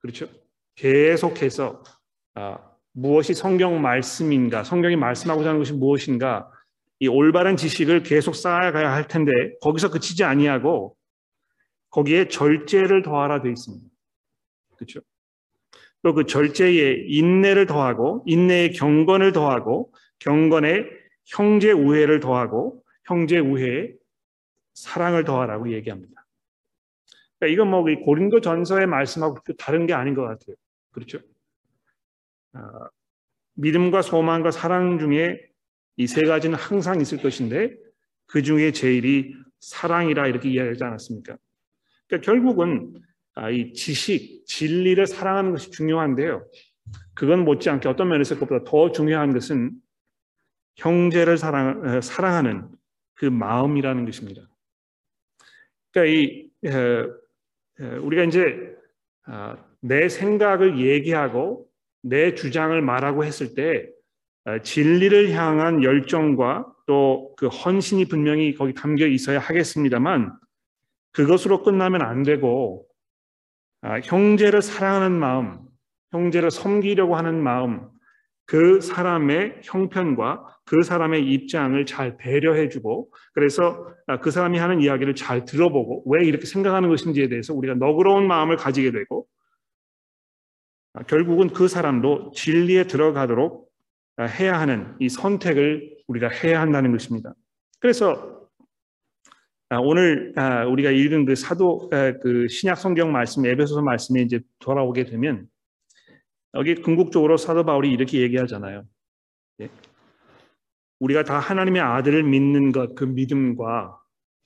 그렇죠? 0.00 0.28
계속해서 0.74 1.82
아, 2.34 2.58
무엇이 2.92 3.32
성경 3.32 3.80
말씀인가, 3.80 4.62
성경이 4.62 4.96
말씀하고자 4.96 5.48
하는 5.48 5.60
것이 5.60 5.72
무엇인가, 5.72 6.50
이 7.00 7.08
올바른 7.08 7.56
지식을 7.56 8.02
계속 8.02 8.36
쌓아가야 8.36 8.92
할 8.92 9.08
텐데 9.08 9.32
거기서 9.62 9.90
그치지 9.90 10.22
아니하고 10.22 10.96
거기에 11.90 12.28
절제를 12.28 13.02
더하라 13.02 13.40
되어 13.40 13.52
있습니다. 13.52 13.88
그렇죠? 14.76 15.00
또 16.04 16.12
그 16.12 16.26
절제에 16.26 17.06
인내를 17.08 17.64
더하고 17.66 18.22
인내에 18.26 18.70
경건을 18.72 19.32
더하고 19.32 19.90
경건에 20.18 20.84
형제 21.24 21.72
우애를 21.72 22.20
더하고 22.20 22.84
형제 23.04 23.38
우애에 23.38 23.94
사랑을 24.74 25.24
더하라고 25.24 25.72
얘기합니다. 25.72 26.26
그러니까 27.38 27.54
이건 27.54 27.70
뭐 27.70 27.82
고린도 28.04 28.42
전서의 28.42 28.86
말씀하고 28.86 29.38
다른 29.56 29.86
게 29.86 29.94
아닌 29.94 30.14
것 30.14 30.22
같아요. 30.24 30.56
그렇죠? 30.92 31.20
아, 32.52 32.88
믿음과 33.54 34.02
소망과 34.02 34.50
사랑 34.50 34.98
중에 34.98 35.40
이 35.96 36.06
세 36.06 36.22
가지는 36.22 36.58
항상 36.58 37.00
있을 37.00 37.22
것인데 37.22 37.74
그 38.26 38.42
중에 38.42 38.72
제일이 38.72 39.34
사랑이라 39.60 40.26
이렇게 40.26 40.50
이야기하지 40.50 40.84
않았습니까? 40.84 41.36
그러니까 42.08 42.26
결국은 42.32 42.92
아, 42.96 43.00
이 43.52 43.72
지식, 43.72 44.46
진리를 44.46 45.06
사랑하는 45.06 45.52
것이 45.52 45.70
중요한데요. 45.70 46.46
그건 47.14 47.44
못지않게 47.44 47.88
어떤 47.88 48.08
면에서 48.08 48.34
그것보다 48.34 48.64
더 48.64 48.92
중요한 48.92 49.32
것은 49.32 49.72
형제를 50.76 51.36
사랑, 51.36 52.00
사랑하는 52.00 52.68
그 53.14 53.26
마음이라는 53.26 54.04
것입니다. 54.04 54.42
그러니까 55.92 56.14
이 56.14 56.50
우리가 58.02 58.24
이제 58.24 58.74
아, 59.26 59.56
내 59.80 60.08
생각을 60.08 60.78
얘기하고 60.80 61.66
내 62.02 62.34
주장을 62.34 62.80
말하고 62.82 63.24
했을 63.24 63.54
때 63.54 63.88
아, 64.44 64.60
진리를 64.60 65.32
향한 65.32 65.82
열정과 65.82 66.72
또 66.86 67.24
그 67.36 67.48
헌신이 67.48 68.06
분명히 68.06 68.54
거기 68.54 68.72
담겨 68.74 69.06
있어야 69.06 69.38
하겠습니다만 69.38 70.32
그것으로 71.12 71.62
끝나면 71.62 72.02
안 72.02 72.22
되고 72.22 72.86
아, 72.88 72.93
형제를 74.04 74.62
사랑하는 74.62 75.18
마음, 75.18 75.58
형제를 76.12 76.50
섬기려고 76.50 77.16
하는 77.16 77.42
마음, 77.42 77.88
그 78.46 78.80
사람의 78.80 79.60
형편과 79.62 80.58
그 80.66 80.82
사람의 80.82 81.30
입장을 81.32 81.84
잘 81.86 82.16
배려해주고 82.16 83.10
그래서 83.32 83.88
아, 84.06 84.20
그 84.20 84.30
사람이 84.30 84.58
하는 84.58 84.80
이야기를 84.80 85.14
잘 85.14 85.44
들어보고 85.44 86.04
왜 86.06 86.24
이렇게 86.26 86.46
생각하는 86.46 86.88
것인지에 86.88 87.28
대해서 87.28 87.54
우리가 87.54 87.74
너그러운 87.74 88.26
마음을 88.26 88.56
가지게 88.56 88.90
되고 88.92 89.26
아, 90.94 91.02
결국은 91.04 91.48
그 91.48 91.68
사람도 91.68 92.32
진리에 92.34 92.84
들어가도록 92.84 93.70
아, 94.16 94.24
해야 94.24 94.58
하는 94.58 94.94
이 95.00 95.08
선택을 95.08 95.96
우리가 96.06 96.28
해야 96.28 96.60
한다는 96.60 96.92
것입니다. 96.92 97.34
그래서 97.80 98.43
오늘 99.70 100.32
우리가 100.70 100.90
읽은 100.90 101.24
그 101.24 101.34
사도 101.34 101.90
그 102.22 102.46
신약 102.48 102.78
성경 102.78 103.12
말씀 103.12 103.44
에베소서 103.44 103.82
말씀에 103.82 104.22
이제 104.22 104.40
돌아오게 104.60 105.04
되면 105.04 105.46
여기 106.54 106.76
궁극적으로 106.76 107.36
사도 107.36 107.64
바울이 107.64 107.90
이렇게 107.92 108.20
얘기하잖아요. 108.20 108.84
예? 109.60 109.68
우리가 111.00 111.24
다 111.24 111.38
하나님의 111.40 111.82
아들을 111.82 112.22
믿는 112.22 112.70
것, 112.70 112.94
그 112.94 113.04
믿음과 113.04 113.98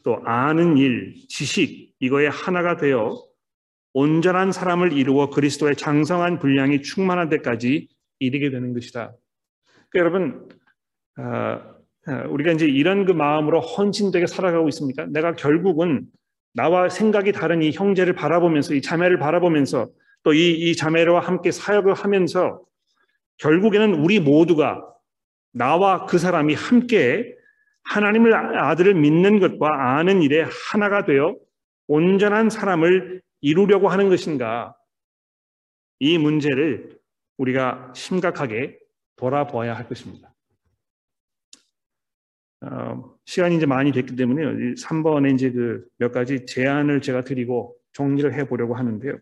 또 0.05 0.23
아는 0.25 0.79
일, 0.79 1.14
지식 1.29 1.93
이거에 2.01 2.29
하나가 2.29 2.77
되어 2.77 3.23
온전한 3.93 4.53
사람을 4.53 4.93
이루어 4.93 5.29
그리스도의 5.29 5.77
장성한 5.77 6.39
분량이 6.39 6.81
충만한 6.83 7.29
데까지 7.29 7.89
이르게 8.21 8.51
되는 8.51 8.73
것이다. 8.73 9.14
그러니까 9.91 9.99
여러분, 9.99 10.49
우리가 12.28 12.52
이제 12.52 12.66
이런 12.66 13.04
그 13.04 13.12
마음으로 13.12 13.61
헌신되게 13.61 14.26
살아가고 14.26 14.68
있습니까? 14.68 15.06
내가 15.06 15.34
결국은 15.34 16.06
나와 16.54 16.88
생각이 16.88 17.32
다른 17.32 17.62
이 17.62 17.70
형제를 17.72 18.14
바라보면서 18.14 18.74
이 18.74 18.82
자매를 18.82 19.18
바라보면서 19.18 19.88
또 20.24 20.32
이 20.32 20.59
이 20.70 20.74
자매와 20.76 21.20
함께 21.20 21.50
사역을 21.50 21.94
하면서 21.94 22.61
결국에는 23.38 23.94
우리 23.94 24.20
모두가 24.20 24.84
나와 25.52 26.06
그 26.06 26.18
사람이 26.18 26.54
함께 26.54 27.34
하나님을 27.84 28.34
아들을 28.34 28.94
믿는 28.94 29.38
것과 29.40 29.96
아는 29.96 30.22
일에 30.22 30.44
하나가 30.70 31.04
되어 31.04 31.36
온전한 31.86 32.50
사람을 32.50 33.22
이루려고 33.40 33.88
하는 33.88 34.09
것인가? 34.09 34.74
이 36.00 36.18
문제를 36.18 36.98
우리가 37.38 37.92
심각하게 37.94 38.78
돌아보아야 39.16 39.74
할 39.74 39.88
것입니다. 39.88 40.28
어, 42.61 43.14
시간이 43.24 43.56
이제 43.56 43.66
많이 43.66 43.92
됐기 43.92 44.16
때문에 44.16 44.74
3번에 44.74 45.34
이제 45.34 45.50
그 45.50 45.86
몇 45.98 46.12
가지 46.12 46.46
제안을 46.46 47.00
제가 47.02 47.22
드리고 47.22 47.76
정리를 47.92 48.32
해 48.34 48.46
보려고 48.48 48.74
하는데요. 48.74 49.18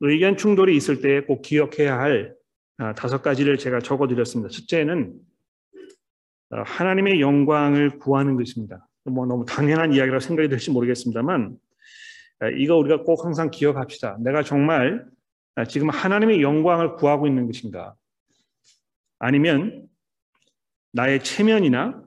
의견 0.00 0.36
충돌이 0.36 0.76
있을 0.76 1.00
때 1.00 1.20
꼭 1.26 1.42
기억해야 1.42 1.98
할 1.98 2.34
아, 2.78 2.94
다섯 2.94 3.22
가지를 3.22 3.58
제가 3.58 3.80
적어 3.80 4.06
드렸습니다. 4.06 4.48
첫째는 4.50 5.14
어, 6.50 6.62
하나님의 6.64 7.20
영광을 7.20 7.98
구하는 7.98 8.36
것입니다. 8.36 8.86
뭐 9.04 9.26
너무 9.26 9.44
당연한 9.44 9.92
이야기라고 9.92 10.20
생각이 10.20 10.48
될지 10.48 10.70
모르겠습니다만 10.70 11.56
아, 12.40 12.48
이거 12.50 12.76
우리가 12.76 13.02
꼭 13.02 13.24
항상 13.24 13.50
기억합시다. 13.50 14.18
내가 14.20 14.42
정말 14.42 15.04
아, 15.56 15.64
지금 15.64 15.90
하나님의 15.90 16.40
영광을 16.42 16.94
구하고 16.94 17.26
있는 17.26 17.46
것인가? 17.46 17.94
아니면 19.18 19.88
나의 20.98 21.22
체면이나 21.22 22.02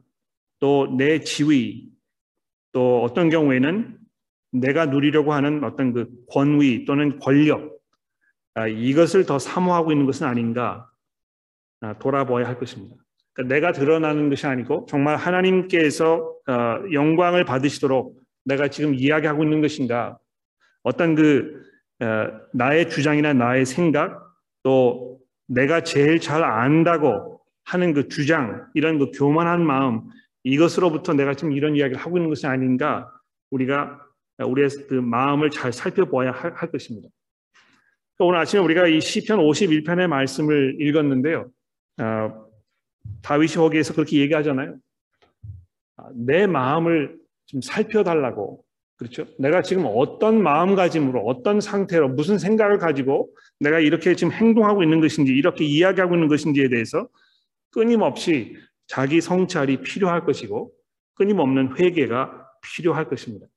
또 0.60 0.96
내 0.98 1.22
지위 1.22 1.89
또 2.74 3.02
어떤 3.04 3.30
경우에는 3.30 3.98
내가 4.52 4.86
누리려고 4.86 5.34
하는 5.34 5.64
어떤 5.64 5.94
그 5.94 6.10
권위 6.30 6.84
또는 6.86 7.20
권력 7.20 7.80
이것을 8.78 9.26
더 9.26 9.39
사모하고 9.39 9.94
있는 9.94 10.06
것은 10.06 10.28
아닌가 10.28 10.89
돌아보아야 12.00 12.46
할 12.46 12.60
것입니다. 12.60 12.96
그러니까 13.34 13.56
내가 13.56 13.72
드러나는 13.72 14.30
것이 14.30 14.46
아니고 14.46 14.86
정말 14.89 15.16
하나님께서 15.16 16.36
어, 16.48 16.84
영광을 16.92 17.46
받으시도록 17.46 18.20
내가 18.44 18.68
지금 18.68 18.94
이야기하고 18.94 19.44
있는 19.44 19.62
것인가 19.62 20.18
어떤 20.84 21.16
그 21.16 21.64
어, 22.02 22.28
나의 22.54 22.89
주장이나 22.89 23.34
나의 23.34 23.66
생각 23.66 24.22
또 24.64 25.20
내가 25.48 25.82
제일 25.82 26.20
잘 26.20 26.44
안다고 26.44 27.41
하는 27.72 27.93
그 27.93 28.09
주장 28.09 28.67
이런 28.74 28.99
그 28.99 29.11
교만한 29.11 29.65
마음 29.65 30.01
이것으로부터 30.43 31.13
내가 31.13 31.36
지금 31.36 31.53
이런 31.53 31.78
이야기를 31.78 32.01
하고 32.01 32.17
있는 32.17 32.30
것이 32.30 32.45
아닌가 32.45 33.09
우리가 33.49 34.01
우리의 34.39 34.69
그 34.89 34.95
마음을 34.95 35.49
잘 35.51 35.72
살펴보아야 35.72 36.32
할, 36.32 36.53
할 36.53 36.69
것입니다. 36.69 37.07
그러니까 38.17 38.26
오늘 38.26 38.39
아침에 38.39 38.61
우리가 38.61 38.88
이 38.88 38.99
시편 38.99 39.39
51편의 39.39 40.07
말씀을 40.07 40.82
읽었는데요. 40.82 41.49
어, 42.01 42.45
다윗이 43.22 43.53
거기에서 43.53 43.93
그렇게 43.93 44.19
얘기하잖아요. 44.19 44.76
아, 45.95 46.03
내 46.13 46.47
마음을 46.47 47.17
좀 47.45 47.61
살펴달라고 47.61 48.65
그렇죠? 48.97 49.26
내가 49.39 49.61
지금 49.61 49.86
어떤 49.88 50.43
마음가짐으로 50.43 51.26
어떤 51.26 51.61
상태로 51.61 52.09
무슨 52.09 52.38
생각을 52.38 52.80
가지고 52.80 53.30
내가 53.59 53.80
이렇게 53.80 54.13
지금 54.15 54.34
행동하고 54.34 54.84
있는 54.84 54.99
것인지 54.99 55.32
이렇게 55.32 55.63
이야기하고 55.63 56.15
있는 56.15 56.28
것인지에 56.28 56.67
대해서 56.67 57.07
끊임없이 57.72 58.57
자기 58.88 59.22
성찰이 59.22 59.82
필요할 59.82 60.26
것이고 60.26 60.74
끊임없는 61.15 61.78
회개가 61.78 62.47
필요할 62.61 63.07
것입니다. 63.09 63.47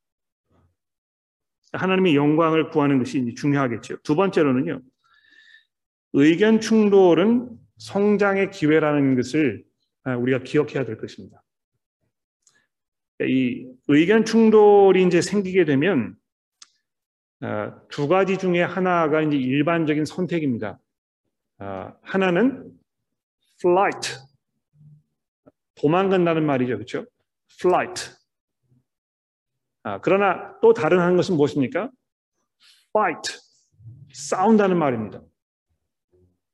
하나님의 1.73 2.15
영광을 2.15 2.71
구하는 2.71 2.99
것이 2.99 3.35
중요하겠죠. 3.35 3.99
두 4.03 4.15
번째로는요. 4.15 4.81
의견 6.13 6.61
충돌은 6.61 7.51
성장의 7.79 8.53
기회라는 8.53 9.17
것을 9.17 9.65
우리가 10.05 10.45
기억해야 10.45 10.85
될 10.85 10.97
것입니다. 10.97 11.43
이 13.21 13.67
의견 13.89 14.25
충돌이 14.25 15.05
이제 15.05 15.21
생기게 15.21 15.65
되면 15.65 16.17
어, 17.41 17.73
두 17.91 18.09
가지 18.09 18.39
중에 18.39 18.63
하나가 18.63 19.21
이제 19.21 19.37
일반적인 19.37 20.05
선택입니다. 20.05 20.79
어, 21.59 21.93
하나는 22.03 22.71
flight, 23.61 24.17
도망간다는 25.77 26.45
말이죠, 26.45 26.75
그렇죠? 26.75 27.07
flight. 27.61 28.11
아, 29.83 30.01
그러나 30.01 30.59
또 30.63 30.73
다른 30.73 31.01
한 31.01 31.17
것은 31.17 31.37
무엇입니까? 31.37 31.91
fight, 32.97 33.33
싸운다는 34.13 34.79
말입니다. 34.79 35.21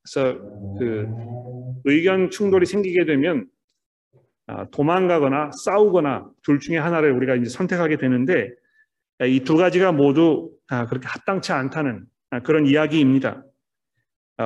그래서 0.02 0.38
그 0.78 1.06
의견 1.84 2.30
충돌이 2.30 2.66
생기게 2.66 3.04
되면 3.04 3.46
아, 4.46 4.66
도망가거나 4.70 5.50
싸우거나 5.64 6.28
둘 6.42 6.58
중에 6.58 6.78
하나를 6.78 7.12
우리가 7.12 7.36
이제 7.36 7.48
선택하게 7.48 7.98
되는데 7.98 8.50
이 9.22 9.44
두 9.44 9.56
가지가 9.56 9.92
모두 9.92 10.50
아, 10.68 10.86
그렇게 10.86 11.06
합당치 11.06 11.52
않다는 11.52 12.06
아, 12.30 12.40
그런 12.40 12.66
이야기입니다. 12.66 13.44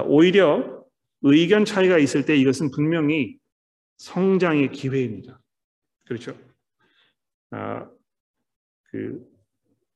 오히려 0.06 0.83
의견 1.24 1.64
차이가 1.64 1.98
있을 1.98 2.24
때 2.24 2.36
이것은 2.36 2.70
분명히 2.70 3.38
성장의 3.96 4.70
기회입니다. 4.72 5.40
그렇죠? 6.06 6.36
그 8.90 9.20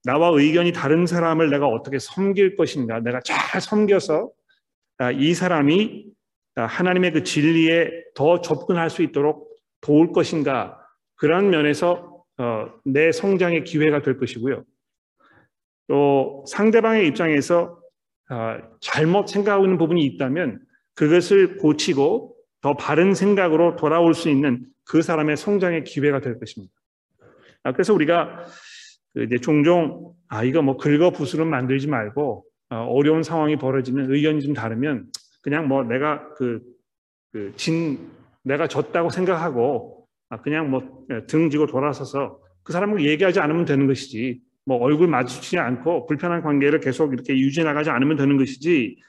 나와 0.04 0.30
의견이 0.30 0.72
다른 0.72 1.06
사람을 1.06 1.50
내가 1.50 1.66
어떻게 1.66 1.98
섬길 1.98 2.56
것인가, 2.56 3.00
내가 3.00 3.20
잘 3.20 3.60
섬겨서 3.60 4.30
이 5.18 5.34
사람이 5.34 6.06
하나님의 6.54 7.12
그 7.12 7.22
진리에 7.24 7.90
더 8.14 8.40
접근할 8.40 8.88
수 8.88 9.02
있도록 9.02 9.54
도울 9.82 10.12
것인가 10.12 10.80
그런 11.14 11.50
면에서 11.50 12.24
어, 12.38 12.70
내 12.84 13.10
성장의 13.10 13.64
기회가 13.64 14.00
될 14.00 14.16
것이고요. 14.16 14.64
또 15.88 16.44
상대방의 16.48 17.08
입장에서 17.08 17.80
어, 18.30 18.58
잘못 18.80 19.28
생각하고 19.28 19.64
있는 19.64 19.76
부분이 19.76 20.04
있다면 20.04 20.60
그것을 20.98 21.58
고치고 21.58 22.34
더 22.60 22.74
바른 22.74 23.14
생각으로 23.14 23.76
돌아올 23.76 24.14
수 24.14 24.28
있는 24.28 24.66
그 24.84 25.00
사람의 25.00 25.36
성장의 25.36 25.84
기회가 25.84 26.20
될 26.20 26.40
것입니다. 26.40 26.74
아, 27.62 27.72
그래서 27.72 27.94
우리가 27.94 28.44
그 29.14 29.22
이제 29.22 29.38
종종 29.38 30.12
아 30.28 30.42
이거 30.42 30.60
뭐 30.60 30.76
긁어 30.76 31.10
부스름 31.12 31.48
만들지 31.48 31.86
말고 31.86 32.44
어, 32.70 32.76
어려운 32.76 33.22
상황이 33.22 33.56
벌어지면 33.56 34.12
의견이 34.12 34.42
좀 34.42 34.54
다르면 34.54 35.06
그냥 35.40 35.68
뭐 35.68 35.84
내가 35.84 36.34
그, 36.34 36.60
그 37.32 37.52
진 37.56 38.10
내가 38.42 38.66
졌다고 38.66 39.10
생각하고 39.10 40.06
아, 40.30 40.40
그냥 40.40 40.68
뭐 40.68 41.06
등지고 41.28 41.66
돌아서서 41.66 42.40
그 42.64 42.72
사람을 42.72 43.04
얘기하지 43.04 43.38
않으면 43.38 43.66
되는 43.66 43.86
것이지 43.86 44.40
뭐 44.66 44.78
얼굴 44.78 45.06
마주치지 45.06 45.58
않고 45.58 46.06
불편한 46.06 46.42
관계를 46.42 46.80
계속 46.80 47.12
이렇게 47.12 47.38
유지해 47.38 47.64
나가지 47.64 47.90
않으면 47.90 48.16
되는 48.16 48.36
것이지 48.36 48.96
아, 48.98 49.08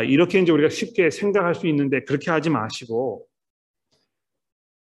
이렇게 0.00 0.40
이제 0.40 0.50
우리가 0.50 0.70
쉽게 0.70 1.10
생각할 1.10 1.54
수 1.54 1.66
있는데 1.66 2.02
그렇게 2.04 2.30
하지 2.30 2.48
마시고 2.48 3.26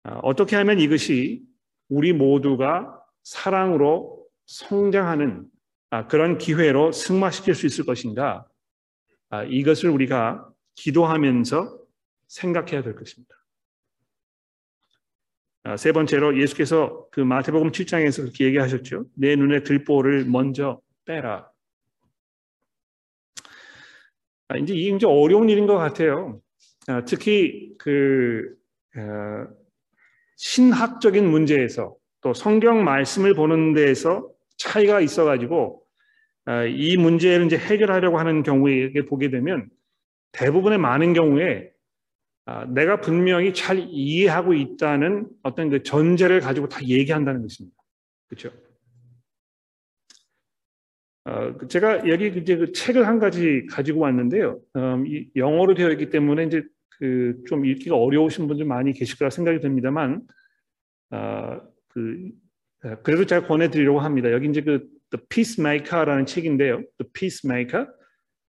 아, 0.04 0.20
어떻게 0.24 0.56
하면 0.58 0.80
이것이 0.80 1.44
우리 1.90 2.12
모두가 2.14 3.02
사랑으로 3.24 4.26
성장하는 4.46 5.46
그런 6.10 6.38
기회로 6.38 6.92
승화시킬 6.92 7.56
수 7.56 7.66
있을 7.66 7.86
것인가 7.86 8.46
이것을 9.50 9.90
우리가 9.90 10.50
기도하면서 10.76 11.80
생각해야 12.28 12.84
될 12.84 12.96
것입니다. 12.96 13.36
아, 15.64 15.76
세 15.76 15.92
번째로 15.92 16.40
예수께서 16.40 17.08
그 17.12 17.20
마태복음 17.20 17.72
7장에서 17.72 18.22
그렇게 18.22 18.46
얘기하셨죠. 18.46 19.06
내 19.16 19.36
눈에 19.36 19.64
들보를 19.64 20.24
먼저 20.24 20.80
빼라. 21.04 21.50
아, 24.50 24.58
이제 24.58 24.74
이게 24.74 24.96
이제 24.96 25.06
어려운 25.06 25.50
일인 25.50 25.68
것 25.68 25.78
같아요. 25.78 26.40
아, 26.88 27.04
특히 27.06 27.74
그 27.78 28.56
어, 28.96 29.48
신학적인 30.38 31.30
문제에서 31.30 31.96
또 32.22 32.34
성경 32.34 32.84
말씀을 32.84 33.34
보는 33.34 33.74
데에서 33.74 34.30
차이가 34.58 35.02
있어가지고 35.02 35.84
이 36.70 36.98
문제를 36.98 37.46
이제 37.46 37.58
해결하려고 37.58 38.18
하는 38.20 38.42
경우에 38.42 38.92
보게 39.08 39.30
되면 39.30 39.70
대부분의 40.32 40.78
많은 40.78 41.14
경우에 41.14 41.72
아, 42.46 42.66
내가 42.66 43.02
분명히 43.02 43.54
잘 43.54 43.78
이해하고 43.90 44.54
있다는 44.54 45.28
어떤 45.44 45.70
그 45.70 45.84
전제를 45.84 46.40
가지고 46.40 46.70
다 46.70 46.82
얘기한다는 46.82 47.42
것입니다. 47.42 47.76
그렇죠? 48.28 48.52
어, 51.28 51.68
제가 51.68 52.08
여기 52.08 52.28
이제 52.28 52.56
그 52.56 52.72
책을 52.72 53.06
한 53.06 53.20
가지 53.20 53.66
가지고 53.70 54.00
왔는데요. 54.02 54.60
음, 54.78 55.06
영어로 55.36 55.76
되어 55.76 55.92
있기 55.92 56.10
때문에 56.10 56.46
이제 56.46 56.64
그 57.00 57.44
좀 57.48 57.66
읽기가 57.66 57.96
어려우신 57.96 58.48
분들 58.48 58.66
많이 58.66 58.94
계실 58.94 59.18
거라 59.18 59.30
생각이 59.30 59.60
듭니다만, 59.60 60.22
어, 61.12 61.60
그 61.90 62.30
어, 62.84 62.96
그래도 63.04 63.26
제가 63.26 63.48
권해드리려고 63.48 64.00
합니다. 64.00 64.32
여기 64.32 64.48
이제 64.48 64.62
그 64.62 64.88
The 65.12 65.26
Peacemaker라는 65.30 66.26
책인데요. 66.26 66.84
The 66.98 67.12
Peacemaker, 67.14 67.88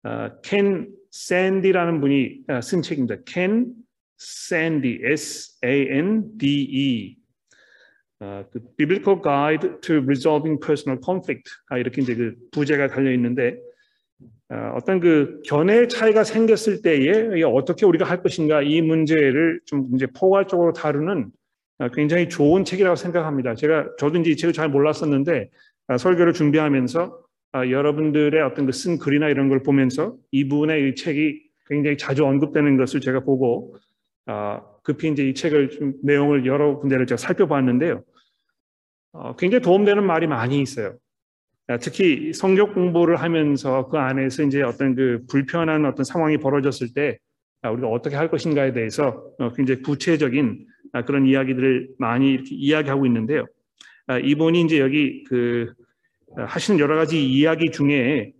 어, 0.05 0.31
켄 0.43 0.89
샌디라는 1.11 2.01
분이 2.01 2.41
어, 2.49 2.61
쓴 2.61 2.83
책입니다. 2.83 3.17
켄 3.27 3.73
Sandy, 4.21 5.01
S-A-N-D-E. 5.05 7.17
어, 8.23 8.45
그 8.53 8.61
Biblical 8.77 9.21
Guide 9.21 9.81
to 9.81 9.97
Resolving 10.05 10.65
Personal 10.65 11.01
Conflict 11.05 11.51
아, 11.71 11.79
이렇게 11.79 12.03
이제 12.03 12.15
그 12.15 12.37
부제가 12.53 12.87
달려 12.87 13.11
있는데 13.13 13.59
어, 14.49 14.75
어떤 14.77 15.01
그 15.01 15.43
견해 15.45 15.89
차이가 15.89 16.23
생겼을 16.23 16.83
때에 16.83 17.43
어떻게 17.43 17.85
우리가 17.85 18.05
할 18.05 18.23
것인가 18.23 18.63
이 18.63 18.81
문제를 18.81 19.61
좀 19.67 19.89
이제 19.95 20.07
포괄적으로 20.07 20.73
다루는 20.73 21.31
어, 21.79 21.89
굉장히 21.89 22.29
좋은 22.29 22.65
책이라고 22.65 22.95
생각합니다. 22.95 23.57
제가 23.57 23.89
저도 23.99 24.19
이제 24.21 24.31
이 24.31 24.37
책을 24.37 24.53
잘 24.53 24.69
몰랐었는데 24.69 25.51
어, 25.89 25.99
설교를 25.99 26.33
준비하면서 26.33 27.19
어, 27.55 27.59
여러분들의 27.71 28.41
어떤 28.41 28.67
그 28.67 28.73
쓴 28.73 28.99
글이나 28.99 29.31
이런 29.31 29.49
걸 29.49 29.65
보면서 29.65 30.15
이분의 30.31 30.91
이 30.91 30.95
책이 30.95 31.43
굉장히 31.67 31.97
자주 31.97 32.25
언급되는 32.25 32.77
것을 32.77 33.01
제가 33.01 33.21
보고 33.21 33.75
어, 34.27 34.61
급히 34.85 35.09
이제 35.09 35.27
이 35.27 35.35
책을 35.35 35.71
좀 35.71 35.95
내용을 36.05 36.47
여러 36.47 36.79
군데를 36.79 37.07
제가 37.07 37.17
살펴봤는데요. 37.17 38.05
어, 39.13 39.37
굉장히 39.37 39.63
도움되는 39.63 40.05
말이 40.05 40.27
많이 40.27 40.61
있어요. 40.61 40.97
아, 41.69 41.79
특히 41.79 42.33
성경 42.33 42.73
공부를 42.73 43.17
하면서 43.17 43.89
그 43.89 43.99
안에서 43.99 44.43
이제 44.43 44.63
어떤 44.63 44.95
그 44.95 45.23
불편한 45.29 45.85
어떤 45.87 46.05
상황이 46.05 46.39
벌어졌을 46.39 46.93
때 46.95 47.19
아, 47.63 47.71
우리가 47.71 47.89
어떻게 47.89 48.17
할 48.17 48.31
것인가에 48.31 48.73
대해서 48.73 49.25
어, 49.39 49.53
굉장히 49.53 49.83
구체적인 49.83 50.67
아, 50.93 51.05
그런 51.05 51.27
이야기들을 51.27 51.91
많이 51.99 52.33
이렇게 52.33 52.55
이야기하고 52.55 53.07
있는데요. 53.07 53.47
이분이 54.25 54.63
이제 54.63 54.81
여기 54.81 55.23
그 55.25 55.73
하시는 56.37 56.81
여러 56.81 56.97
가지 56.97 57.25
이야기 57.25 57.71
중에 57.71 58.33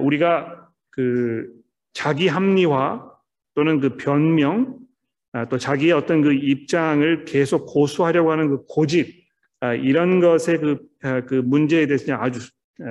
우리가 0.00 0.68
그 0.90 1.48
자기 1.92 2.26
합리화 2.26 3.10
또는 3.54 3.80
그 3.80 3.96
변명 3.96 4.78
아, 5.32 5.48
또 5.48 5.56
자기의 5.56 5.92
어떤 5.92 6.20
그 6.20 6.34
입장을 6.34 7.24
계속 7.24 7.66
고수하려고 7.66 8.32
하는 8.32 8.48
그 8.48 8.64
고집 8.66 9.06
아, 9.06 9.21
이런 9.80 10.20
것의 10.20 10.58
그, 10.60 10.78
아, 11.02 11.20
그 11.20 11.34
문제에 11.34 11.86
대해서 11.86 12.14
아주 12.14 12.40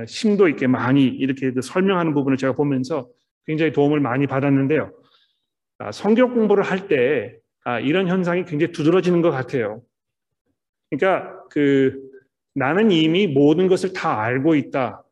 심도 0.07 0.47
있게 0.47 0.67
많이 0.67 1.05
이렇게 1.05 1.51
그 1.51 1.61
설명하는 1.61 2.13
부분을 2.13 2.37
제가 2.37 2.53
보면서 2.53 3.09
굉장히 3.45 3.71
도움을 3.71 3.99
많이 3.99 4.27
받았는데요. 4.27 4.91
성경 5.91 6.33
공부를 6.33 6.63
할 6.63 6.87
때 6.87 7.35
이런 7.83 8.07
현상이 8.07 8.45
굉장히 8.45 8.71
두드러지는 8.71 9.21
것 9.21 9.31
같아요. 9.31 9.81
그러니까 10.89 11.43
그 11.49 11.99
나는 12.53 12.91
이미 12.91 13.27
모든 13.27 13.67
것을 13.67 13.91
다 13.93 14.21
알고 14.21 14.55
있다 14.55 15.03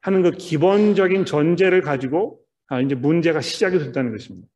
하는 0.00 0.22
그 0.22 0.30
기본적인 0.30 1.24
전제를 1.24 1.82
가지고 1.82 2.40
이제 2.84 2.94
문제가 2.94 3.40
시작이 3.40 3.78
됐다는 3.78 4.12
것입니다. 4.12 4.48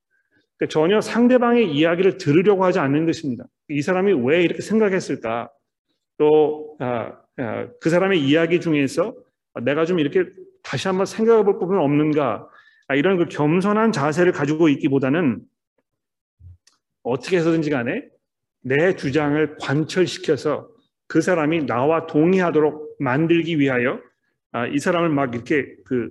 그러니까 0.57 0.72
전혀 0.72 1.01
상대방의 1.01 1.70
이야기를 1.72 2.18
들으려고 2.18 2.64
하지 2.64 2.78
않는 2.78 3.05
것입니다. 3.07 3.45
이 3.68 3.82
사람이 3.82 4.12
왜 4.24 4.43
이렇게 4.43 4.62
생각했을까? 4.62 5.51
또그 6.21 6.77
아, 6.81 7.16
아, 7.39 7.66
사람의 7.83 8.21
이야기 8.21 8.61
중에서 8.61 9.14
내가 9.62 9.87
좀 9.87 9.99
이렇게 9.99 10.25
다시 10.62 10.87
한번 10.87 11.07
생각해 11.07 11.43
볼 11.45 11.59
부분은 11.59 11.81
없는가? 11.81 12.47
아, 12.89 12.95
이런 12.95 13.16
그 13.16 13.25
겸손한 13.25 13.93
자세를 13.93 14.33
가지고 14.33 14.68
있기보다는 14.68 15.41
어떻게 17.03 17.39
해서든지 17.39 17.71
간에 17.71 18.05
내 18.62 18.95
주장을 18.95 19.57
관철시켜서 19.59 20.68
그 21.09 21.23
사람이 21.23 21.64
나와 21.64 22.07
동의하도록 22.07 22.99
만들기 23.01 23.59
위하여 23.59 23.99
이 24.73 24.79
사람을 24.79 25.09
막 25.09 25.35
이렇게 25.35 25.75
그 25.87 26.11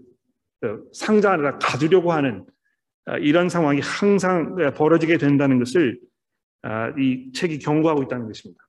어, 0.62 0.78
상자 0.92 1.32
안에다 1.34 1.60
가두려고 1.60 2.12
하는 2.12 2.46
아, 3.06 3.18
이런 3.18 3.48
상황이 3.48 3.80
항상 3.80 4.56
벌어지게 4.76 5.18
된다는 5.18 5.60
것을 5.60 6.00
아, 6.64 6.90
이 6.98 7.32
책이 7.34 7.60
경고하고 7.60 8.04
있다는 8.04 8.28
것입니다. 8.28 8.69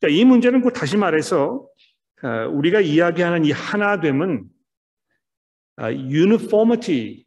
그러니까 0.00 0.20
이 0.20 0.24
문제는 0.24 0.60
그 0.62 0.72
다시 0.72 0.96
말해서 0.96 1.66
어, 2.22 2.48
우리가 2.50 2.80
이야기하는 2.80 3.44
이 3.44 3.52
하나됨은 3.52 4.48
유니포미티, 5.80 7.26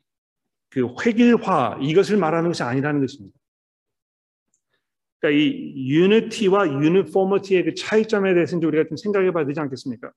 그 0.70 0.96
획일화 1.06 1.80
이것을 1.82 2.18
말하는 2.18 2.50
것이 2.50 2.64
아니라는 2.64 3.00
것입니다. 3.00 3.38
그러니까 5.20 5.40
이 5.40 5.90
유니티와 5.90 6.68
유니포미티의 6.68 7.64
그 7.64 7.74
차이점에 7.76 8.34
대해서 8.34 8.58
이제 8.58 8.66
우리가 8.66 8.88
좀 8.88 8.98
생각해 8.98 9.32
봐야 9.32 9.46
되지 9.46 9.60
않겠습니까? 9.60 10.12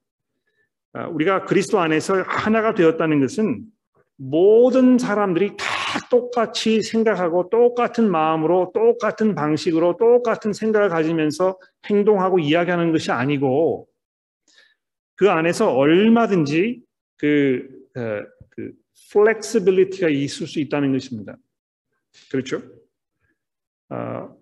아, 0.94 1.07
우리가 1.09 1.44
그리스도 1.44 1.80
안에서 1.80 2.22
하나가 2.22 2.74
되었다는 2.74 3.20
것은 3.20 3.64
모든 4.16 4.98
사람들이 4.98 5.56
다 5.56 5.66
똑같이 6.10 6.82
생각하고 6.82 7.50
똑같은 7.50 8.10
마음으로 8.10 8.72
똑같은 8.72 9.34
방식으로 9.34 9.96
똑같은 9.96 10.52
생각을 10.52 10.88
가지면서 10.88 11.58
행동하고 11.86 12.38
이야기하는 12.38 12.92
것이 12.92 13.10
아니고 13.10 13.88
그 15.16 15.30
안에서 15.30 15.72
얼마든지 15.72 16.82
그, 17.16 17.68
어, 17.96 18.22
그 18.50 18.72
flexibility가 19.12 20.09
있을 20.08 20.46
수 20.46 20.60
있다는 20.60 20.92
것입니다. 20.92 21.36
그렇죠? 22.30 22.62
어, 23.90 24.36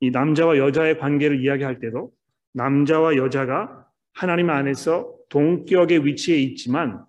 이 0.00 0.10
남자와 0.10 0.56
여자의 0.58 0.98
관계를 0.98 1.44
이야기할 1.44 1.78
때도 1.78 2.12
남자와 2.52 3.16
여자가 3.16 3.86
하나님 4.12 4.50
안에서 4.50 5.14
동격의 5.28 6.04
위치에 6.04 6.36
있지만 6.38 7.04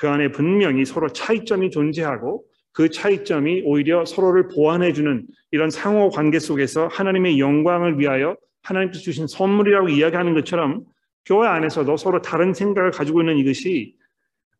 그 0.00 0.08
안에 0.08 0.32
분명히 0.32 0.86
서로 0.86 1.12
차이점이 1.12 1.70
존재하고 1.70 2.42
그 2.72 2.88
차이점이 2.88 3.64
오히려 3.66 4.06
서로를 4.06 4.48
보완해주는 4.48 5.26
이런 5.50 5.68
상호 5.68 6.08
관계 6.08 6.38
속에서 6.38 6.88
하나님의 6.88 7.38
영광을 7.38 7.98
위하여 7.98 8.34
하나님께서 8.62 9.02
주신 9.02 9.26
선물이라고 9.26 9.90
이야기하는 9.90 10.32
것처럼 10.32 10.84
교회 11.26 11.48
안에서도 11.48 11.98
서로 11.98 12.22
다른 12.22 12.54
생각을 12.54 12.92
가지고 12.92 13.20
있는 13.20 13.36
이것이 13.36 13.94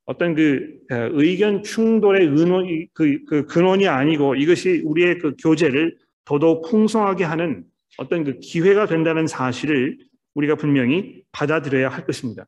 어떤 0.04 0.34
그 0.34 0.78
의견 0.90 1.62
충돌의 1.62 2.28
근원, 2.36 2.66
그, 2.92 3.24
그 3.26 3.46
근원이 3.46 3.88
아니고 3.88 4.34
이것이 4.34 4.82
우리의 4.84 5.20
그 5.20 5.36
교제를 5.42 5.96
더더욱 6.26 6.68
풍성하게 6.68 7.24
하는 7.24 7.64
어떤 7.96 8.24
그 8.24 8.40
기회가 8.40 8.84
된다는 8.84 9.26
사실을 9.26 9.96
우리가 10.34 10.56
분명히 10.56 11.22
받아들여야 11.32 11.88
할 11.88 12.04
것입니다. 12.04 12.46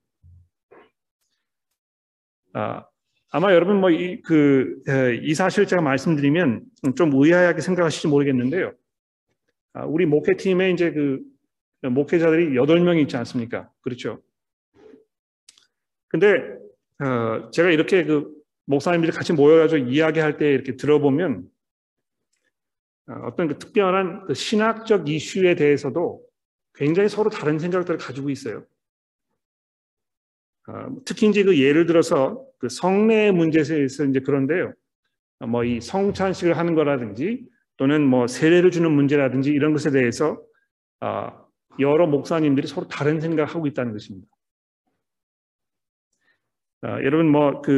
아, 2.55 2.85
아마 3.31 3.55
여러분 3.55 3.81
뭐 3.81 3.91
이 3.91 4.21
그이 4.23 5.35
사실 5.35 5.67
제가 5.67 5.81
말씀드리면 5.83 6.65
좀 6.97 7.11
의아하게 7.15 7.61
생각하실지 7.61 8.09
모르겠는데요. 8.09 8.73
아, 9.73 9.85
우리 9.87 10.05
목회팀에 10.07 10.71
이제 10.71 10.93
그 10.93 11.21
목회자들이 11.83 12.57
여덟 12.57 12.81
명이 12.81 13.03
있지 13.03 13.17
않습니까? 13.17 13.71
그렇죠. 13.81 14.21
근데 16.09 16.59
어, 17.01 17.51
제가 17.51 17.71
이렇게 17.71 18.05
그 18.05 18.31
목사님들이 18.67 19.13
같이 19.13 19.33
모여가지고 19.33 19.91
이야기할 19.91 20.37
때 20.37 20.53
이렇게 20.53 20.77
들어보면 20.77 21.45
어, 23.09 23.13
어떤 23.25 23.49
그 23.49 23.59
특별한 23.59 24.27
그 24.27 24.35
신학적 24.35 25.09
이슈에 25.09 25.55
대해서도 25.55 26.23
굉장히 26.75 27.09
서로 27.09 27.31
다른 27.31 27.59
생각들을 27.59 27.99
가지고 27.99 28.31
있어요. 28.31 28.65
어, 30.69 30.87
특히 31.05 31.29
이제 31.29 31.43
그 31.43 31.59
예를 31.59 31.87
들어서 31.87 32.45
그 32.59 32.69
성례 32.69 33.31
문제에 33.33 33.89
서 33.89 34.05
이제 34.05 34.21
그런데요. 34.21 34.73
뭐 35.49 35.65
이 35.65 35.81
성찬식을 35.81 36.57
하는 36.57 36.75
거라든지 36.75 37.45
또는 37.77 38.07
뭐 38.07 38.27
세례를 38.29 38.71
주는 38.71 38.91
문제라든지 38.93 39.51
이런 39.51 39.73
것에 39.73 39.91
대해서 39.91 40.41
어, 41.01 41.31
여러 41.81 42.07
목사님들이 42.07 42.67
서로 42.67 42.87
다른 42.87 43.21
생각을 43.21 43.47
하고 43.47 43.67
있다는 43.67 43.93
것입니다. 43.93 44.29
여러분 47.05 47.31
뭐그제 47.31 47.77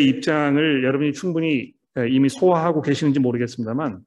입장을 0.00 0.84
여러분이 0.84 1.12
충분히 1.12 1.72
이미 2.08 2.28
소화하고 2.28 2.82
계시는지 2.82 3.18
모르겠습니다만 3.18 4.00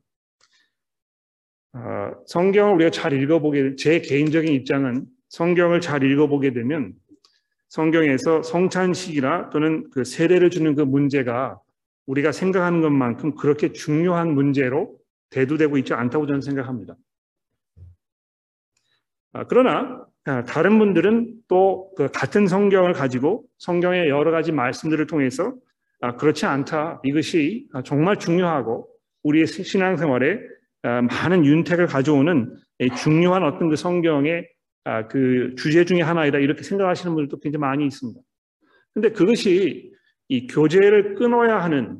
성경을 2.28 2.76
우리가 2.76 2.92
잘 2.92 3.12
읽어보게 3.12 3.76
제 3.76 4.00
개인적인 4.00 4.54
입장은 4.54 5.06
성경을 5.34 5.82
잘 5.82 6.04
읽어보게 6.04 6.54
되면 6.54 6.94
성경에서 7.70 8.44
성찬식이나 8.44 9.50
또는 9.50 9.90
그 9.90 10.04
세례를 10.04 10.52
주는 10.52 10.76
그 10.76 10.82
문제가 10.82 11.60
우리가 12.06 12.32
생각하는 12.32 12.82
것만큼 12.82 13.34
그렇게 13.34 13.72
중요한 13.72 14.36
문제로 14.36 14.96
대두되고 15.32 15.80
있지 15.80 15.96
않다고 15.96 16.28
저는 16.28 16.42
생각합니다. 16.42 16.96
아, 19.32 19.46
그러나 19.46 20.06
아, 20.26 20.44
다른 20.44 20.78
분들은 20.78 21.34
또 21.48 21.92
그 21.96 22.10
같은 22.12 22.46
성경을 22.46 22.94
가지고 22.94 23.44
성경의 23.58 24.10
여러 24.10 24.30
가지 24.30 24.52
말씀들을 24.52 25.08
통해서 25.08 25.56
아, 26.00 26.16
그렇지 26.16 26.46
않다. 26.46 27.02
이것이 27.04 27.68
정말 27.86 28.18
중요하고 28.18 28.88
우리의 29.24 29.48
신앙생활에 29.48 30.40
많은 30.84 31.44
윤택을 31.46 31.88
가져오는 31.88 32.56
중요한 32.98 33.44
어떤 33.44 33.70
그 33.70 33.76
성경의 33.76 34.42
아, 34.42 34.44
그 35.10 35.56
주제 35.58 35.86
중에 35.86 36.02
하나이다 36.02 36.40
이렇게 36.40 36.64
생각하시는 36.64 37.14
분들도 37.14 37.40
굉장히 37.40 37.62
많이 37.62 37.86
있습니다. 37.86 38.20
근데 38.94 39.12
그것이 39.12 39.92
이 40.28 40.48
교제를 40.48 41.16
끊어야 41.16 41.62
하는 41.64 42.00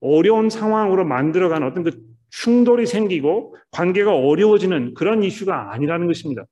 어려운 0.00 0.50
상황으로 0.50 1.04
만들어간 1.04 1.62
어떤 1.62 1.84
그 1.84 1.92
충돌이 2.30 2.86
생기고 2.86 3.56
관계가 3.70 4.14
어려워지는 4.14 4.94
그런 4.94 5.22
이슈가 5.22 5.72
아니라는 5.72 6.06
것입니다. 6.06 6.44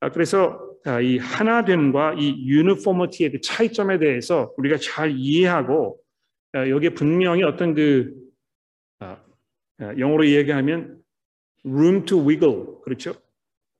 아, 0.00 0.10
그래서 0.10 0.60
아, 0.84 1.00
이 1.00 1.16
하나됨과 1.18 2.16
이 2.18 2.46
유니포머티의 2.46 3.32
그 3.32 3.40
차이점에 3.40 3.98
대해서 3.98 4.52
우리가 4.56 4.76
잘 4.78 5.12
이해하고 5.16 5.98
여기에 6.54 6.90
분명히 6.90 7.42
어떤 7.44 7.74
그 7.74 8.12
영어로 9.80 10.26
얘기하면 10.28 11.00
room 11.64 12.04
to 12.04 12.18
wiggle 12.28 12.80
그렇죠? 12.84 13.14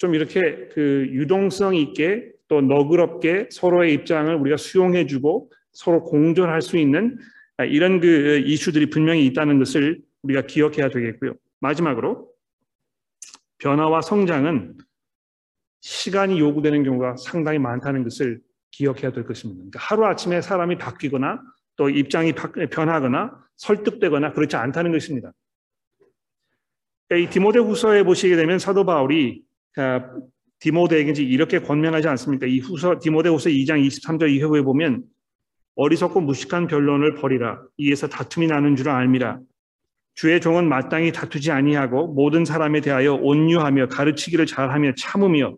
좀 0.03 0.17
이렇게 0.17 0.67
그 0.73 1.07
유동성 1.13 1.77
있게 1.77 2.33
또 2.49 2.61
너그럽게 2.61 3.51
서로의 3.53 3.95
입장을 3.95 4.35
우리가 4.35 4.57
수용해주고 4.57 5.53
서로 5.71 6.03
공존할 6.03 6.61
수 6.61 6.77
있는 6.77 7.21
이런 7.69 8.01
그 8.01 8.43
이슈들이 8.45 8.91
분명히 8.91 9.25
있다는 9.27 9.61
것을 9.61 10.01
우리가 10.23 10.43
기억해야 10.43 10.89
되겠고요. 10.89 11.35
마지막으로 11.61 12.29
변화와 13.59 14.01
성장은 14.01 14.75
시간이 15.83 16.41
요구되는 16.41 16.83
경우가 16.83 17.15
상당히 17.17 17.61
많다는 17.61 18.03
것을 18.03 18.41
기억해야 18.73 19.13
될 19.13 19.25
것입니다. 19.25 19.59
그러니까 19.61 19.79
하루아침에 19.79 20.41
사람이 20.41 20.79
바뀌거나 20.79 21.41
또 21.77 21.89
입장이 21.89 22.33
변하거나 22.73 23.39
설득되거나 23.55 24.33
그렇지 24.33 24.57
않다는 24.57 24.91
것입니다. 24.91 25.33
이 27.13 27.29
디모데 27.31 27.61
후서에 27.61 28.03
보시게 28.03 28.35
되면 28.35 28.59
사도 28.59 28.85
바울이 28.85 29.45
디모데에게 30.59 31.23
이렇게 31.23 31.59
권면하지 31.59 32.09
않습니까? 32.09 32.47
이 32.47 32.61
후서 32.61 32.99
디모데후서 33.01 33.51
2장 33.51 33.85
23절 33.87 34.31
이후에 34.31 34.63
보면 34.63 35.03
어리석고 35.75 36.21
무식한 36.21 36.67
변론을 36.67 37.15
버리라. 37.15 37.63
이에서 37.79 38.07
다툼이 38.07 38.47
나는 38.47 38.77
줄 38.77 38.89
알미라. 38.89 39.41
주의 40.15 40.41
종은 40.41 40.69
마땅히 40.69 41.11
다투지 41.11 41.51
아니하고 41.51 42.09
모든 42.09 42.45
사람에 42.45 42.81
대하여 42.81 43.15
온유하며 43.15 43.89
가르치기를 43.89 44.47
잘하며 44.47 44.93
참으며 44.97 45.57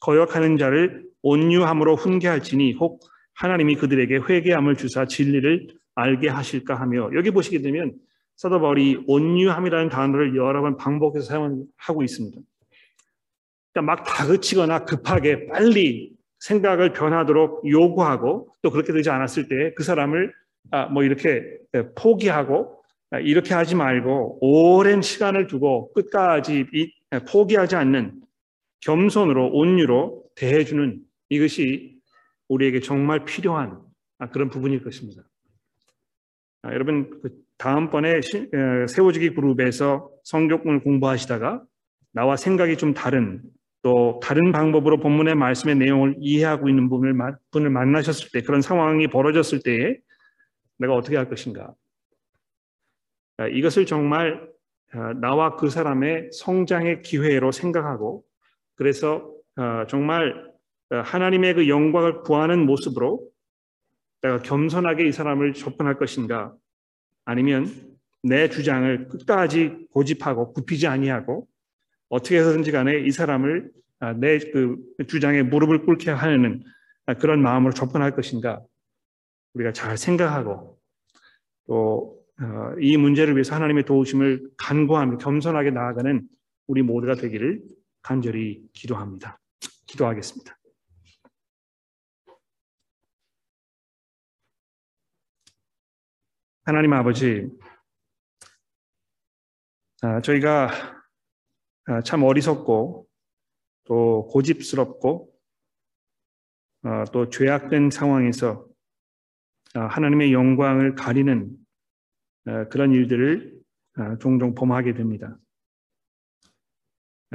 거역하는 0.00 0.56
자를 0.56 1.04
온유함으로 1.22 1.96
훈계할지니 1.96 2.74
혹 2.74 3.00
하나님이 3.34 3.74
그들에게 3.74 4.20
회개함을 4.28 4.76
주사 4.76 5.06
진리를 5.06 5.68
알게 5.96 6.28
하실까 6.28 6.74
하며 6.76 7.10
여기 7.14 7.30
보시게 7.30 7.60
되면 7.60 7.94
사도 8.36 8.60
바울이 8.60 9.02
온유함이라는 9.06 9.88
단어를 9.88 10.36
여러 10.36 10.62
번 10.62 10.76
반복해서 10.76 11.26
사용하고 11.26 12.02
있습니다. 12.04 12.40
그러니까 13.76 13.82
막 13.82 14.04
다그치거나 14.04 14.84
급하게 14.86 15.46
빨리 15.48 16.12
생각을 16.38 16.94
변하도록 16.94 17.68
요구하고 17.68 18.48
또 18.62 18.70
그렇게 18.70 18.92
되지 18.94 19.10
않았을 19.10 19.48
때 19.48 19.74
그 19.76 19.82
사람을 19.82 20.32
아, 20.70 20.86
뭐 20.86 21.04
이렇게 21.04 21.44
포기하고 21.94 22.82
아, 23.10 23.20
이렇게 23.20 23.52
하지 23.54 23.74
말고 23.74 24.38
오랜 24.40 25.02
시간을 25.02 25.46
두고 25.46 25.92
끝까지 25.92 26.66
포기하지 27.30 27.76
않는 27.76 28.20
겸손으로 28.80 29.50
온유로 29.52 30.24
대해주는 30.34 31.00
이것이 31.28 31.98
우리에게 32.48 32.80
정말 32.80 33.24
필요한 33.24 33.78
아, 34.18 34.30
그런 34.30 34.48
부분일 34.48 34.82
것입니다. 34.82 35.22
여러분 36.64 37.20
그 37.22 37.30
다음번에 37.58 38.20
세워지기 38.88 39.34
그룹에서 39.34 40.10
성경을 40.24 40.80
공부하시다가 40.80 41.62
나와 42.12 42.36
생각이 42.36 42.76
좀 42.76 42.94
다른 42.94 43.42
또 43.86 44.18
다른 44.20 44.50
방법으로 44.50 44.98
본문의 44.98 45.36
말씀의 45.36 45.76
내용을 45.76 46.16
이해하고 46.18 46.68
있는 46.68 46.88
분을, 46.88 47.14
분을 47.52 47.70
만나셨을 47.70 48.30
때 48.32 48.42
그런 48.42 48.60
상황이 48.60 49.06
벌어졌을 49.06 49.60
때에 49.62 49.98
내가 50.76 50.94
어떻게 50.94 51.16
할 51.16 51.28
것인가? 51.28 51.72
아, 53.36 53.46
이것을 53.46 53.86
정말 53.86 54.50
나와 55.20 55.54
그 55.54 55.70
사람의 55.70 56.30
성장의 56.32 57.02
기회로 57.02 57.52
생각하고 57.52 58.24
그래서 58.74 59.30
정말 59.88 60.50
하나님의 60.90 61.54
그 61.54 61.68
영광을 61.68 62.22
구하는 62.22 62.66
모습으로 62.66 63.22
내가 64.20 64.40
겸손하게 64.40 65.06
이 65.06 65.12
사람을 65.12 65.52
접근할 65.52 65.96
것인가 65.96 66.52
아니면 67.24 67.68
내 68.24 68.48
주장을 68.48 69.06
끝까지 69.06 69.86
고집하고 69.92 70.54
굽히지 70.54 70.88
아니하고 70.88 71.46
어떻게 72.08 72.38
해서든지 72.38 72.72
간에 72.72 73.00
이 73.00 73.10
사람을 73.10 73.70
내 74.18 74.38
그 74.52 74.76
주장에 75.08 75.42
무릎을 75.42 75.84
꿇게 75.84 76.10
하는 76.10 76.62
그런 77.20 77.42
마음으로 77.42 77.72
접근할 77.72 78.14
것인가 78.14 78.62
우리가 79.54 79.72
잘 79.72 79.96
생각하고 79.96 80.78
또 81.66 82.16
이 82.80 82.96
문제를 82.96 83.34
위해서 83.34 83.54
하나님의 83.54 83.84
도우심을 83.84 84.50
간구하며 84.58 85.18
겸손하게 85.18 85.70
나아가는 85.70 86.28
우리 86.66 86.82
모두가 86.82 87.14
되기를 87.14 87.62
간절히 88.02 88.68
기도합니다. 88.72 89.40
기도하겠습니다. 89.86 90.56
하나님 96.64 96.92
아버지, 96.92 97.48
아, 100.02 100.20
저희가 100.20 100.68
아, 100.68 101.02
참 102.04 102.22
어리석고 102.22 103.06
또 103.84 104.26
고집스럽고 104.28 105.32
아, 106.82 107.04
또 107.12 107.28
죄악된 107.30 107.90
상황에서 107.90 108.66
하나님의 109.74 110.32
영광을 110.32 110.94
가리는 110.94 111.50
그런 112.70 112.92
일들을 112.92 113.60
종종 114.20 114.54
범하게 114.54 114.94
됩니다. 114.94 115.36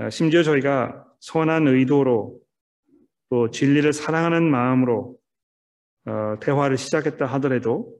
심지어 0.09 0.41
저희가 0.41 1.05
선한 1.19 1.67
의도로 1.67 2.39
또 3.29 3.49
진리를 3.49 3.91
사랑하는 3.93 4.49
마음으로 4.49 5.17
어, 6.05 6.35
대화를 6.41 6.77
시작했다 6.77 7.25
하더라도 7.25 7.95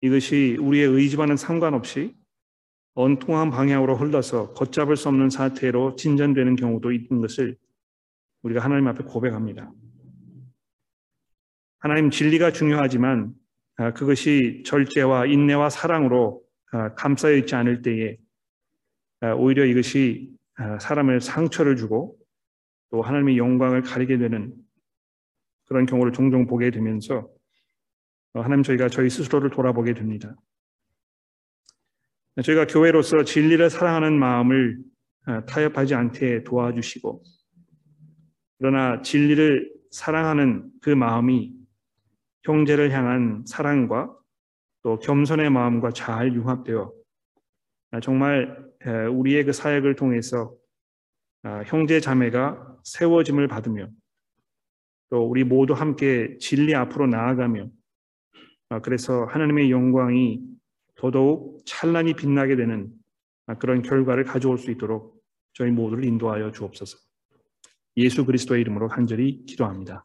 이것이 0.00 0.56
우리의 0.60 0.86
의지와는 0.86 1.36
상관없이 1.36 2.14
엉뚱한 2.94 3.50
방향으로 3.50 3.96
흘러서 3.96 4.52
걷잡을 4.52 4.96
수 4.96 5.08
없는 5.08 5.30
사태로 5.30 5.96
진전되는 5.96 6.56
경우도 6.56 6.92
있는 6.92 7.20
것을 7.20 7.56
우리가 8.42 8.60
하나님 8.62 8.86
앞에 8.88 9.04
고백합니다. 9.04 9.72
하나님 11.78 12.10
진리가 12.10 12.52
중요하지만 12.52 13.32
아, 13.76 13.92
그것이 13.92 14.62
절제와 14.66 15.26
인내와 15.26 15.70
사랑으로 15.70 16.42
아, 16.72 16.94
감싸여 16.94 17.36
있지 17.36 17.54
않을 17.54 17.82
때에 17.82 18.16
아, 19.20 19.32
오히려 19.34 19.64
이것이 19.64 20.30
사람을 20.80 21.20
상처를 21.20 21.76
주고 21.76 22.16
또 22.90 23.00
하나님의 23.00 23.38
영광을 23.38 23.82
가리게 23.82 24.18
되는 24.18 24.54
그런 25.64 25.86
경우를 25.86 26.12
종종 26.12 26.46
보게 26.46 26.70
되면서 26.70 27.28
어, 28.34 28.40
하나님 28.40 28.62
저희가 28.62 28.88
저희 28.88 29.08
스스로를 29.08 29.50
돌아보게 29.50 29.94
됩니다. 29.94 30.36
저희가 32.40 32.66
교회로서 32.66 33.24
진리를 33.24 33.68
사랑하는 33.68 34.18
마음을 34.18 34.78
어, 35.26 35.44
타협하지 35.44 35.94
않게 35.94 36.44
도와주시고 36.44 37.22
그러나 38.58 39.02
진리를 39.02 39.70
사랑하는 39.90 40.70
그 40.80 40.90
마음이 40.90 41.52
형제를 42.44 42.90
향한 42.92 43.44
사랑과 43.46 44.16
또 44.82 44.98
겸손의 44.98 45.50
마음과 45.50 45.90
잘 45.90 46.34
융합되어 46.34 46.92
아, 47.92 48.00
정말 48.00 48.64
우리의 49.12 49.44
그 49.44 49.52
사역을 49.52 49.94
통해서 49.94 50.54
아, 51.44 51.62
형제 51.66 52.00
자매가 52.00 52.78
세워짐을 52.84 53.48
받으며 53.48 53.88
또 55.10 55.28
우리 55.28 55.44
모두 55.44 55.74
함께 55.74 56.36
진리 56.38 56.74
앞으로 56.74 57.06
나아가며 57.06 57.68
아, 58.70 58.80
그래서 58.80 59.24
하나님의 59.26 59.70
영광이 59.70 60.40
더더욱 61.02 61.62
찬란히 61.66 62.14
빛나게 62.14 62.54
되는 62.54 62.88
아, 63.48 63.58
그런 63.58 63.82
결과를 63.82 64.22
가져올 64.22 64.56
수 64.56 64.70
있도록 64.70 65.20
저희 65.52 65.72
모두를 65.72 66.04
인도하여 66.04 66.52
주옵소서. 66.52 66.96
예수 67.96 68.24
그리스도의 68.24 68.60
이름으로 68.60 68.86
간절히 68.86 69.44
기도합니다. 69.44 70.04